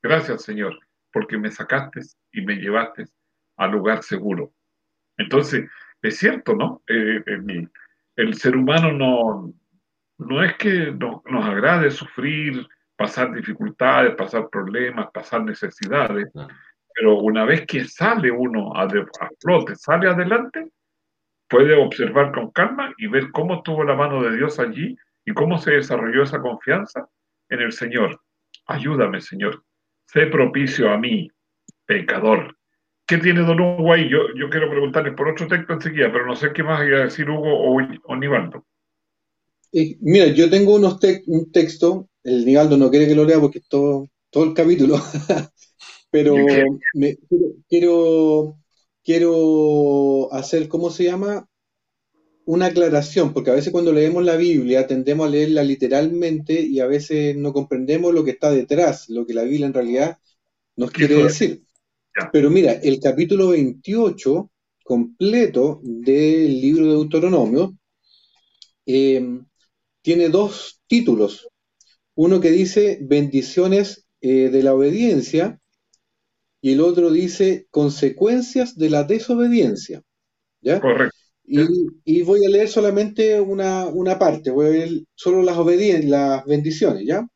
gracias 0.00 0.44
Señor, 0.44 0.78
porque 1.12 1.38
me 1.38 1.50
sacaste 1.50 2.02
y 2.30 2.42
me 2.42 2.54
llevaste 2.54 3.06
al 3.56 3.72
lugar 3.72 4.04
seguro. 4.04 4.52
Entonces, 5.16 5.68
es 6.02 6.18
cierto, 6.18 6.54
¿no? 6.54 6.82
Eh, 6.86 7.20
el, 8.16 8.34
ser 8.34 8.56
humano 8.56 8.92
no, 8.92 9.54
no 10.18 10.44
es 10.44 10.56
que 10.56 10.92
nos 10.92 11.44
agrade 11.44 11.90
sufrir, 11.90 12.66
pasar 12.96 13.32
dificultades, 13.32 14.14
pasar 14.14 14.48
problemas, 14.50 15.10
pasar 15.12 15.42
necesidades, 15.42 16.28
pero 16.94 17.18
una 17.18 17.44
vez 17.44 17.66
que 17.66 17.84
sale 17.84 18.30
uno 18.30 18.74
a, 18.74 18.84
a 18.84 19.28
flote, 19.40 19.74
sale 19.76 20.08
adelante, 20.08 20.68
puede 21.48 21.74
observar 21.74 22.32
con 22.32 22.50
calma 22.50 22.94
y 22.96 23.06
ver 23.06 23.30
cómo 23.30 23.56
estuvo 23.56 23.84
la 23.84 23.94
mano 23.94 24.22
de 24.22 24.36
Dios 24.36 24.58
allí 24.58 24.96
y 25.24 25.32
cómo 25.32 25.58
se 25.58 25.72
desarrolló 25.72 26.22
esa 26.22 26.40
confianza 26.40 27.06
en 27.48 27.60
el 27.60 27.72
Señor. 27.72 28.20
Ayúdame, 28.66 29.20
Señor. 29.20 29.62
Sé 30.06 30.26
propicio 30.26 30.90
a 30.90 30.98
mí, 30.98 31.30
pecador. 31.86 32.56
¿Qué 33.12 33.18
tiene 33.18 33.42
don 33.42 33.60
Hugo 33.60 33.92
ahí? 33.92 34.08
Yo, 34.08 34.20
yo 34.34 34.48
quiero 34.48 34.70
preguntarle 34.70 35.12
por 35.12 35.28
otro 35.28 35.46
texto 35.46 35.74
enseguida, 35.74 36.10
pero 36.10 36.24
no 36.24 36.34
sé 36.34 36.50
qué 36.54 36.62
más 36.62 36.82
iba 36.86 36.96
a 36.96 37.04
decir 37.04 37.28
Hugo 37.28 37.52
o, 37.52 37.76
o 38.04 38.16
Nivaldo. 38.16 38.64
mira, 40.00 40.28
yo 40.28 40.48
tengo 40.48 40.76
unos 40.76 40.98
un 41.26 41.52
texto, 41.52 42.08
el 42.24 42.46
Nivaldo 42.46 42.78
no 42.78 42.88
quiere 42.88 43.06
que 43.06 43.14
lo 43.14 43.26
lea 43.26 43.38
porque 43.38 43.58
es 43.58 43.68
todo, 43.68 44.08
todo 44.30 44.44
el 44.44 44.54
capítulo, 44.54 44.96
pero 46.10 46.36
me, 46.94 47.18
quiero 47.68 48.56
quiero 49.04 50.32
hacer, 50.32 50.68
¿cómo 50.68 50.88
se 50.88 51.04
llama? 51.04 51.46
Una 52.46 52.66
aclaración, 52.66 53.34
porque 53.34 53.50
a 53.50 53.54
veces 53.54 53.72
cuando 53.72 53.92
leemos 53.92 54.24
la 54.24 54.36
Biblia 54.36 54.86
tendemos 54.86 55.26
a 55.26 55.30
leerla 55.30 55.62
literalmente 55.64 56.62
y 56.62 56.80
a 56.80 56.86
veces 56.86 57.36
no 57.36 57.52
comprendemos 57.52 58.14
lo 58.14 58.24
que 58.24 58.30
está 58.30 58.50
detrás, 58.50 59.10
lo 59.10 59.26
que 59.26 59.34
la 59.34 59.42
Biblia 59.42 59.66
en 59.66 59.74
realidad 59.74 60.18
nos 60.76 60.90
quiere 60.92 61.24
decir. 61.24 61.62
Pero 62.32 62.50
mira, 62.50 62.72
el 62.72 63.00
capítulo 63.00 63.48
28 63.48 64.50
completo 64.84 65.80
del 65.82 66.60
libro 66.60 66.86
de 66.86 66.92
Deuteronomio 66.92 67.76
em, 68.84 69.44
tiene 70.02 70.28
dos 70.28 70.80
títulos. 70.86 71.48
Uno 72.14 72.40
que 72.40 72.50
dice 72.50 72.98
bendiciones 73.00 74.06
eh, 74.20 74.50
de 74.50 74.62
la 74.62 74.74
obediencia 74.74 75.58
y 76.60 76.72
el 76.72 76.80
otro 76.80 77.10
dice 77.10 77.66
consecuencias 77.70 78.76
de 78.76 78.90
la 78.90 79.04
desobediencia. 79.04 80.02
¿Ya? 80.60 80.80
Correcto. 80.80 81.16
Y, 81.44 82.22
voy 82.22 82.46
a 82.46 82.50
leer 82.50 82.68
solamente 82.68 83.40
una, 83.40 84.18
parte, 84.18 84.50
voy 84.50 84.66
a 84.66 84.70
leer 84.70 84.90
solo 85.14 85.42
las, 85.42 85.56
las 86.04 86.44
bendiciones, 86.46 87.04
¿ya? 87.04 87.26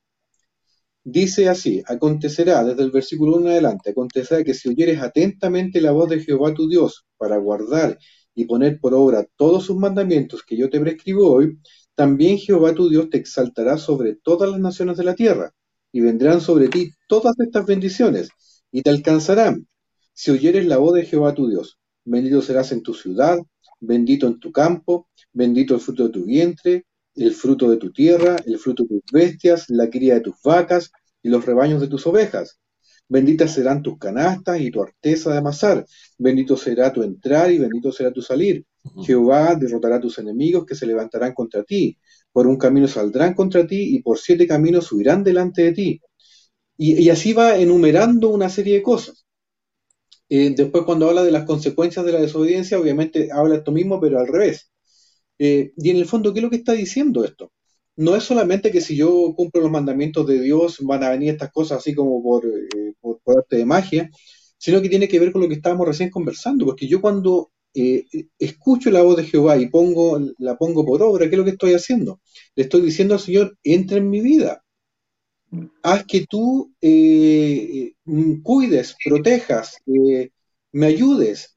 Dice 1.09 1.49
así, 1.49 1.85
acontecerá 1.87 2.65
desde 2.65 2.83
el 2.83 2.91
versículo 2.91 3.37
1 3.37 3.47
en 3.47 3.53
adelante, 3.53 3.91
acontecerá 3.91 4.43
que 4.43 4.55
si 4.55 4.69
oyeres 4.69 5.01
atentamente 5.01 5.81
la 5.81 5.93
voz 5.93 6.11
de 6.11 6.19
Jehová 6.19 6.53
tu 6.53 6.69
Dios 6.69 7.07
para 7.17 7.37
guardar 7.37 7.97
y 8.35 8.45
poner 8.45 8.81
por 8.81 8.93
obra 8.93 9.25
todos 9.37 9.65
sus 9.65 9.77
mandamientos 9.77 10.43
que 10.43 10.57
yo 10.57 10.69
te 10.69 10.81
prescribo 10.81 11.31
hoy, 11.31 11.61
también 11.95 12.39
Jehová 12.39 12.75
tu 12.75 12.89
Dios 12.89 13.09
te 13.09 13.19
exaltará 13.19 13.79
sobre 13.79 14.17
todas 14.17 14.51
las 14.51 14.59
naciones 14.59 14.97
de 14.97 15.05
la 15.05 15.15
tierra, 15.15 15.55
y 15.93 16.01
vendrán 16.01 16.41
sobre 16.41 16.69
ti 16.69 16.91
todas 17.09 17.39
estas 17.39 17.65
bendiciones, 17.67 18.29
y 18.73 18.83
te 18.83 18.91
alcanzarán, 18.91 19.69
si 20.13 20.33
oyeres 20.33 20.67
la 20.67 20.79
voz 20.79 20.95
de 20.95 21.07
Jehová 21.07 21.35
tu 21.35 21.49
Dios. 21.49 21.79
Bendito 22.05 22.43
serás 22.43 22.73
en 22.73 22.83
tu 22.83 22.95
ciudad, 22.95 23.39
bendito 23.79 24.27
en 24.27 24.41
tu 24.41 24.51
campo, 24.51 25.09
bendito 25.33 25.75
el 25.77 25.81
fruto 25.81 26.05
de 26.05 26.11
tu 26.11 26.25
vientre, 26.25 26.85
el 27.17 27.33
fruto 27.33 27.71
de 27.71 27.79
tu 27.79 27.93
tierra, 27.93 28.37
el 28.45 28.59
fruto 28.59 28.85
de 28.85 29.01
tus 29.01 29.13
bestias, 29.13 29.69
la 29.69 29.89
cría 29.89 30.15
de 30.15 30.21
tus 30.21 30.37
vacas 30.45 30.93
y 31.23 31.29
los 31.29 31.45
rebaños 31.45 31.81
de 31.81 31.89
tus 31.89 32.07
ovejas. 32.07 32.59
Benditas 33.09 33.53
serán 33.53 33.83
tus 33.83 33.99
canastas 33.99 34.61
y 34.61 34.71
tu 34.71 34.83
arteza 34.83 35.31
de 35.31 35.39
amasar. 35.39 35.87
Bendito 36.19 36.57
será 36.57 36.93
tu 36.93 37.03
entrar 37.03 37.51
y 37.53 37.59
bendito 37.59 37.93
será 37.93 38.13
tu 38.13 38.21
salir. 38.21 38.65
Jehová 39.05 39.55
derrotará 39.55 39.97
a 39.97 40.01
tus 40.01 40.19
enemigos 40.19 40.65
que 40.67 40.75
se 40.75 40.87
levantarán 40.87 41.33
contra 41.33 41.63
ti. 41.63 41.99
Por 42.33 42.47
un 42.47 42.57
camino 42.57 42.89
saldrán 42.89 43.35
contra 43.35 43.67
ti 43.67 43.97
y 43.97 44.03
por 44.03 44.19
siete 44.19 44.47
caminos 44.47 44.91
huirán 44.93 45.23
delante 45.23 45.63
de 45.63 45.73
ti. 45.73 46.01
Y, 46.79 47.09
así 47.09 47.33
va 47.33 47.57
enumerando 47.57 48.29
una 48.29 48.51
serie 48.51 48.75
de 48.75 48.83
cosas. 48.83 49.25
Eh, 50.29 50.53
después 50.55 50.85
cuando 50.85 51.09
habla 51.09 51.23
de 51.23 51.31
las 51.31 51.45
consecuencias 51.45 52.05
de 52.05 52.13
la 52.13 52.21
desobediencia, 52.21 52.79
obviamente 52.79 53.31
habla 53.33 53.57
esto 53.57 53.73
mismo, 53.73 54.01
pero 54.01 54.19
al 54.19 54.27
revés. 54.27 54.71
Eh, 55.39 55.73
y 55.77 55.91
en 55.91 55.97
el 55.97 56.07
fondo, 56.07 56.33
¿qué 56.33 56.41
es 56.41 56.45
lo 56.45 56.51
que 56.51 56.57
está 56.57 56.73
diciendo 56.73 57.25
esto? 57.25 57.53
No 57.97 58.17
es 58.17 58.25
solamente 58.25 58.71
que 58.71 58.81
si 58.81 58.97
yo 58.97 59.35
cumplo 59.37 59.63
los 59.63 59.71
mandamientos 59.71 60.27
de 60.27 60.41
Dios 60.41 60.79
van 60.81 61.03
a 61.05 61.11
venir 61.11 61.31
estas 61.31 61.53
cosas 61.53 61.79
así 61.79 61.95
como 61.95 62.23
por, 62.23 62.45
eh, 62.47 62.95
arte 63.27 63.57
de 63.57 63.65
magia, 63.65 64.11
sino 64.59 64.81
que 64.83 64.89
tiene 64.89 65.09
que 65.09 65.19
ver 65.19 65.33
con 65.33 65.43
lo 65.43 65.49
que 65.49 65.55
estábamos 65.55 65.87
recién 65.87 66.11
conversando, 66.11 66.65
porque 66.65 66.87
yo 66.89 67.01
cuando 67.01 67.51
eh, 67.75 68.05
escucho 68.39 68.91
la 68.91 69.03
voz 69.03 69.17
de 69.17 69.25
Jehová 69.25 69.59
y 69.59 69.69
pongo, 69.69 70.21
la 70.39 70.57
pongo 70.57 70.85
por 70.85 71.03
obra, 71.03 71.27
¿qué 71.27 71.35
es 71.35 71.39
lo 71.39 71.45
que 71.45 71.51
estoy 71.51 71.75
haciendo? 71.75 72.21
Le 72.55 72.65
estoy 72.65 72.83
diciendo 72.83 73.15
al 73.15 73.21
Señor, 73.21 73.59
entra 73.63 73.99
en 73.99 74.09
mi 74.11 74.21
vida, 74.21 74.63
haz 75.83 76.05
que 76.07 76.27
tú 76.27 76.73
cuides, 78.43 78.97
protejas, 79.05 79.77
me 80.73 80.87
ayudes, 80.87 81.57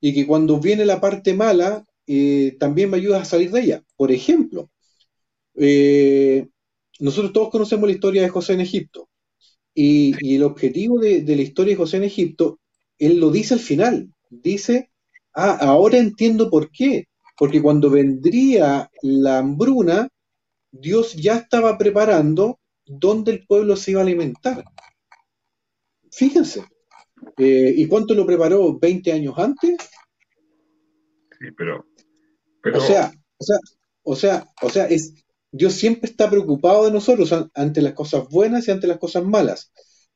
y 0.00 0.12
que 0.12 0.26
cuando 0.26 0.60
viene 0.60 0.84
la 0.84 1.00
parte 1.00 1.32
mala, 1.32 1.84
eh, 2.06 2.56
también 2.58 2.90
me 2.90 2.96
ayudas 2.96 3.22
a 3.22 3.24
salir 3.24 3.50
de 3.50 3.60
ella. 3.60 3.84
Por 3.96 4.12
ejemplo, 4.12 4.70
eh, 5.54 6.48
nosotros 7.00 7.32
todos 7.32 7.50
conocemos 7.50 7.88
la 7.88 7.94
historia 7.94 8.22
de 8.22 8.28
José 8.28 8.54
en 8.54 8.60
Egipto. 8.60 9.08
Y, 9.74 10.34
el 10.34 10.42
objetivo 10.44 10.98
de, 11.00 11.24
la 11.26 11.42
historia 11.42 11.72
de 11.72 11.78
José 11.78 11.96
en 11.96 12.04
Egipto, 12.04 12.60
él 12.98 13.18
lo 13.18 13.30
dice 13.30 13.54
al 13.54 13.60
final. 13.60 14.08
Dice, 14.30 14.90
ah, 15.34 15.58
ahora 15.60 15.98
entiendo 15.98 16.50
por 16.50 16.70
qué. 16.70 17.06
Porque 17.36 17.60
cuando 17.60 17.90
vendría 17.90 18.88
la 19.02 19.38
hambruna, 19.38 20.08
Dios 20.70 21.14
ya 21.14 21.36
estaba 21.36 21.76
preparando 21.76 22.60
dónde 22.86 23.32
el 23.32 23.46
pueblo 23.46 23.76
se 23.76 23.92
iba 23.92 24.00
a 24.00 24.04
alimentar. 24.04 24.64
Fíjense. 26.12 26.64
Eh, 27.36 27.74
¿Y 27.76 27.88
cuánto 27.88 28.14
lo 28.14 28.24
preparó? 28.24 28.78
¿20 28.78 29.12
años 29.12 29.34
antes? 29.36 29.76
Sí, 31.40 31.46
pero 31.56 31.84
o 32.72 32.80
sea, 32.80 33.12
o 33.36 33.44
sea, 33.44 33.56
o 34.02 34.16
sea, 34.16 34.52
o 34.62 34.70
sea, 34.70 34.86
es, 34.86 35.14
Dios 35.50 35.74
siempre 35.74 36.10
está 36.10 36.28
preocupado 36.30 36.84
de 36.84 36.90
nosotros 36.90 37.32
ante 37.54 37.82
las 37.82 37.92
cosas 37.92 38.28
buenas 38.28 38.66
y 38.66 38.70
ante 38.70 38.86
las 38.86 38.98
cosas 38.98 39.24
malas. 39.24 39.72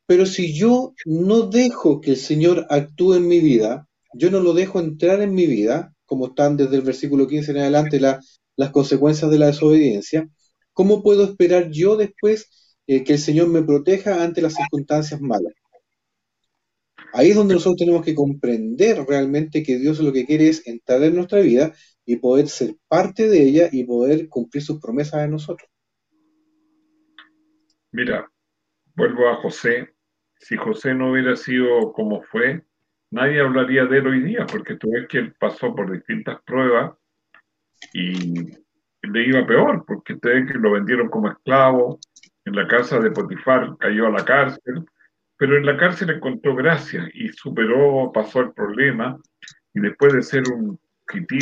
Pero 0.07 0.27
si 0.27 0.55
yo 0.55 0.95
no 1.05 1.43
dejo 1.43 2.01
que 2.01 2.13
el 2.13 2.17
Señor 2.17 2.67
actúe 2.71 3.15
en 3.15 3.29
mi 3.29 3.41
vida, 3.41 3.89
yo 4.15 4.31
no 4.31 4.41
lo 4.41 4.55
dejo 4.55 4.81
entrar 4.81 5.21
en 5.21 5.35
mi 5.35 5.47
vida, 5.47 5.95
como 6.07 6.29
están 6.29 6.57
desde 6.57 6.77
el 6.77 6.83
versículo 6.83 7.29
15 7.29 7.51
en 7.51 7.59
adelante 7.59 8.01
las 8.01 8.71
consecuencias 8.71 9.31
de 9.31 9.39
la 9.39 9.47
desobediencia, 9.47 10.29
¿cómo 10.73 11.03
puedo 11.03 11.25
esperar 11.25 11.71
yo 11.71 11.97
después 11.97 12.77
eh, 12.87 13.05
que 13.05 13.13
el 13.13 13.19
Señor 13.19 13.49
me 13.49 13.63
proteja 13.63 14.23
ante 14.23 14.41
las 14.41 14.55
circunstancias 14.55 15.21
malas? 15.21 15.53
Ahí 17.13 17.31
es 17.31 17.37
donde 17.37 17.55
nosotros 17.55 17.79
tenemos 17.79 18.05
que 18.05 18.15
comprender 18.15 19.05
realmente 19.07 19.63
que 19.63 19.79
Dios 19.79 19.99
lo 20.01 20.13
que 20.13 20.27
quiere 20.27 20.49
es 20.49 20.67
entrar 20.67 21.03
en 21.03 21.15
nuestra 21.15 21.41
vida 21.41 21.73
y 22.09 22.17
poder 22.17 22.49
ser 22.49 22.75
parte 22.89 23.29
de 23.29 23.43
ella 23.43 23.69
y 23.71 23.85
poder 23.85 24.31
cumplir 24.31 24.63
sus 24.63 24.81
promesas 24.81 25.23
en 25.27 25.33
nosotros. 25.33 25.69
Mira, 27.93 28.27
vuelvo 28.95 29.29
a 29.29 29.37
José. 29.43 29.95
Si 30.41 30.57
José 30.57 30.95
no 30.95 31.13
hubiera 31.13 31.37
sido 31.37 31.93
como 31.93 32.23
fue, 32.23 32.65
nadie 33.11 33.43
hablaría 33.43 33.85
de 33.85 33.99
él 33.99 34.07
hoy 34.07 34.23
día, 34.23 34.47
porque 34.51 34.77
tú 34.77 34.91
ves 34.91 35.07
que 35.07 35.19
él 35.19 35.35
pasó 35.39 35.75
por 35.75 35.93
distintas 35.93 36.41
pruebas 36.47 36.97
y 37.93 38.53
le 39.03 39.27
iba 39.27 39.47
peor, 39.47 39.85
porque 39.87 40.15
ustedes 40.15 40.51
que 40.51 40.59
lo 40.59 40.73
vendieron 40.73 41.11
como 41.11 41.31
esclavo, 41.31 42.01
en 42.47 42.57
la 42.57 42.67
casa 42.67 42.99
de 43.01 43.11
Potifar 43.11 43.77
cayó 43.79 44.07
a 44.07 44.11
la 44.11 44.25
cárcel, 44.25 44.87
pero 45.37 45.59
en 45.59 45.67
la 45.67 45.77
cárcel 45.77 46.09
encontró 46.09 46.57
gracia 46.57 47.07
y 47.13 47.29
superó, 47.29 48.11
pasó 48.15 48.41
el 48.41 48.55
problema, 48.55 49.21
y 49.75 49.81
después 49.81 50.15
de 50.15 50.23
ser 50.23 50.45
un 50.51 50.81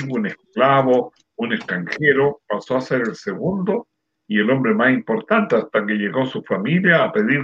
un 0.08 0.26
esclavo, 0.26 1.12
un 1.36 1.52
extranjero, 1.52 2.40
pasó 2.48 2.76
a 2.76 2.80
ser 2.80 3.02
el 3.02 3.14
segundo 3.14 3.88
y 4.28 4.38
el 4.38 4.50
hombre 4.50 4.74
más 4.74 4.92
importante 4.92 5.56
hasta 5.56 5.86
que 5.86 5.94
llegó 5.94 6.26
su 6.26 6.42
familia 6.42 7.04
a 7.04 7.12
pedir 7.12 7.42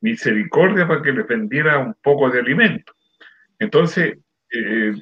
misericordia 0.00 0.86
para 0.86 1.02
que 1.02 1.12
le 1.12 1.22
vendiera 1.22 1.78
un 1.78 1.94
poco 2.02 2.30
de 2.30 2.40
alimento. 2.40 2.92
Entonces, 3.58 4.18
eh, 4.50 4.94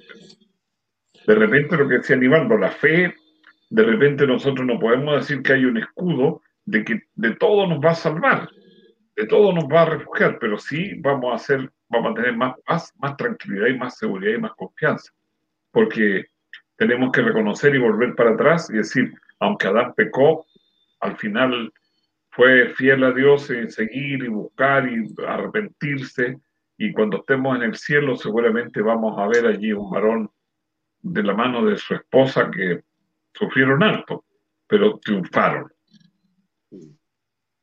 de 1.27 1.35
repente 1.35 1.77
lo 1.77 1.89
que 1.89 1.99
decía 1.99 2.17
Aníbaldo, 2.17 2.57
la 2.57 2.71
fe, 2.71 3.15
de 3.71 3.83
repente 3.83 4.27
nosotros 4.27 4.67
no 4.67 4.79
podemos 4.79 5.17
decir 5.17 5.43
que 5.43 5.55
hay 5.55 5.65
un 5.65 5.79
escudo 5.79 6.43
de 6.65 6.85
que 6.85 7.03
de 7.15 7.35
todo 7.37 7.67
nos 7.67 7.81
va 7.81 7.91
a 7.91 7.95
salvar, 7.95 8.49
de 9.17 9.27
todo 9.27 9.53
nos 9.53 9.65
va 9.65 9.83
a 9.83 9.91
refugiar, 9.91 10.39
pero 10.39 10.59
sí 10.59 10.95
vamos 10.99 11.33
a 11.33 11.37
hacer, 11.37 11.71
vamos 11.89 12.13
a 12.13 12.15
tener 12.15 12.37
más 12.37 12.55
paz, 12.65 12.93
más 12.99 13.17
tranquilidad 13.17 13.69
y 13.69 13.79
más 13.79 13.97
seguridad 13.97 14.37
y 14.37 14.41
más 14.41 14.53
confianza. 14.53 15.13
Porque 15.71 16.27
tenemos 16.81 17.13
que 17.13 17.21
reconocer 17.21 17.75
y 17.75 17.79
volver 17.79 18.15
para 18.15 18.31
atrás 18.31 18.71
y 18.71 18.79
decir, 18.79 19.13
aunque 19.39 19.67
Adán 19.67 19.93
pecó, 19.95 20.47
al 21.01 21.15
final 21.19 21.71
fue 22.31 22.73
fiel 22.75 23.05
a 23.05 23.13
Dios 23.13 23.51
en 23.51 23.71
seguir 23.71 24.25
y 24.25 24.29
buscar 24.29 24.89
y 24.89 25.15
arrepentirse. 25.27 26.39
Y 26.79 26.91
cuando 26.95 27.19
estemos 27.19 27.55
en 27.57 27.65
el 27.65 27.77
cielo, 27.77 28.17
seguramente 28.17 28.81
vamos 28.81 29.19
a 29.19 29.29
ver 29.29 29.45
allí 29.45 29.75
un 29.75 29.91
varón 29.91 30.31
de 31.03 31.23
la 31.23 31.35
mano 31.35 31.67
de 31.67 31.77
su 31.77 31.93
esposa 31.93 32.51
que 32.51 32.81
sufrieron 33.35 33.83
alto, 33.83 34.25
pero 34.67 34.99
triunfaron. 35.01 35.71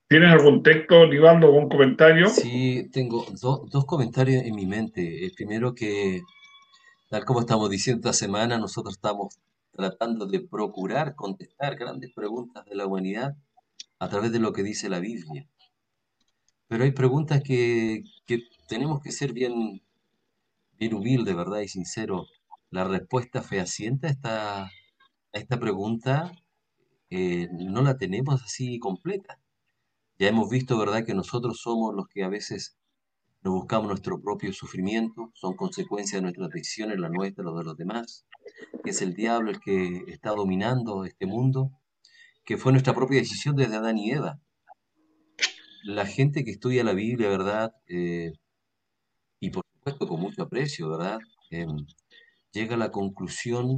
¿Tienes 0.07 0.30
algún 0.30 0.61
texto, 0.61 1.07
Nivaldo, 1.07 1.47
algún 1.47 1.70
comentario? 1.70 2.28
Sí, 2.28 2.88
tengo 2.93 3.26
dos 3.41 3.86
comentarios 3.88 4.43
en 4.43 4.53
mi 4.53 4.68
mente. 4.68 5.26
El 5.26 5.32
primero 5.32 5.74
que 5.74 6.22
Tal 7.10 7.24
como 7.24 7.39
estamos 7.39 7.70
diciendo 7.70 8.10
esta 8.10 8.26
semana, 8.26 8.58
nosotros 8.58 8.95
estamos 8.95 9.39
tratando 9.72 10.26
de 10.26 10.41
procurar 10.41 11.16
contestar 11.16 11.78
grandes 11.78 12.12
preguntas 12.14 12.66
de 12.66 12.76
la 12.76 12.86
humanidad 12.86 13.38
a 13.97 14.10
través 14.10 14.34
de 14.34 14.39
lo 14.39 14.51
que 14.51 14.62
dice 14.62 14.89
la 14.89 14.99
Biblia. 14.99 15.47
Pero 16.68 16.84
hay 16.84 16.91
preguntas 16.91 17.41
que, 17.41 18.03
tenemos 18.68 19.01
que 19.01 19.14
ser 19.14 19.32
bien, 19.32 19.82
bien 20.78 20.93
humildes, 20.93 21.34
¿verdad? 21.34 21.62
Y 21.62 21.70
sinceros. 21.70 22.30
La 22.72 22.84
respuesta 22.84 23.41
fehaciente 23.41 24.08
a 24.08 24.10
esta, 24.10 24.72
esta 25.32 25.58
pregunta 25.58 26.34
eh, 27.10 27.47
no 27.53 27.82
la 27.84 27.97
tenemos 27.97 28.43
así 28.43 28.80
completa. 28.80 29.39
Ya 30.20 30.28
hemos 30.28 30.49
visto, 30.49 30.78
¿verdad?, 30.78 31.05
que 31.05 31.14
nosotros 31.14 31.62
somos 31.62 31.95
los 31.95 32.08
que 32.10 32.26
a 32.26 32.28
veces 32.28 32.76
no 33.47 33.53
buscamos 33.53 33.87
nuestro 33.87 34.21
propio 34.21 34.51
sufrimiento, 34.51 35.31
son 35.33 35.55
consecuencias 35.55 36.17
de 36.17 36.23
nuestras 36.23 36.49
decisiones, 36.49 36.99
la 36.99 37.07
nuestra, 37.07 37.45
los 37.45 37.57
de 37.57 37.63
los 37.63 37.77
demás, 37.77 38.25
es 38.83 39.01
el 39.01 39.13
diablo 39.13 39.51
el 39.51 39.61
que 39.61 40.03
está 40.07 40.31
dominando 40.31 41.05
este 41.05 41.25
mundo, 41.25 41.71
que 42.43 42.57
fue 42.57 42.73
nuestra 42.73 42.93
propia 42.93 43.19
decisión 43.19 43.55
desde 43.55 43.77
Adán 43.77 43.97
y 43.99 44.11
Eva. 44.11 44.41
La 45.85 46.05
gente 46.05 46.43
que 46.43 46.51
estudia 46.51 46.83
la 46.83 46.91
Biblia, 46.91 47.29
¿verdad? 47.29 47.71
Eh, 47.87 48.33
y 49.39 49.49
por 49.49 49.63
supuesto 49.75 50.09
con 50.09 50.19
mucho 50.19 50.43
aprecio, 50.43 50.89
¿verdad? 50.89 51.19
Em, 51.49 51.85
llega 52.51 52.75
a 52.75 52.77
la 52.77 52.91
conclusión 52.91 53.77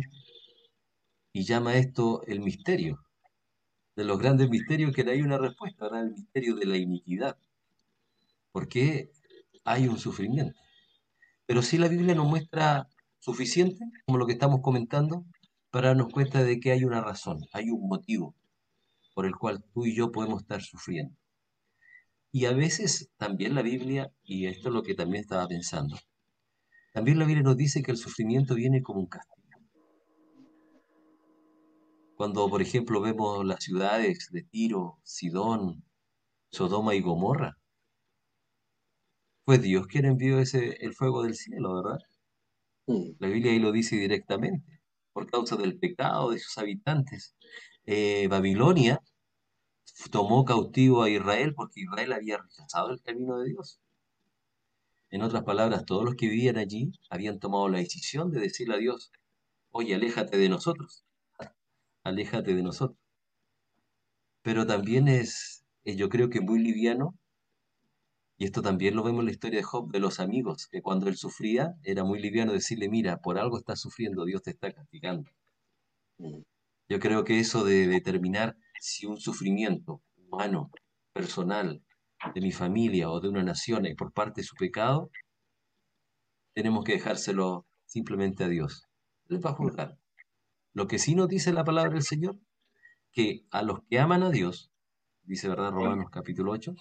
y 1.32 1.44
llama 1.44 1.76
esto 1.76 2.24
el 2.26 2.40
misterio, 2.40 2.98
de 3.96 4.04
los 4.04 4.18
grandes 4.18 4.50
misterios 4.50 4.96
que 4.96 5.04
no 5.04 5.12
hay 5.12 5.22
una 5.22 5.38
respuesta, 5.38 5.86
¿verdad? 5.86 6.08
El 6.08 6.14
misterio 6.14 6.56
de 6.56 6.66
la 6.66 6.78
iniquidad. 6.78 7.38
¿Por 8.52 8.68
qué 8.68 9.12
hay 9.70 9.88
un 9.88 10.00
sufrimiento. 10.00 10.60
Pero 11.46 11.62
si 11.62 11.78
la 11.78 11.88
Biblia 11.88 12.16
nos 12.16 12.28
muestra 12.28 12.88
suficiente, 13.20 13.86
como 14.08 14.18
lo 14.18 14.26
que 14.26 14.34
estamos 14.34 14.62
comentando, 14.62 15.26
para 15.70 15.90
darnos 15.90 16.12
cuenta 16.12 16.44
de 16.44 16.60
que 16.60 16.72
hay 16.72 16.84
una 16.84 17.02
razón, 17.02 17.46
hay 17.54 17.70
un 17.70 17.88
motivo 17.88 18.36
por 19.14 19.28
el 19.28 19.36
cual 19.36 19.64
tú 19.72 19.86
y 19.86 19.96
yo 19.96 20.12
podemos 20.12 20.42
estar 20.42 20.64
sufriendo. 20.64 21.16
Y 22.32 22.46
a 22.46 22.52
veces 22.52 23.12
también 23.18 23.54
la 23.54 23.62
Biblia, 23.62 24.12
y 24.24 24.48
esto 24.48 24.70
es 24.70 24.74
lo 24.74 24.82
que 24.82 24.96
también 24.96 25.22
estaba 25.22 25.48
pensando, 25.48 26.00
también 26.92 27.20
la 27.20 27.26
Biblia 27.26 27.44
nos 27.44 27.58
dice 27.58 27.84
que 27.84 27.92
el 27.92 27.98
sufrimiento 27.98 28.56
viene 28.56 28.82
como 28.82 29.02
un 29.02 29.08
castigo. 29.08 29.38
Cuando, 32.16 32.50
por 32.50 32.64
ejemplo, 32.64 33.02
vemos 33.02 33.46
las 33.46 33.64
ciudades 33.64 34.30
de 34.32 34.42
Tiro, 34.42 34.98
Sidón, 35.04 35.84
Sodoma 36.52 36.96
y 36.96 37.02
Gomorra, 37.02 37.59
fue 39.50 39.58
Dios 39.58 39.88
quien 39.88 40.06
envió 40.06 40.38
ese, 40.38 40.78
el 40.86 40.94
fuego 40.94 41.24
del 41.24 41.34
cielo, 41.34 41.74
¿verdad? 41.82 41.98
Mm. 42.86 43.14
La 43.18 43.30
Biblia 43.30 43.52
ahí 43.52 43.58
lo 43.58 43.72
dice 43.72 43.96
directamente, 43.96 44.80
por 45.12 45.26
causa 45.26 45.56
del 45.56 45.80
pecado 45.80 46.30
de 46.30 46.38
sus 46.38 46.56
habitantes. 46.60 47.36
Eh, 47.88 48.28
Babilonia 48.30 49.02
tomó 50.12 50.46
cautivo 50.46 51.02
a 51.02 51.10
Israel 51.10 51.56
porque 51.56 51.82
Israel 51.82 52.14
había 52.14 52.38
rechazado 52.38 52.92
el 52.92 53.02
camino 53.02 53.40
de 53.40 53.50
Dios. 53.50 53.80
En 55.10 55.24
otras 55.24 55.44
palabras, 55.44 55.84
todos 55.84 56.06
los 56.06 56.14
que 56.14 56.30
vivían 56.30 56.58
allí 56.58 56.92
habían 57.10 57.40
tomado 57.40 57.70
la 57.70 57.80
decisión 57.80 58.30
de 58.30 58.42
decirle 58.42 58.76
a 58.76 58.78
Dios, 58.78 59.12
oye, 59.72 59.96
aléjate 59.96 60.38
de 60.38 60.50
nosotros 60.50 61.06
aléjate 62.04 62.54
de 62.54 62.62
nosotros. 62.62 63.00
Pero 64.44 64.68
también 64.68 65.08
es, 65.08 65.66
eh, 65.86 65.96
yo 65.96 66.10
creo 66.10 66.30
que 66.30 66.40
muy 66.40 66.60
liviano, 66.60 67.16
y 68.40 68.46
esto 68.46 68.62
también 68.62 68.96
lo 68.96 69.04
vemos 69.04 69.20
en 69.20 69.26
la 69.26 69.32
historia 69.34 69.60
de 69.60 69.64
Job, 69.64 69.92
de 69.92 70.00
los 70.00 70.22
amigos, 70.22 70.68
que 70.72 70.82
cuando 70.82 71.10
él 71.10 71.18
sufría, 71.18 71.76
era 71.84 72.06
muy 72.06 72.22
liviano 72.22 72.54
decirle, 72.54 72.88
mira, 72.88 73.18
por 73.18 73.38
algo 73.38 73.58
estás 73.58 73.82
sufriendo, 73.82 74.24
Dios 74.24 74.42
te 74.42 74.52
está 74.52 74.72
castigando. 74.72 75.30
Yo 76.88 77.00
creo 77.02 77.26
que 77.26 77.42
eso 77.42 77.66
de 77.66 77.88
determinar 77.88 78.56
si 78.80 79.06
un 79.06 79.20
sufrimiento 79.20 80.02
humano, 80.16 80.72
personal, 81.12 81.84
de 82.34 82.40
mi 82.40 82.54
familia 82.54 83.10
o 83.10 83.20
de 83.20 83.28
una 83.28 83.44
nación 83.44 83.86
es 83.86 83.96
por 83.98 84.14
parte 84.14 84.40
de 84.40 84.48
su 84.48 84.56
pecado, 84.56 85.12
tenemos 86.54 86.86
que 86.86 86.94
dejárselo 86.94 87.68
simplemente 87.86 88.46
a 88.46 88.48
Dios. 88.48 88.88
Él 89.28 89.46
va 89.46 89.50
a 89.50 89.56
juzgar. 89.56 89.98
Lo 90.74 90.88
que 90.88 90.98
sí 90.98 91.14
nos 91.14 91.28
dice 91.28 91.52
la 91.52 91.66
palabra 91.66 91.92
del 91.92 92.04
Señor, 92.04 92.40
que 93.12 93.46
a 93.52 93.64
los 93.64 93.82
que 93.90 94.00
aman 94.00 94.24
a 94.24 94.30
Dios, 94.30 94.72
dice 95.24 95.50
verdad 95.50 95.72
Romanos 95.72 96.10
capítulo 96.10 96.54
8, 96.54 96.74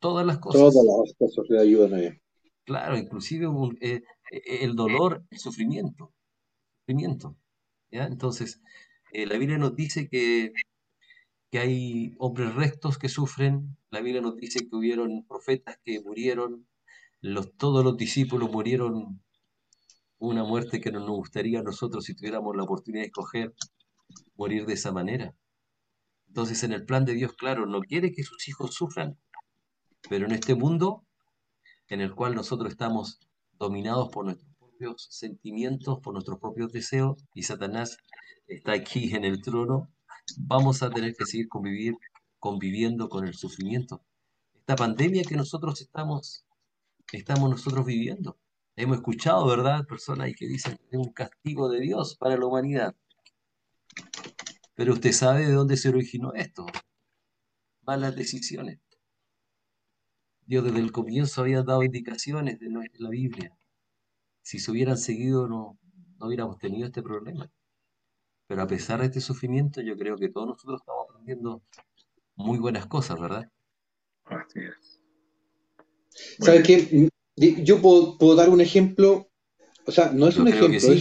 todas 0.00 0.26
las 0.26 0.38
cosas. 0.38 0.60
Todas 0.60 0.86
las 1.06 1.14
cosas 1.16 1.46
le 1.48 1.60
ayudan 1.60 1.94
a 1.94 2.00
él. 2.00 2.20
Claro, 2.64 2.96
inclusive 2.96 3.46
eh, 3.80 4.02
eh, 4.30 4.58
el 4.62 4.74
dolor, 4.74 5.24
el 5.30 5.38
sufrimiento. 5.38 6.12
sufrimiento 6.80 7.36
¿ya? 7.90 8.04
Entonces, 8.04 8.60
eh, 9.12 9.26
la 9.26 9.36
Biblia 9.38 9.58
nos 9.58 9.76
dice 9.76 10.08
que, 10.08 10.52
que 11.50 11.58
hay 11.58 12.14
hombres 12.18 12.54
rectos 12.54 12.98
que 12.98 13.08
sufren, 13.08 13.76
la 13.90 14.00
Biblia 14.00 14.20
nos 14.20 14.36
dice 14.36 14.68
que 14.68 14.76
hubieron 14.76 15.24
profetas 15.26 15.78
que 15.84 16.00
murieron, 16.00 16.66
los, 17.20 17.56
todos 17.56 17.84
los 17.84 17.96
discípulos 17.96 18.50
murieron 18.50 19.20
una 20.18 20.44
muerte 20.44 20.80
que 20.80 20.92
no 20.92 21.00
nos 21.00 21.16
gustaría 21.16 21.60
a 21.60 21.62
nosotros 21.62 22.04
si 22.04 22.14
tuviéramos 22.14 22.56
la 22.56 22.64
oportunidad 22.64 23.02
de 23.02 23.06
escoger 23.08 23.54
morir 24.36 24.66
de 24.66 24.74
esa 24.74 24.92
manera. 24.92 25.34
Entonces, 26.28 26.62
en 26.62 26.72
el 26.72 26.84
plan 26.84 27.04
de 27.04 27.14
Dios, 27.14 27.32
claro, 27.34 27.66
no 27.66 27.80
quiere 27.80 28.12
que 28.12 28.22
sus 28.22 28.46
hijos 28.48 28.74
sufran, 28.74 29.18
pero 30.08 30.26
en 30.26 30.32
este 30.32 30.54
mundo 30.54 31.04
en 31.90 32.00
el 32.00 32.14
cual 32.14 32.34
nosotros 32.34 32.70
estamos 32.70 33.18
dominados 33.58 34.08
por 34.10 34.24
nuestros 34.24 34.50
propios 34.56 35.08
sentimientos, 35.10 35.98
por 36.00 36.14
nuestros 36.14 36.38
propios 36.38 36.72
deseos, 36.72 37.22
y 37.34 37.42
Satanás 37.42 37.98
está 38.46 38.72
aquí 38.72 39.12
en 39.14 39.24
el 39.24 39.42
trono, 39.42 39.90
vamos 40.38 40.82
a 40.82 40.90
tener 40.90 41.14
que 41.14 41.26
seguir 41.26 41.48
conviviendo 42.38 43.08
con 43.08 43.26
el 43.26 43.34
sufrimiento. 43.34 44.02
Esta 44.54 44.76
pandemia 44.76 45.24
que 45.24 45.36
nosotros 45.36 45.80
estamos, 45.80 46.44
estamos 47.12 47.50
nosotros 47.50 47.84
viviendo. 47.84 48.38
Hemos 48.76 48.98
escuchado, 48.98 49.46
¿verdad? 49.46 49.84
Personas 49.86 50.30
que 50.38 50.46
dicen 50.46 50.76
que 50.76 50.96
es 50.96 50.98
un 50.98 51.12
castigo 51.12 51.68
de 51.68 51.80
Dios 51.80 52.16
para 52.16 52.36
la 52.36 52.46
humanidad. 52.46 52.94
Pero 54.74 54.94
usted 54.94 55.12
sabe 55.12 55.44
de 55.44 55.52
dónde 55.52 55.76
se 55.76 55.88
originó 55.88 56.32
esto. 56.34 56.66
Malas 57.82 58.14
decisiones. 58.14 58.78
Dios 60.50 60.64
desde 60.64 60.80
el 60.80 60.90
comienzo 60.90 61.42
había 61.42 61.62
dado 61.62 61.84
indicaciones 61.84 62.58
de 62.58 62.68
la 62.98 63.08
Biblia. 63.08 63.56
Si 64.42 64.58
se 64.58 64.72
hubieran 64.72 64.98
seguido 64.98 65.46
no, 65.46 65.78
no 66.18 66.26
hubiéramos 66.26 66.58
tenido 66.58 66.88
este 66.88 67.04
problema. 67.04 67.48
Pero 68.48 68.60
a 68.60 68.66
pesar 68.66 68.98
de 68.98 69.06
este 69.06 69.20
sufrimiento, 69.20 69.80
yo 69.80 69.96
creo 69.96 70.16
que 70.16 70.28
todos 70.28 70.48
nosotros 70.48 70.80
estamos 70.80 71.06
aprendiendo 71.08 71.62
muy 72.34 72.58
buenas 72.58 72.86
cosas, 72.86 73.20
¿verdad? 73.20 73.48
Así 74.24 74.58
es. 74.58 75.00
¿Sabes 76.40 76.66
qué? 76.66 77.08
Yo 77.36 77.80
puedo, 77.80 78.34
dar 78.34 78.48
un 78.48 78.60
ejemplo, 78.60 79.30
o 79.86 79.92
sea, 79.92 80.10
no 80.10 80.26
es 80.26 80.36
un 80.36 80.48
ejemplo, 80.48 80.92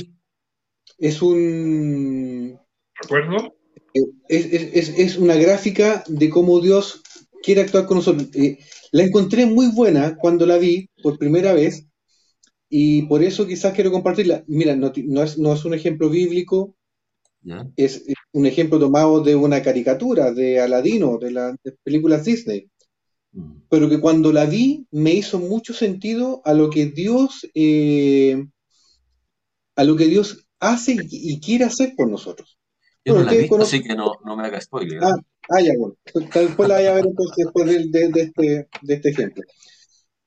es, 0.99 1.21
un... 1.23 2.59
¿Recuerdo? 3.01 3.55
Es, 4.27 5.17
una 5.17 5.33
gráfica 5.33 6.03
de 6.07 6.29
cómo 6.29 6.59
Dios 6.59 7.01
quiere 7.43 7.61
actuar 7.61 7.85
con 7.85 7.97
nosotros. 7.97 8.29
Eh, 8.33 8.57
la 8.91 9.03
encontré 9.03 9.45
muy 9.45 9.67
buena 9.71 10.17
cuando 10.17 10.45
la 10.45 10.57
vi 10.57 10.89
por 11.01 11.17
primera 11.17 11.53
vez 11.53 11.85
y 12.69 13.03
por 13.03 13.23
eso 13.23 13.47
quizás 13.47 13.73
quiero 13.73 13.91
compartirla. 13.91 14.43
Mira, 14.47 14.75
no, 14.75 14.91
es, 15.23 15.37
no 15.37 15.53
es 15.53 15.65
un 15.65 15.73
ejemplo 15.73 16.09
bíblico, 16.09 16.75
es 17.75 18.03
un 18.33 18.45
ejemplo 18.45 18.79
tomado 18.79 19.21
de 19.21 19.35
una 19.35 19.61
caricatura 19.61 20.31
de 20.31 20.59
Aladino, 20.59 21.17
de 21.17 21.31
las 21.31 21.55
películas 21.83 22.25
Disney 22.25 22.69
pero 23.69 23.89
que 23.89 23.99
cuando 23.99 24.31
la 24.31 24.45
vi 24.45 24.87
me 24.91 25.13
hizo 25.13 25.39
mucho 25.39 25.73
sentido 25.73 26.41
a 26.45 26.53
lo 26.53 26.69
que 26.69 26.87
Dios, 26.87 27.47
eh, 27.53 28.45
a 29.75 29.83
lo 29.83 29.95
que 29.95 30.05
Dios 30.05 30.47
hace 30.59 30.97
y, 31.09 31.39
quiere 31.39 31.65
hacer 31.65 31.93
por 31.95 32.09
nosotros. 32.09 32.57
Yo 33.05 33.15
no 33.15 33.23
la 33.23 33.33
he 33.33 33.39
visto, 33.39 33.57
así 33.57 33.81
que 33.81 33.95
no, 33.95 34.13
no 34.25 34.35
me 34.35 34.45
haga 34.45 34.59
spoiler. 34.59 34.99
Ah, 35.01 35.15
ah, 35.49 35.61
ya, 35.61 35.73
bueno. 35.77 35.95
Después 36.33 36.69
la 36.69 36.75
voy 36.77 36.85
a 36.85 36.93
ver 36.93 37.05
entonces 37.05 37.35
después 37.37 37.65
de, 37.67 38.09
de, 38.09 38.21
este, 38.21 38.67
de 38.81 38.93
este 38.93 39.09
ejemplo. 39.09 39.43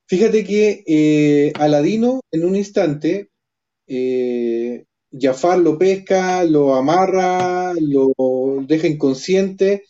Fíjate 0.07 0.45
que 0.45 0.85
eh, 0.87 1.53
Aladino, 1.59 2.21
en 2.33 2.45
un 2.45 2.57
instante, 2.57 3.31
eh, 3.87 4.85
Jafar 5.13 5.59
lo 5.61 5.79
pesca, 5.79 6.45
lo 6.45 6.75
amarra, 6.75 7.75
lo 7.81 8.13
deja 8.67 8.89
inconsciente, 8.89 9.85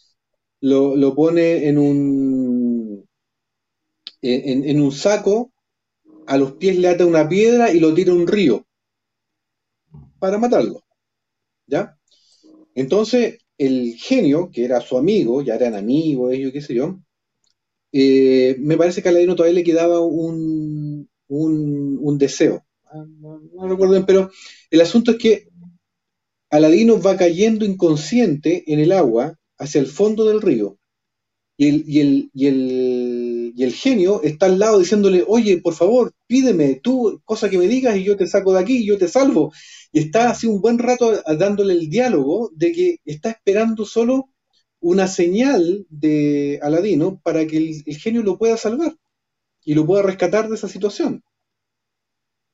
lo, 0.60 0.96
lo 0.96 1.14
pone 1.14 1.68
en 1.68 1.78
un, 1.78 3.06
en, 4.22 4.80
un 4.80 4.90
saco, 4.90 5.52
a 6.26 6.38
los 6.38 6.52
pies 6.52 6.78
le 6.78 6.88
ata 6.88 7.06
una 7.06 7.28
piedra 7.28 7.72
y 7.72 7.80
lo 7.80 7.94
tira 7.94 8.12
a 8.12 8.16
un 8.16 8.26
río 8.26 8.66
para 10.18 10.38
matarlo. 10.38 10.82
¿Ya? 11.66 11.98
Entonces, 12.74 13.38
el 13.58 13.94
genio, 13.96 14.50
que 14.50 14.64
era 14.64 14.80
su 14.80 14.96
amigo, 14.98 15.42
ya 15.42 15.54
eran 15.54 15.74
amigos, 15.74 16.32
ellos, 16.32 16.52
qué 16.52 16.60
sé 16.60 16.74
yo, 16.74 17.00
eh, 17.92 18.56
me 18.58 18.76
parece 18.76 19.02
que 19.02 19.08
a 19.08 19.10
Aladino 19.10 19.36
todavía 19.36 19.60
le 19.60 19.64
quedaba 19.64 20.00
un, 20.00 21.08
un, 21.28 22.18
deseo. 22.18 22.64
Ah, 22.84 23.04
no, 23.18 23.68
recuerdo 23.68 23.92
bien, 23.92 24.06
pero 24.06 24.30
el 24.70 24.80
asunto 24.80 25.12
es 25.12 25.18
que 25.18 25.48
Aladino 26.50 27.00
va 27.00 27.16
cayendo 27.16 27.64
inconsciente 27.64 28.64
en 28.72 28.80
el 28.80 28.92
agua 28.92 29.38
hacia 29.58 29.80
el 29.80 29.86
fondo 29.86 30.26
del 30.26 30.42
río. 30.42 30.78
Y 31.64 33.62
el, 33.62 33.72
genio 33.72 34.22
está 34.22 34.46
al 34.46 34.58
lado 34.58 34.80
diciéndole, 34.80 35.24
oye, 35.26 35.58
por 35.58 35.74
favor, 35.74 36.12
pídeme 36.26 36.80
tú 36.82 37.20
cosa 37.24 37.48
que 37.48 37.58
me 37.58 37.68
digas 37.68 37.96
y 37.96 38.04
yo 38.04 38.16
te 38.16 38.26
saco 38.26 38.52
de 38.52 38.60
aquí 38.60 38.78
y 38.78 38.86
yo 38.86 38.98
te 38.98 39.06
salvo. 39.06 39.52
Y 39.92 40.00
está 40.00 40.30
así 40.30 40.46
un 40.48 40.60
buen 40.60 40.78
rato 40.78 41.22
dándole 41.38 41.74
el 41.74 41.88
diálogo 41.88 42.50
de 42.54 42.72
que 42.72 42.96
está 43.04 43.30
esperando 43.30 43.84
solo 43.84 44.30
una 44.80 45.06
señal 45.06 45.86
de 45.88 46.58
Aladino 46.62 47.20
para 47.22 47.46
que 47.46 47.58
el, 47.58 47.82
el 47.86 47.96
genio 47.96 48.22
lo 48.24 48.38
pueda 48.38 48.56
salvar 48.56 48.96
y 49.64 49.74
lo 49.74 49.86
pueda 49.86 50.02
rescatar 50.02 50.48
de 50.48 50.56
esa 50.56 50.68
situación. 50.68 51.22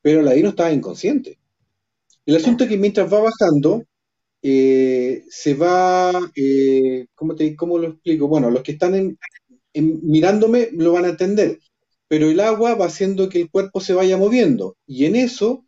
Pero 0.01 0.19
Aladino 0.19 0.49
estaba 0.49 0.71
inconsciente. 0.71 1.39
El 2.25 2.35
asunto 2.35 2.63
es 2.63 2.69
que 2.69 2.77
mientras 2.77 3.11
va 3.11 3.21
bajando, 3.21 3.83
eh, 4.41 5.23
se 5.29 5.53
va, 5.53 6.11
eh, 6.35 7.07
¿cómo, 7.15 7.35
te, 7.35 7.55
¿cómo 7.55 7.77
lo 7.77 7.89
explico? 7.89 8.27
Bueno, 8.27 8.49
los 8.49 8.63
que 8.63 8.73
están 8.73 8.95
en, 8.95 9.17
mirándome 9.73 10.69
lo 10.73 10.93
van 10.93 11.05
a 11.05 11.09
entender, 11.09 11.59
pero 12.07 12.29
el 12.29 12.39
agua 12.39 12.75
va 12.75 12.85
haciendo 12.85 13.29
que 13.29 13.41
el 13.41 13.51
cuerpo 13.51 13.81
se 13.81 13.93
vaya 13.93 14.17
moviendo 14.17 14.75
y 14.85 15.05
en 15.05 15.15
eso, 15.15 15.65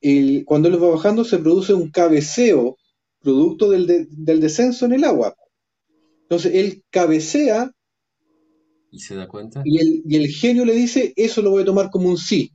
el, 0.00 0.44
cuando 0.44 0.68
él 0.68 0.82
va 0.82 0.90
bajando, 0.90 1.24
se 1.24 1.38
produce 1.38 1.74
un 1.74 1.90
cabeceo 1.90 2.76
producto 3.20 3.70
del, 3.70 4.08
del 4.10 4.40
descenso 4.40 4.86
en 4.86 4.92
el 4.92 5.04
agua. 5.04 5.34
Entonces 6.22 6.54
él 6.54 6.82
cabecea 6.90 7.70
y 8.96 9.00
se 9.00 9.14
da 9.14 9.28
cuenta. 9.28 9.62
Y 9.64 9.78
el, 9.78 10.02
y 10.06 10.16
el 10.16 10.28
genio 10.28 10.64
le 10.64 10.72
dice, 10.72 11.12
eso 11.16 11.42
lo 11.42 11.50
voy 11.50 11.62
a 11.62 11.66
tomar 11.66 11.90
como 11.90 12.08
un 12.08 12.16
sí. 12.16 12.52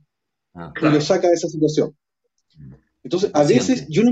Ah, 0.54 0.72
y 0.80 0.86
lo 0.86 1.00
saca 1.00 1.28
de 1.28 1.34
esa 1.34 1.48
situación. 1.48 1.96
Entonces, 3.04 3.30
a 3.34 3.42
veces 3.42 3.86
yo 3.88 4.02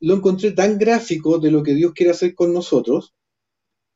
lo, 0.00 0.14
encontré 0.14 0.52
tan 0.52 0.78
gráfico 0.78 1.38
de 1.38 1.50
lo 1.50 1.62
que 1.62 1.74
Dios 1.74 1.92
quiere 1.92 2.12
hacer 2.12 2.34
con 2.34 2.54
nosotros, 2.54 3.14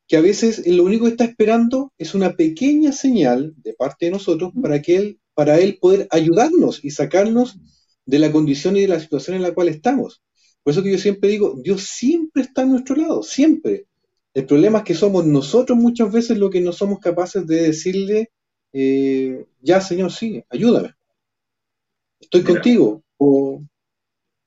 que 0.07 0.17
a 0.17 0.21
veces 0.21 0.67
lo 0.67 0.83
único 0.83 1.05
que 1.05 1.11
está 1.11 1.25
esperando 1.25 1.91
es 1.97 2.13
una 2.13 2.35
pequeña 2.35 2.91
señal 2.91 3.55
de 3.57 3.73
parte 3.73 4.05
de 4.05 4.11
nosotros 4.11 4.51
para 4.61 4.81
que 4.81 4.95
él, 4.97 5.19
para 5.33 5.59
él 5.59 5.79
poder 5.81 6.07
ayudarnos 6.11 6.83
y 6.83 6.91
sacarnos 6.91 7.57
de 8.05 8.19
la 8.19 8.31
condición 8.31 8.77
y 8.77 8.81
de 8.81 8.87
la 8.87 8.99
situación 8.99 9.35
en 9.35 9.41
la 9.41 9.53
cual 9.53 9.67
estamos. 9.67 10.21
Por 10.61 10.71
eso 10.71 10.83
que 10.83 10.91
yo 10.91 10.99
siempre 10.99 11.29
digo, 11.29 11.55
Dios 11.61 11.83
siempre 11.83 12.43
está 12.43 12.61
a 12.61 12.65
nuestro 12.65 12.95
lado, 12.95 13.23
siempre. 13.23 13.87
El 14.35 14.45
problema 14.45 14.79
es 14.79 14.83
que 14.83 14.93
somos 14.93 15.25
nosotros 15.25 15.77
muchas 15.77 16.11
veces 16.11 16.37
lo 16.37 16.51
que 16.51 16.61
no 16.61 16.71
somos 16.71 16.99
capaces 16.99 17.47
de 17.47 17.63
decirle, 17.63 18.31
eh, 18.73 19.45
ya 19.61 19.81
Señor, 19.81 20.11
sí, 20.11 20.43
ayúdame. 20.49 20.93
Estoy 22.19 22.43
contigo. 22.43 23.01
O, 23.17 23.61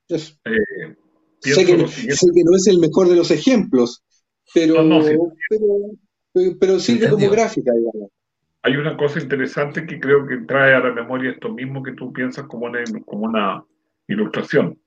eh, 0.08 0.96
sé, 1.40 1.66
que, 1.66 1.76
no 1.76 2.56
es 2.56 2.66
el 2.66 2.78
mejor 2.78 3.08
de 3.08 3.16
los 3.16 3.30
ejemplos, 3.30 4.02
pero, 4.54 4.74
pero, 6.58 6.78
sirve 6.78 7.10
como 7.10 7.30
gráfica, 7.30 7.72
digamos. 7.72 8.10
Hay 8.62 8.76
una 8.76 8.96
cosa 8.96 9.20
interesante 9.20 9.86
que 9.86 10.00
creo 10.00 10.26
que 10.26 10.38
trae 10.38 10.74
a 10.74 10.80
la 10.80 10.92
memoria 10.92 11.30
esto 11.30 11.52
mismo 11.52 11.82
que 11.82 11.92
tú 11.92 12.12
piensas 12.12 12.46
como 12.46 12.66
una, 12.66 12.82
como 13.06 13.26
una 13.26 13.64
ilustración. 14.08 14.78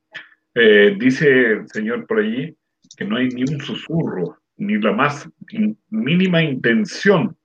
Eh, 0.53 0.95
dice 0.99 1.53
el 1.53 1.69
Señor 1.69 2.05
por 2.05 2.19
allí 2.19 2.55
que 2.97 3.05
no 3.05 3.15
hay 3.15 3.29
ni 3.29 3.43
un 3.43 3.61
susurro, 3.61 4.37
ni 4.57 4.77
la 4.77 4.91
más 4.91 5.29
mínima 5.89 6.43
intención 6.43 7.37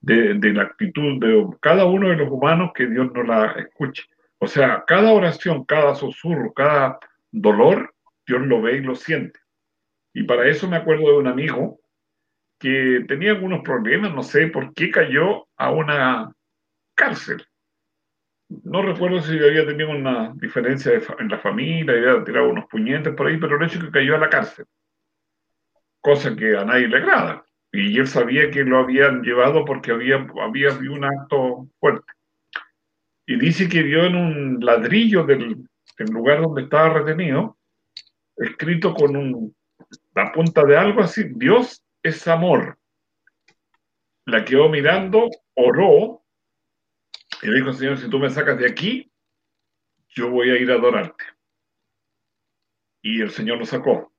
de, 0.00 0.34
de, 0.34 0.52
la 0.54 0.62
actitud 0.62 1.20
de 1.20 1.46
cada 1.60 1.84
uno 1.84 2.08
de 2.08 2.16
los 2.16 2.30
humanos 2.30 2.70
que 2.74 2.86
Dios 2.86 3.10
no 3.12 3.22
la 3.22 3.52
escuche. 3.52 4.04
O 4.38 4.46
sea, 4.46 4.84
cada 4.86 5.12
oración, 5.12 5.64
cada 5.64 5.94
susurro, 5.94 6.52
cada 6.52 6.98
dolor, 7.36 7.94
Dios 8.26 8.46
lo 8.46 8.62
ve 8.62 8.78
y 8.78 8.80
lo 8.80 8.94
siente. 8.94 9.38
Y 10.14 10.24
para 10.24 10.48
eso 10.48 10.68
me 10.68 10.76
acuerdo 10.76 11.08
de 11.08 11.18
un 11.18 11.26
amigo 11.26 11.80
que 12.58 13.04
tenía 13.06 13.32
algunos 13.32 13.62
problemas, 13.62 14.14
no 14.14 14.22
sé 14.22 14.46
por 14.46 14.72
qué 14.72 14.90
cayó 14.90 15.46
a 15.56 15.70
una 15.70 16.32
cárcel. 16.94 17.46
No 18.48 18.80
recuerdo 18.80 19.20
si 19.20 19.38
había 19.38 19.66
tenido 19.66 19.90
una 19.90 20.32
diferencia 20.36 20.92
en 21.18 21.28
la 21.28 21.38
familia, 21.38 21.92
había 21.92 22.24
tirado 22.24 22.48
unos 22.48 22.66
puñetes 22.66 23.14
por 23.14 23.26
ahí, 23.26 23.36
pero 23.36 23.56
el 23.56 23.66
hecho 23.66 23.78
es 23.78 23.84
que 23.84 23.90
cayó 23.90 24.14
a 24.14 24.20
la 24.20 24.30
cárcel. 24.30 24.64
Cosa 26.00 26.34
que 26.34 26.56
a 26.56 26.64
nadie 26.64 26.88
le 26.88 26.96
agrada. 26.96 27.44
Y 27.72 27.98
él 27.98 28.06
sabía 28.06 28.50
que 28.50 28.64
lo 28.64 28.78
habían 28.78 29.22
llevado 29.22 29.64
porque 29.64 29.90
había, 29.90 30.26
había 30.40 30.70
un 30.90 31.04
acto 31.04 31.68
fuerte. 31.78 32.10
Y 33.26 33.36
dice 33.36 33.68
que 33.68 33.82
vio 33.82 34.04
en 34.04 34.14
un 34.14 34.64
ladrillo 34.64 35.24
del, 35.24 35.68
del 35.98 36.12
lugar 36.12 36.42
donde 36.42 36.62
estaba 36.62 36.90
retenido, 36.90 37.56
escrito 38.36 38.94
con 38.94 39.16
un 39.16 39.56
la 40.14 40.32
punta 40.32 40.64
de 40.64 40.76
algo 40.76 41.02
así, 41.02 41.24
Dios 41.34 41.84
es 42.02 42.26
amor. 42.26 42.78
La 44.24 44.44
quedó 44.44 44.68
mirando, 44.68 45.28
oró 45.54 46.24
y 47.42 47.50
dijo, 47.50 47.72
Señor, 47.72 47.98
si 47.98 48.08
tú 48.08 48.18
me 48.18 48.30
sacas 48.30 48.58
de 48.58 48.66
aquí, 48.66 49.12
yo 50.08 50.30
voy 50.30 50.50
a 50.50 50.56
ir 50.56 50.70
a 50.70 50.74
adorarte. 50.74 51.24
Y 53.02 53.20
el 53.20 53.30
Señor 53.30 53.58
lo 53.58 53.66
sacó. 53.66 54.12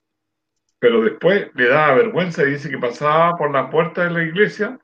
Pero 0.79 1.01
después 1.01 1.49
le 1.55 1.67
daba 1.67 1.95
vergüenza 1.95 2.43
y 2.43 2.51
dice 2.51 2.69
que 2.69 2.77
pasaba 2.77 3.35
por 3.35 3.51
la 3.51 3.69
puerta 3.69 4.03
de 4.03 4.11
la 4.11 4.23
iglesia, 4.23 4.79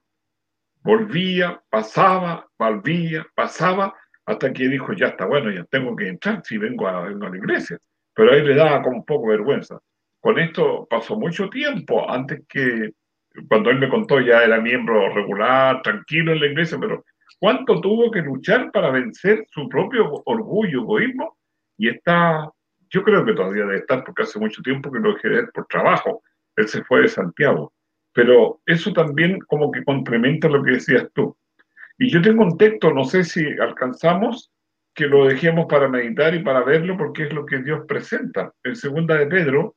volvía, 0.82 1.64
pasaba, 1.70 2.50
volvía, 2.58 3.26
pasaba, 3.36 3.96
hasta 4.26 4.54
que 4.54 4.68
dijo, 4.70 4.94
ya 4.94 5.08
está 5.08 5.26
bueno, 5.26 5.52
ya 5.52 5.64
tengo 5.66 5.96
que 5.96 6.08
entrar 6.08 6.42
si 6.44 6.58
vengo 6.58 6.88
a, 6.88 7.02
vengo 7.02 7.26
a 7.26 7.30
la 7.30 7.38
iglesia. 7.38 7.78
Pero 8.14 8.32
ahí 8.32 8.42
le 8.42 8.56
daba 8.56 8.82
como 8.82 8.98
un 8.98 9.06
poco 9.06 9.28
vergüenza. 9.28 9.80
Con 10.20 10.40
esto 10.40 10.88
pasó 10.90 11.18
mucho 11.18 11.50
tiempo 11.50 12.10
antes 12.10 12.44
que, 12.48 12.92
cuando 13.50 13.70
él 13.70 13.80
me 13.80 13.90
contó, 13.90 14.22
ya 14.22 14.44
era 14.44 14.62
miembro 14.62 15.14
regular, 15.14 15.82
tranquilo 15.82 16.32
en 16.32 16.40
la 16.40 16.46
iglesia, 16.48 16.78
pero 16.80 17.04
¿cuánto 17.40 17.82
tuvo 17.82 18.12
que 18.12 18.22
luchar 18.22 18.72
para 18.72 18.92
vencer 18.92 19.46
su 19.50 19.68
propio 19.68 20.22
orgullo, 20.26 20.82
egoísmo? 20.82 21.38
Y 21.78 21.90
está, 21.90 22.50
yo 22.90 23.04
creo 23.04 23.26
que 23.26 23.34
todavía 23.34 23.66
debe 23.66 23.78
estar, 23.78 24.04
porque 24.04 24.24
hace 24.24 24.40
mucho 24.40 24.62
tiempo 24.62 24.92
que 24.92 25.00
lo 25.00 25.14
dejé 25.16 25.30
de 25.30 25.48
por 25.48 25.66
trabajo. 25.66 26.22
Él 26.56 26.68
se 26.68 26.84
fue 26.84 27.02
de 27.02 27.08
Santiago. 27.10 27.74
Pero 28.14 28.62
eso 28.66 28.94
también 28.94 29.40
como 29.48 29.72
que 29.72 29.84
complementa 29.84 30.48
lo 30.48 30.64
que 30.64 30.74
decías 30.74 31.10
tú. 31.14 31.36
Y 31.98 32.10
yo 32.12 32.22
tengo 32.22 32.44
un 32.44 32.58
texto, 32.58 32.92
no 32.92 33.04
sé 33.06 33.24
si 33.24 33.46
alcanzamos, 33.60 34.52
que 34.94 35.08
lo 35.08 35.26
dejemos 35.26 35.66
para 35.68 35.88
meditar 35.88 36.34
y 36.36 36.44
para 36.44 36.64
verlo, 36.64 36.98
porque 36.98 37.24
es 37.24 37.34
lo 37.34 37.46
que 37.46 37.60
Dios 37.60 37.82
presenta. 37.88 38.54
En 38.64 38.76
segunda 38.76 39.16
de 39.16 39.28
Pedro, 39.28 39.76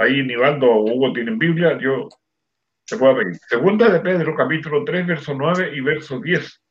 Ahí 0.00 0.22
Nivaldo 0.22 0.66
o 0.66 0.84
Hugo 0.84 1.12
tienen 1.12 1.38
Biblia, 1.38 1.78
yo 1.78 2.08
te 2.86 2.96
puedo 2.96 3.16
pedir. 3.16 3.36
Segunda 3.48 3.90
de 3.90 4.00
Pedro, 4.00 4.34
capítulo 4.34 4.84
3, 4.84 5.06
verso 5.06 5.34
9 5.34 5.76
y 5.76 5.80
verso 5.80 6.20
10. 6.20 6.62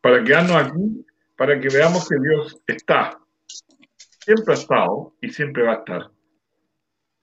Para 0.00 0.24
quedarnos 0.24 0.56
aquí, 0.56 1.06
para 1.36 1.60
que 1.60 1.68
veamos 1.68 2.08
que 2.08 2.16
Dios 2.18 2.62
está. 2.66 3.20
Siempre 4.24 4.54
ha 4.54 4.56
estado 4.56 5.14
y 5.20 5.28
siempre 5.30 5.62
va 5.64 5.72
a 5.72 5.76
estar. 5.76 6.10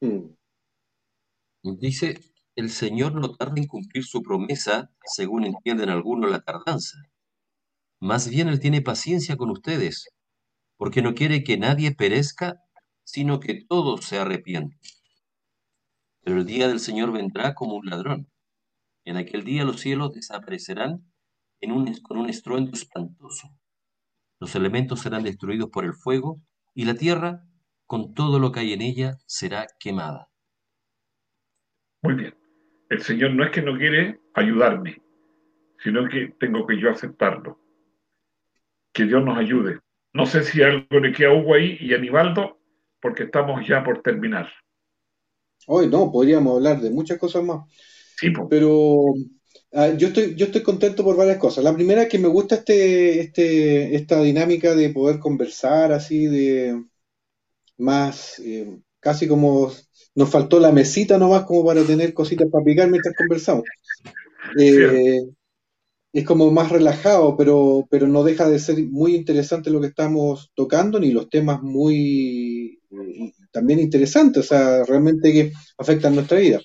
Hmm. 0.02 0.36
Dice, 1.64 2.20
el 2.56 2.70
Señor 2.70 3.16
no 3.16 3.34
tarda 3.36 3.56
en 3.58 3.68
cumplir 3.68 4.04
su 4.04 4.22
promesa, 4.22 4.92
según 5.06 5.46
entienden 5.46 5.90
algunos 5.90 6.30
la 6.30 6.42
tardanza. 6.42 6.98
Más 8.00 8.30
bien 8.30 8.48
Él 8.48 8.60
tiene 8.60 8.82
paciencia 8.82 9.38
con 9.38 9.50
ustedes, 9.50 10.10
porque 10.78 11.02
no 11.02 11.16
quiere 11.16 11.44
que 11.44 11.58
nadie 11.58 11.96
perezca, 11.96 12.58
sino 13.04 13.40
que 13.40 13.64
todos 13.68 14.06
se 14.06 14.20
arrepienten. 14.20 14.80
Pero 16.22 16.40
el 16.40 16.46
día 16.46 16.68
del 16.68 16.80
Señor 16.80 17.12
vendrá 17.12 17.56
como 17.56 17.76
un 17.76 17.86
ladrón. 17.88 18.30
En 19.06 19.18
aquel 19.18 19.44
día 19.44 19.66
los 19.66 19.82
cielos 19.82 20.14
desaparecerán 20.14 21.12
en 21.60 21.72
un, 21.72 21.94
con 22.02 22.18
un 22.18 22.30
estruendo 22.30 22.72
espantoso. 22.74 23.50
Los 24.40 24.56
elementos 24.56 25.02
serán 25.02 25.24
destruidos 25.24 25.70
por 25.70 25.86
el 25.86 25.94
fuego 25.94 26.42
y 26.74 26.86
la 26.86 26.96
tierra, 26.96 27.46
con 27.86 28.14
todo 28.14 28.40
lo 28.40 28.52
que 28.52 28.62
hay 28.62 28.74
en 28.74 28.82
ella, 28.82 29.18
será 29.26 29.68
quemada. 29.80 30.30
Muy 32.02 32.16
bien. 32.16 32.43
El 32.94 33.02
Señor 33.02 33.34
no 33.34 33.44
es 33.44 33.50
que 33.50 33.64
no 33.64 33.76
quiere 33.76 34.20
ayudarme, 34.36 35.02
sino 35.84 36.08
que 36.08 36.36
tengo 36.40 36.68
que 36.68 36.80
yo 36.80 36.92
aceptarlo. 36.92 37.58
Que 38.94 39.06
Dios 39.06 39.26
nos 39.26 39.36
ayude. 39.36 39.80
No 40.14 40.28
sé 40.28 40.44
si 40.44 40.62
algo 40.62 41.00
le 41.00 41.12
queda 41.12 41.30
a 41.30 41.34
Hugo 41.34 41.56
ahí 41.56 41.76
y 41.80 41.92
a 41.94 41.98
Aníbaldo 41.98 42.60
porque 43.02 43.24
estamos 43.24 43.68
ya 43.68 43.84
por 43.84 44.04
terminar. 44.04 44.48
Hoy 45.66 45.88
no, 45.88 46.12
podríamos 46.12 46.56
hablar 46.56 46.82
de 46.82 46.92
muchas 46.92 47.18
cosas 47.18 47.44
más. 47.44 47.68
Sí, 48.16 48.32
Pero 48.48 49.06
ah, 49.72 49.90
yo, 49.98 50.10
estoy, 50.10 50.36
yo 50.36 50.46
estoy 50.46 50.62
contento 50.62 51.04
por 51.04 51.18
varias 51.18 51.38
cosas. 51.38 51.64
La 51.64 51.74
primera 51.74 52.04
es 52.04 52.10
que 52.10 52.20
me 52.20 52.28
gusta 52.28 52.54
este, 52.54 53.22
este, 53.22 53.96
esta 53.96 54.22
dinámica 54.22 54.76
de 54.76 54.92
poder 54.92 55.18
conversar 55.18 55.92
así, 55.94 56.28
de 56.28 56.80
más, 57.76 58.38
eh, 58.38 58.78
casi 59.04 59.28
como 59.28 59.72
nos 60.16 60.30
faltó 60.30 60.60
la 60.60 60.72
mesita 60.72 61.18
nomás 61.18 61.44
como 61.44 61.66
para 61.66 61.84
tener 61.84 62.14
cositas 62.14 62.48
para 62.50 62.64
picar 62.64 62.90
mientras 62.90 63.16
conversamos. 63.16 63.64
Eh, 64.60 65.22
es 66.14 66.26
como 66.26 66.52
más 66.52 66.72
relajado, 66.72 67.36
pero, 67.36 67.88
pero 67.90 68.08
no 68.08 68.24
deja 68.24 68.48
de 68.48 68.60
ser 68.60 68.86
muy 68.86 69.16
interesante 69.16 69.72
lo 69.72 69.82
que 69.82 69.88
estamos 69.88 70.52
tocando, 70.54 71.00
ni 71.00 71.12
los 71.12 71.30
temas 71.30 71.62
muy 71.64 72.80
también 73.52 73.80
interesantes, 73.80 74.46
o 74.46 74.48
sea, 74.48 74.84
realmente 74.84 75.32
que 75.32 75.52
afectan 75.78 76.16
nuestra 76.16 76.38
vida. 76.40 76.60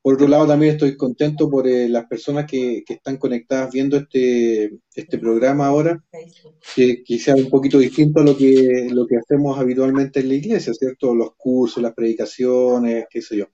Por 0.00 0.14
otro 0.14 0.28
lado, 0.28 0.46
también 0.46 0.72
estoy 0.72 0.96
contento 0.96 1.50
por 1.50 1.66
eh, 1.66 1.88
las 1.88 2.06
personas 2.06 2.46
que, 2.46 2.84
están 2.88 3.16
conectadas 3.16 3.72
viendo 3.72 3.96
este, 3.96 4.78
este 4.94 5.18
programa 5.18 5.66
ahora, 5.66 6.02
que 6.74 7.02
quizá 7.02 7.34
un 7.34 7.50
poquito 7.50 7.78
distinto 7.78 8.20
a 8.20 8.24
lo 8.24 8.36
que, 8.36 8.88
lo 8.90 9.06
que 9.06 9.16
hacemos 9.16 9.58
habitualmente 9.58 10.20
en 10.20 10.28
la 10.28 10.34
iglesia, 10.34 10.72
¿cierto? 10.72 11.14
Los 11.14 11.34
cursos, 11.36 11.82
las 11.82 11.94
predicaciones, 11.94 13.06
qué 13.10 13.20
sé 13.22 13.38
yo. 13.38 13.46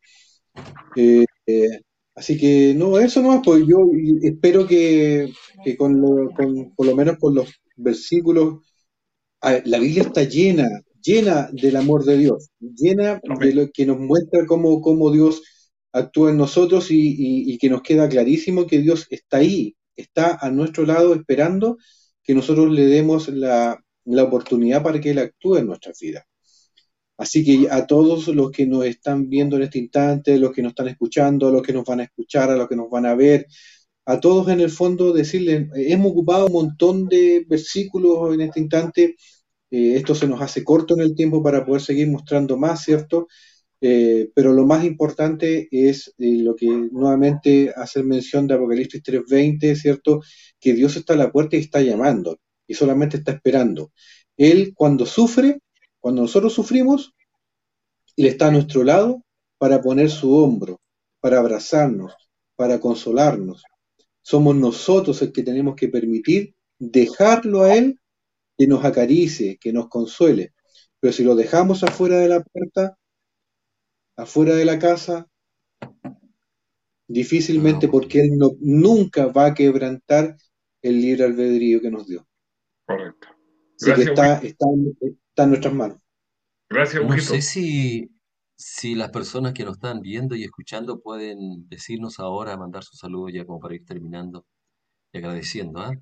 Eh, 0.96 1.24
eh, 1.46 1.80
así 2.14 2.38
que, 2.38 2.74
no, 2.76 2.98
eso 2.98 3.22
no, 3.22 3.42
pues 3.42 3.64
yo 3.66 3.78
espero 4.22 4.66
que, 4.66 5.32
con, 5.78 6.00
con, 6.34 6.74
por 6.74 6.86
lo 6.86 6.94
menos 6.94 7.18
con 7.18 7.34
los 7.34 7.48
versículos, 7.76 8.62
la 9.42 9.78
Biblia 9.78 10.02
está 10.04 10.24
llena, 10.24 10.68
llena 11.02 11.48
del 11.52 11.76
amor 11.76 12.04
de 12.04 12.18
Dios, 12.18 12.50
llena 12.60 13.20
de 13.40 13.54
lo 13.54 13.70
que 13.72 13.86
nos 13.86 13.98
muestra 13.98 14.46
cómo, 14.46 14.80
cómo 14.80 15.10
Dios 15.10 15.42
actúa 15.94 16.30
en 16.30 16.36
nosotros 16.36 16.88
y, 16.90 17.56
que 17.58 17.70
nos 17.70 17.82
queda 17.82 18.08
clarísimo 18.08 18.66
que 18.66 18.80
Dios 18.80 19.06
está 19.10 19.38
ahí, 19.38 19.76
está 19.96 20.38
a 20.40 20.50
nuestro 20.50 20.84
lado 20.84 21.14
esperando 21.14 21.78
que 22.22 22.34
nosotros 22.34 22.70
le 22.70 22.86
demos 22.86 23.28
la, 23.28 23.80
oportunidad 24.22 24.82
para 24.82 25.00
que 25.00 25.10
Él 25.12 25.18
actúe 25.18 25.56
en 25.56 25.66
nuestras 25.66 25.98
vidas. 25.98 26.24
Así 27.16 27.44
que 27.44 27.68
a 27.70 27.86
todos 27.86 28.26
los 28.28 28.50
que 28.50 28.66
nos 28.66 28.84
están 28.84 29.28
viendo 29.28 29.56
en 29.56 29.62
este 29.62 29.78
instante, 29.78 30.38
los 30.38 30.52
que 30.52 30.62
nos 30.62 30.70
están 30.70 30.88
escuchando, 30.88 31.48
a 31.48 31.52
los 31.52 31.62
que 31.62 31.72
nos 31.72 31.84
van 31.84 32.00
a 32.00 32.04
escuchar, 32.04 32.50
a 32.50 32.56
los 32.56 32.68
que 32.68 32.76
nos 32.76 32.90
van 32.90 33.06
a 33.06 33.14
ver, 33.14 33.46
a 34.04 34.20
todos 34.20 34.48
en 34.48 34.60
el 34.60 34.70
fondo 34.70 35.12
decirles, 35.12 35.68
hemos 35.74 36.10
ocupado 36.10 36.46
un 36.46 36.52
montón 36.52 37.06
de 37.06 37.46
versículos 37.48 38.34
en 38.34 38.40
este 38.42 38.60
instante 38.60 39.16
eh, 39.74 39.96
esto 39.96 40.14
se 40.14 40.28
nos 40.28 40.40
hace 40.40 40.62
corto 40.62 40.94
en 40.94 41.00
el 41.00 41.16
tiempo 41.16 41.42
para 41.42 41.64
poder 41.64 41.82
seguir 41.82 42.08
mostrando 42.08 42.56
más, 42.56 42.84
¿cierto? 42.84 43.26
Eh, 43.86 44.30
pero 44.34 44.54
lo 44.54 44.64
más 44.64 44.82
importante 44.82 45.68
es 45.70 46.14
eh, 46.16 46.38
lo 46.38 46.56
que 46.56 46.68
nuevamente 46.68 47.70
hace 47.76 48.02
mención 48.02 48.46
de 48.46 48.54
Apocalipsis 48.54 49.02
3:20, 49.02 49.76
¿cierto? 49.76 50.22
Que 50.58 50.72
Dios 50.72 50.96
está 50.96 51.12
a 51.12 51.16
la 51.18 51.30
puerta 51.30 51.56
y 51.56 51.60
está 51.60 51.82
llamando 51.82 52.38
y 52.66 52.72
solamente 52.72 53.18
está 53.18 53.32
esperando. 53.32 53.92
Él 54.38 54.72
cuando 54.74 55.04
sufre, 55.04 55.60
cuando 56.00 56.22
nosotros 56.22 56.54
sufrimos, 56.54 57.12
Él 58.16 58.24
está 58.24 58.48
a 58.48 58.52
nuestro 58.52 58.84
lado 58.84 59.22
para 59.58 59.82
poner 59.82 60.08
su 60.10 60.34
hombro, 60.34 60.80
para 61.20 61.38
abrazarnos, 61.40 62.14
para 62.56 62.80
consolarnos. 62.80 63.64
Somos 64.22 64.56
nosotros 64.56 65.20
el 65.20 65.30
que 65.30 65.42
tenemos 65.42 65.74
que 65.76 65.88
permitir 65.88 66.54
dejarlo 66.78 67.64
a 67.64 67.76
Él 67.76 68.00
que 68.56 68.66
nos 68.66 68.82
acaricie, 68.82 69.58
que 69.60 69.74
nos 69.74 69.88
consuele. 69.90 70.54
Pero 71.00 71.12
si 71.12 71.22
lo 71.22 71.34
dejamos 71.34 71.84
afuera 71.84 72.18
de 72.18 72.28
la 72.28 72.42
puerta, 72.42 72.96
afuera 74.16 74.54
de 74.54 74.64
la 74.64 74.78
casa, 74.78 75.28
difícilmente 77.08 77.88
porque 77.88 78.20
Él 78.20 78.36
no, 78.36 78.52
nunca 78.60 79.26
va 79.26 79.46
a 79.46 79.54
quebrantar 79.54 80.36
el 80.82 81.00
libre 81.00 81.24
albedrío 81.24 81.80
que 81.80 81.90
nos 81.90 82.06
dio. 82.06 82.26
Correcto. 82.86 83.28
Así 83.80 83.94
que 83.94 84.02
está, 84.02 84.34
está, 84.38 84.66
está 85.00 85.42
en 85.44 85.48
nuestras 85.50 85.74
manos. 85.74 85.98
Gracias, 86.70 87.04
No 87.04 87.18
sé 87.18 87.42
si, 87.42 88.10
si 88.56 88.94
las 88.94 89.10
personas 89.10 89.52
que 89.52 89.64
nos 89.64 89.74
están 89.74 90.00
viendo 90.00 90.34
y 90.34 90.44
escuchando 90.44 91.00
pueden 91.00 91.68
decirnos 91.68 92.18
ahora, 92.20 92.56
mandar 92.56 92.84
su 92.84 92.96
saludo 92.96 93.28
ya 93.28 93.44
como 93.44 93.60
para 93.60 93.74
ir 93.74 93.84
terminando 93.84 94.46
y 95.12 95.18
agradeciendo. 95.18 95.80
¿ah? 95.80 95.92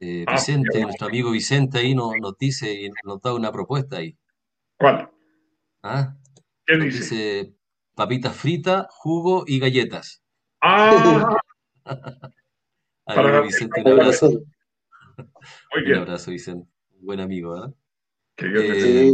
Eh, 0.00 0.24
Ah, 0.26 0.34
Vicente, 0.34 0.82
nuestro 0.82 1.06
amigo 1.06 1.30
Vicente 1.30 1.78
ahí 1.78 1.94
nos, 1.94 2.12
nos 2.20 2.36
dice 2.38 2.72
y 2.72 2.90
nos 3.04 3.20
da 3.20 3.34
una 3.34 3.52
propuesta 3.52 3.98
ahí. 3.98 4.16
¿Cuál? 4.78 5.10
¿ah? 5.82 6.16
¿Qué 6.66 6.76
dice? 6.78 6.98
dice 6.98 7.54
papitas 7.94 8.36
fritas, 8.36 8.86
jugo 8.90 9.44
y 9.46 9.58
galletas. 9.58 10.22
Ah, 10.60 11.36
Ahí, 13.06 13.16
Para- 13.16 13.42
Vicente, 13.42 13.82
un 13.82 13.88
abrazo. 13.88 14.30
muy 14.30 14.42
Un 15.76 15.84
bien. 15.84 15.98
abrazo, 15.98 16.30
Vicente. 16.30 16.66
Un 16.98 17.04
buen 17.06 17.20
amigo. 17.20 17.54
¿ah? 17.54 17.72
Que 18.36 18.48
Dios 18.48 18.64
Eh. 18.66 19.12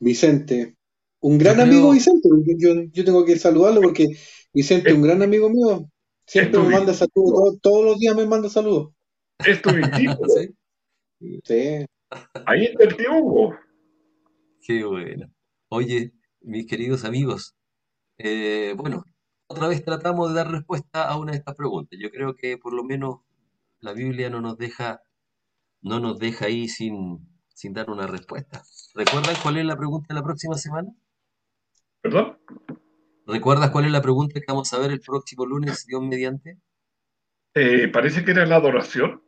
Vicente, 0.00 0.76
un 1.20 1.38
gran 1.38 1.54
creo- 1.54 1.66
amigo 1.66 1.92
Vicente, 1.92 2.28
yo, 2.58 2.74
yo 2.92 3.04
tengo 3.04 3.24
que 3.24 3.36
saludarlo 3.38 3.80
porque 3.80 4.08
Vicente 4.52 4.90
es 4.90 4.94
un 4.96 5.02
gran 5.02 5.22
amigo 5.22 5.48
mío, 5.50 5.88
siempre 6.26 6.60
me 6.60 6.68
manda 6.70 6.92
saludos, 6.92 7.10
todo- 7.14 7.58
todos 7.62 7.84
los 7.84 7.98
días 7.98 8.14
me 8.16 8.26
manda 8.26 8.48
saludos. 8.48 8.92
Es 9.44 9.60
tu. 9.62 9.70
¿sí? 10.28 10.50
Sí. 11.44 11.86
Ahí 12.46 12.64
está 12.66 12.84
el 12.84 12.96
tío 12.96 13.16
Hugo. 13.16 13.54
Qué 14.60 14.84
bueno. 14.84 15.26
Oye, 15.76 16.12
mis 16.40 16.68
queridos 16.68 17.04
amigos, 17.04 17.56
eh, 18.18 18.74
bueno, 18.76 19.02
otra 19.48 19.66
vez 19.66 19.84
tratamos 19.84 20.28
de 20.28 20.36
dar 20.36 20.48
respuesta 20.48 21.08
a 21.08 21.18
una 21.18 21.32
de 21.32 21.38
estas 21.38 21.56
preguntas. 21.56 21.98
Yo 22.00 22.10
creo 22.12 22.36
que 22.36 22.58
por 22.58 22.72
lo 22.72 22.84
menos 22.84 23.22
la 23.80 23.92
Biblia 23.92 24.30
no 24.30 24.40
nos 24.40 24.56
deja, 24.56 25.02
no 25.82 25.98
nos 25.98 26.20
deja 26.20 26.46
ahí 26.46 26.68
sin, 26.68 27.18
sin 27.48 27.72
dar 27.72 27.90
una 27.90 28.06
respuesta. 28.06 28.62
¿Recuerdan 28.94 29.34
cuál 29.42 29.56
es 29.56 29.64
la 29.64 29.76
pregunta 29.76 30.06
de 30.10 30.14
la 30.14 30.22
próxima 30.22 30.56
semana? 30.56 30.90
¿Perdón? 32.02 32.38
¿Recuerdas 33.26 33.70
cuál 33.70 33.86
es 33.86 33.90
la 33.90 34.00
pregunta 34.02 34.38
que 34.38 34.46
vamos 34.46 34.72
a 34.72 34.78
ver 34.78 34.92
el 34.92 35.00
próximo 35.00 35.44
lunes, 35.44 35.86
Dios 35.86 36.02
mediante? 36.02 36.56
Eh, 37.54 37.88
parece 37.88 38.24
que 38.24 38.30
era 38.30 38.46
la 38.46 38.56
adoración. 38.56 39.24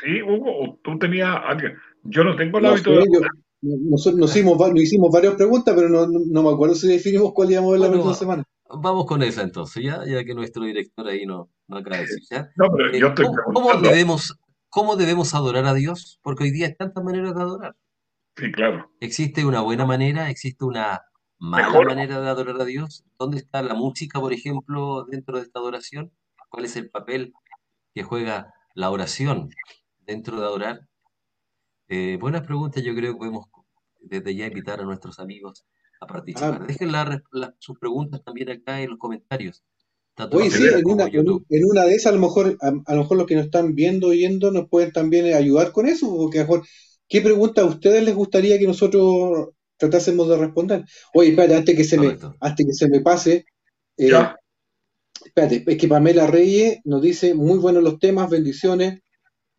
Sí, 0.00 0.22
Hugo, 0.22 0.56
o 0.56 0.78
tú 0.84 0.96
tenías 1.00 1.36
alguien. 1.44 1.76
Yo 2.04 2.22
no 2.22 2.36
tengo 2.36 2.58
el 2.58 2.64
No 2.64 2.70
hábito 2.70 2.92
de. 2.92 3.06
yo- 3.12 3.20
nosotros 3.60 4.20
nos 4.20 4.30
hicimos, 4.36 4.58
nos 4.58 4.80
hicimos 4.80 5.10
varias 5.12 5.34
preguntas, 5.34 5.74
pero 5.74 5.88
no, 5.88 6.06
no, 6.06 6.42
me 6.42 6.50
acuerdo 6.50 6.74
si 6.74 6.88
definimos 6.88 7.32
cuál 7.32 7.50
íbamos 7.50 7.70
a 7.70 7.72
ver 7.72 7.80
la 7.80 7.88
Bueno, 7.88 8.02
próxima 8.04 8.18
semana. 8.34 8.44
Vamos 8.82 9.06
con 9.06 9.22
esa 9.22 9.42
entonces, 9.42 9.82
ya, 9.82 10.04
ya 10.06 10.24
que 10.24 10.34
nuestro 10.34 10.64
director 10.64 11.08
ahí 11.08 11.24
no, 11.26 11.50
no 11.68 11.78
acaba 11.78 11.96
de 11.96 12.02
decir, 12.02 12.22
¿ya? 12.30 12.50
No, 12.56 12.66
pero 12.70 12.90
Eh, 12.92 13.00
yo 13.00 13.08
estoy 13.08 13.26
¿cómo, 13.52 13.74
debemos, 13.80 14.38
¿Cómo 14.68 14.96
debemos 14.96 15.34
adorar 15.34 15.64
a 15.66 15.74
Dios? 15.74 16.20
Porque 16.22 16.44
hoy 16.44 16.50
día 16.50 16.66
hay 16.66 16.74
tantas 16.76 17.02
maneras 17.02 17.34
de 17.34 17.40
adorar. 17.40 17.76
Sí, 18.36 18.52
claro. 18.52 18.90
¿Existe 19.00 19.44
una 19.46 19.62
buena 19.62 19.86
manera? 19.86 20.28
¿Existe 20.30 20.64
una 20.64 21.00
mala 21.38 21.68
Mejor. 21.68 21.86
manera 21.86 22.20
de 22.20 22.28
adorar 22.28 22.60
a 22.60 22.64
Dios? 22.64 23.04
¿Dónde 23.18 23.38
está 23.38 23.62
la 23.62 23.74
música, 23.74 24.20
por 24.20 24.32
ejemplo, 24.32 25.04
dentro 25.10 25.36
de 25.38 25.42
esta 25.44 25.58
adoración? 25.60 26.12
¿Cuál 26.50 26.66
es 26.66 26.76
el 26.76 26.90
papel 26.90 27.32
que 27.94 28.02
juega 28.02 28.52
la 28.74 28.90
oración 28.90 29.48
dentro 30.06 30.38
de 30.40 30.46
adorar? 30.46 30.87
Eh, 31.88 32.18
buenas 32.20 32.42
preguntas, 32.46 32.82
yo 32.82 32.94
creo 32.94 33.12
que 33.12 33.18
podemos 33.18 33.46
desde 34.00 34.34
ya 34.34 34.46
invitar 34.46 34.80
a 34.80 34.84
nuestros 34.84 35.18
amigos 35.18 35.64
a 36.00 36.06
participar. 36.06 36.60
Ah. 36.62 36.64
Dejen 36.66 36.92
la- 36.92 37.22
la- 37.32 37.54
sus 37.58 37.78
preguntas 37.78 38.22
también 38.24 38.50
acá 38.50 38.80
en 38.80 38.90
los 38.90 38.98
comentarios. 38.98 39.62
Tanto 40.14 40.36
Oye, 40.36 40.46
en 40.46 40.52
sí, 40.52 40.62
en 40.66 40.84
una, 40.86 41.04
en 41.06 41.88
de 41.88 41.94
esas 41.94 42.12
a 42.12 42.14
lo 42.14 42.20
mejor, 42.20 42.56
a, 42.60 42.68
a 42.86 42.94
lo 42.94 43.02
mejor 43.02 43.16
los 43.18 43.26
que 43.26 43.36
nos 43.36 43.44
están 43.46 43.74
viendo, 43.74 44.08
oyendo, 44.08 44.50
nos 44.50 44.68
pueden 44.68 44.92
también 44.92 45.32
ayudar 45.32 45.72
con 45.72 45.86
eso, 45.86 46.14
porque 46.16 46.40
a 46.40 46.42
lo 46.42 46.48
mejor, 46.48 46.66
¿qué 47.08 47.20
pregunta 47.20 47.62
a 47.62 47.66
ustedes 47.66 48.02
les 48.04 48.14
gustaría 48.14 48.58
que 48.58 48.66
nosotros 48.66 49.50
tratásemos 49.76 50.28
de 50.28 50.36
responder? 50.36 50.84
Oye, 51.14 51.30
espérate, 51.30 51.54
antes 51.54 51.76
que 51.76 51.84
se 51.84 51.98
me, 51.98 52.16
antes 52.40 52.66
que 52.66 52.72
se 52.72 52.88
me 52.88 53.00
pase, 53.00 53.46
eh, 53.96 54.08
Ya. 54.10 54.36
espérate, 55.24 55.64
es 55.66 55.76
que 55.78 55.88
Pamela 55.88 56.26
Reyes 56.26 56.80
nos 56.84 57.00
dice, 57.00 57.34
muy 57.34 57.58
buenos 57.58 57.82
los 57.84 57.98
temas, 58.00 58.28
bendiciones. 58.28 59.00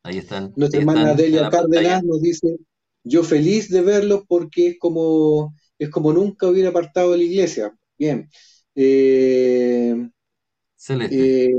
Ahí 0.03 0.17
están. 0.17 0.53
Nuestra 0.55 0.79
ahí 0.79 0.81
hermana 0.87 1.13
Delia. 1.13 1.49
Cárdenas 1.49 2.03
nos 2.03 2.21
dice, 2.21 2.57
yo 3.03 3.23
feliz 3.23 3.69
de 3.69 3.81
verlos 3.81 4.23
porque 4.27 4.69
es 4.69 4.79
como, 4.79 5.53
es 5.77 5.89
como 5.89 6.13
nunca 6.13 6.47
hubiera 6.47 6.69
apartado 6.69 7.11
de 7.11 7.17
la 7.17 7.23
iglesia. 7.23 7.73
Bien. 7.97 8.29
Eh, 8.75 10.09
Celeste. 10.75 11.45
eh, 11.45 11.49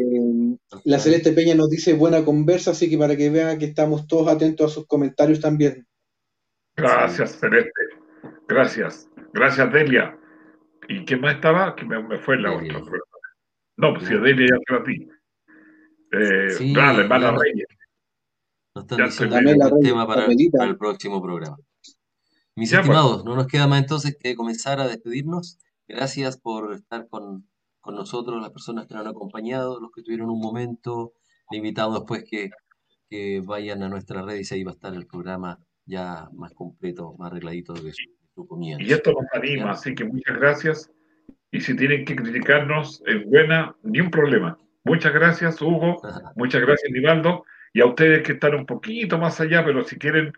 la 0.84 0.99
Celeste 0.99 1.32
Peña 1.32 1.55
nos 1.55 1.68
dice 1.68 1.93
buena 1.93 2.24
conversa, 2.24 2.70
así 2.70 2.88
que 2.88 2.97
para 2.97 3.16
que 3.16 3.28
vean 3.30 3.59
que 3.59 3.66
estamos 3.66 4.07
todos 4.07 4.28
atentos 4.28 4.70
a 4.70 4.74
sus 4.74 4.86
comentarios 4.86 5.41
también. 5.41 5.86
Gracias, 6.76 7.38
Celeste. 7.38 7.70
Gracias. 8.49 9.09
Gracias, 9.34 9.72
Delia. 9.72 10.16
¿Y 10.88 11.05
qué 11.05 11.16
más 11.16 11.34
estaba? 11.36 11.76
Que 11.76 11.84
me, 11.84 12.03
me 12.03 12.18
fue 12.18 12.38
la 12.38 12.57
Delia. 12.57 12.78
otra. 12.78 12.99
No, 13.76 13.95
pues 13.95 14.09
si 14.09 14.14
a 14.14 14.18
Delia 14.18 14.47
ya 14.51 14.59
te 14.66 14.72
la 14.72 14.84
di. 14.86 15.09
Eh, 16.12 16.51
Sí, 16.51 16.74
la 16.74 16.95
hermana. 16.95 17.36
Reyes. 17.36 17.66
Nos 18.81 18.93
están 18.93 18.99
Ya 18.99 19.05
diciendo 19.07 19.37
que 19.37 19.66
es 19.66 19.72
un 19.72 19.81
tema 19.83 20.07
para, 20.07 20.26
para 20.53 20.70
el 20.70 20.76
próximo 20.76 21.22
programa. 21.22 21.57
Mis 22.57 22.70
Ya, 22.70 22.78
pues. 22.78 22.89
estimados, 22.89 23.24
no 23.24 23.37
nos 23.37 23.47
queda 23.47 23.66
más 23.66 23.81
entonces 23.81 24.16
que 24.20 24.35
comenzar 24.35 24.81
a 24.81 24.89
despedirnos. 24.89 25.59
Gracias 25.89 26.37
por 26.39 26.72
estar 26.74 27.09
con, 27.09 27.49
con 27.81 27.95
nosotros, 27.95 28.41
las 28.41 28.51
personas 28.51 28.87
que 28.87 28.95
nos 28.95 29.03
han 29.03 29.11
acompañado, 29.11 29.81
los 29.81 29.91
que 29.93 30.03
tuvieron 30.03 30.31
un 30.31 30.41
momento, 30.41 31.12
le 31.51 31.59
invitamos 31.59 31.95
después 32.01 32.24
que, 32.28 32.51
que 33.09 33.41
vayan 33.45 33.83
a 33.83 33.89
nuestra 33.89 34.22
red 34.22 34.41
y 34.41 34.55
ahí 34.55 34.64
va 34.64 34.72
a 34.72 34.74
estar 34.74 34.95
el 34.95 35.07
programa 35.07 35.59
ya 35.87 36.28
más 36.33 36.53
completo, 36.53 37.14
más 37.18 37.31
arregladito 37.31 37.72
de 37.72 37.93
su, 37.93 38.09
de 38.09 38.28
su 38.35 38.47
comienzo. 38.47 38.85
Y 38.85 38.93
esto 38.93 39.12
nos 39.12 39.24
anima, 39.33 39.64
Ya. 39.66 39.70
así 39.72 39.95
que 39.95 40.05
muchas 40.05 40.37
gracias. 40.39 40.91
Y 41.53 41.61
si 41.61 41.74
tienen 41.76 42.05
que 42.05 42.14
criticarnos 42.14 43.03
en 43.07 43.28
buena, 43.28 43.74
ni 43.83 44.01
un 44.01 44.11
problema. 44.11 44.57
Muchas 44.85 45.12
gracias, 45.12 45.61
Hugo. 45.61 46.01
Muchas 46.37 46.61
gracias, 46.61 46.93
Nivaldo. 46.93 47.43
Y 47.72 47.80
a 47.80 47.86
ustedes 47.86 48.22
que 48.24 48.32
están 48.32 48.54
un 48.54 48.66
poquito 48.66 49.18
más 49.18 49.40
allá, 49.40 49.64
pero 49.64 49.84
si 49.84 49.96
quieren, 49.98 50.32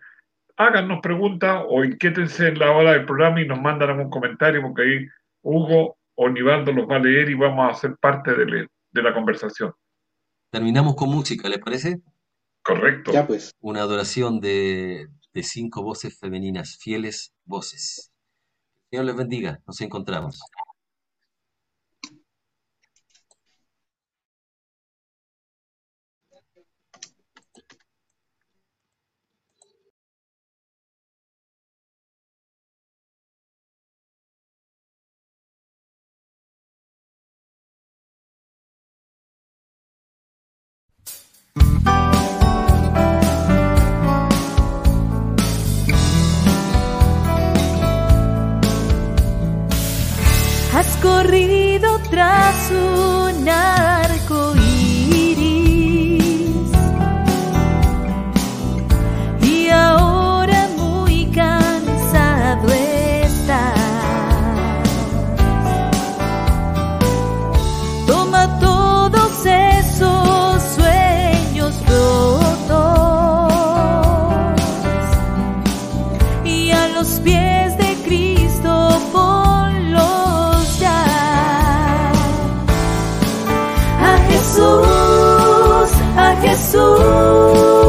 háganos 0.57 0.99
preguntas 1.01 1.63
o 1.67 1.83
inquiétense 1.83 2.49
en 2.49 2.59
la 2.59 2.71
hora 2.71 2.93
del 2.93 3.05
programa 3.05 3.41
y 3.41 3.47
nos 3.47 3.59
mandan 3.61 3.89
algún 3.91 4.09
comentario, 4.09 4.61
porque 4.61 4.81
ahí 4.83 5.07
Hugo 5.41 5.97
o 6.15 6.29
Nivaldo 6.29 6.71
los 6.71 6.87
va 6.87 6.97
a 6.97 6.99
leer 6.99 7.29
y 7.29 7.33
vamos 7.33 7.71
a 7.71 7.73
ser 7.79 7.95
parte 7.97 8.33
de, 8.35 8.45
le- 8.45 8.67
de 8.91 9.01
la 9.01 9.13
conversación. 9.13 9.73
Terminamos 10.51 10.95
con 10.95 11.09
música, 11.09 11.49
¿les 11.49 11.59
parece? 11.59 12.01
Correcto. 12.63 13.11
Ya 13.11 13.25
pues, 13.25 13.51
Una 13.59 13.81
adoración 13.81 14.39
de, 14.39 15.07
de 15.33 15.43
cinco 15.43 15.81
voces 15.81 16.17
femeninas, 16.19 16.77
fieles 16.79 17.33
voces. 17.45 18.11
Dios 18.91 19.03
les 19.03 19.15
bendiga, 19.15 19.59
nos 19.65 19.81
encontramos. 19.81 20.39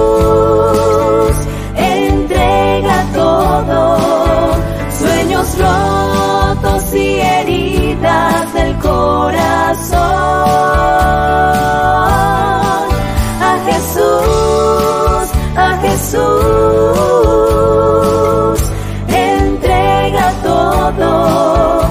Jesús, 0.04 1.34
entrega 1.76 3.04
todo, 3.12 3.98
sueños 4.98 5.46
rotos 5.58 6.94
y 6.94 7.20
heridas 7.20 8.52
del 8.54 8.78
corazón. 8.78 10.00
A 13.40 13.58
Jesús, 13.66 15.30
a 15.56 15.76
Jesús, 15.82 16.22
entrega 19.08 20.32
todo 20.42 21.82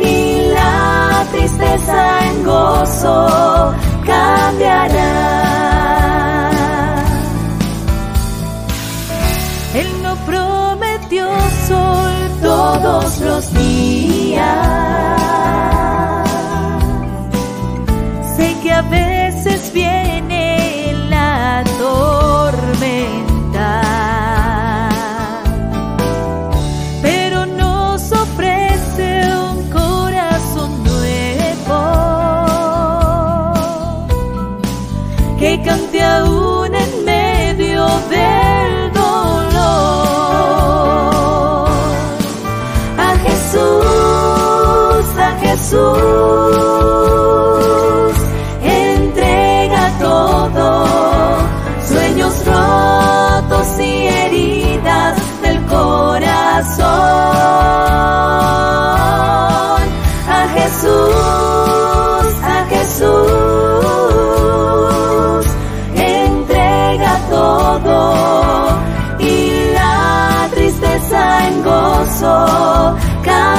y 0.00 0.52
la 0.52 1.24
tristeza 1.32 2.28
en 2.28 2.44
gozo 2.44 3.74
cambiará. 4.06 4.91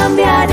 cambiaré. 0.03 0.52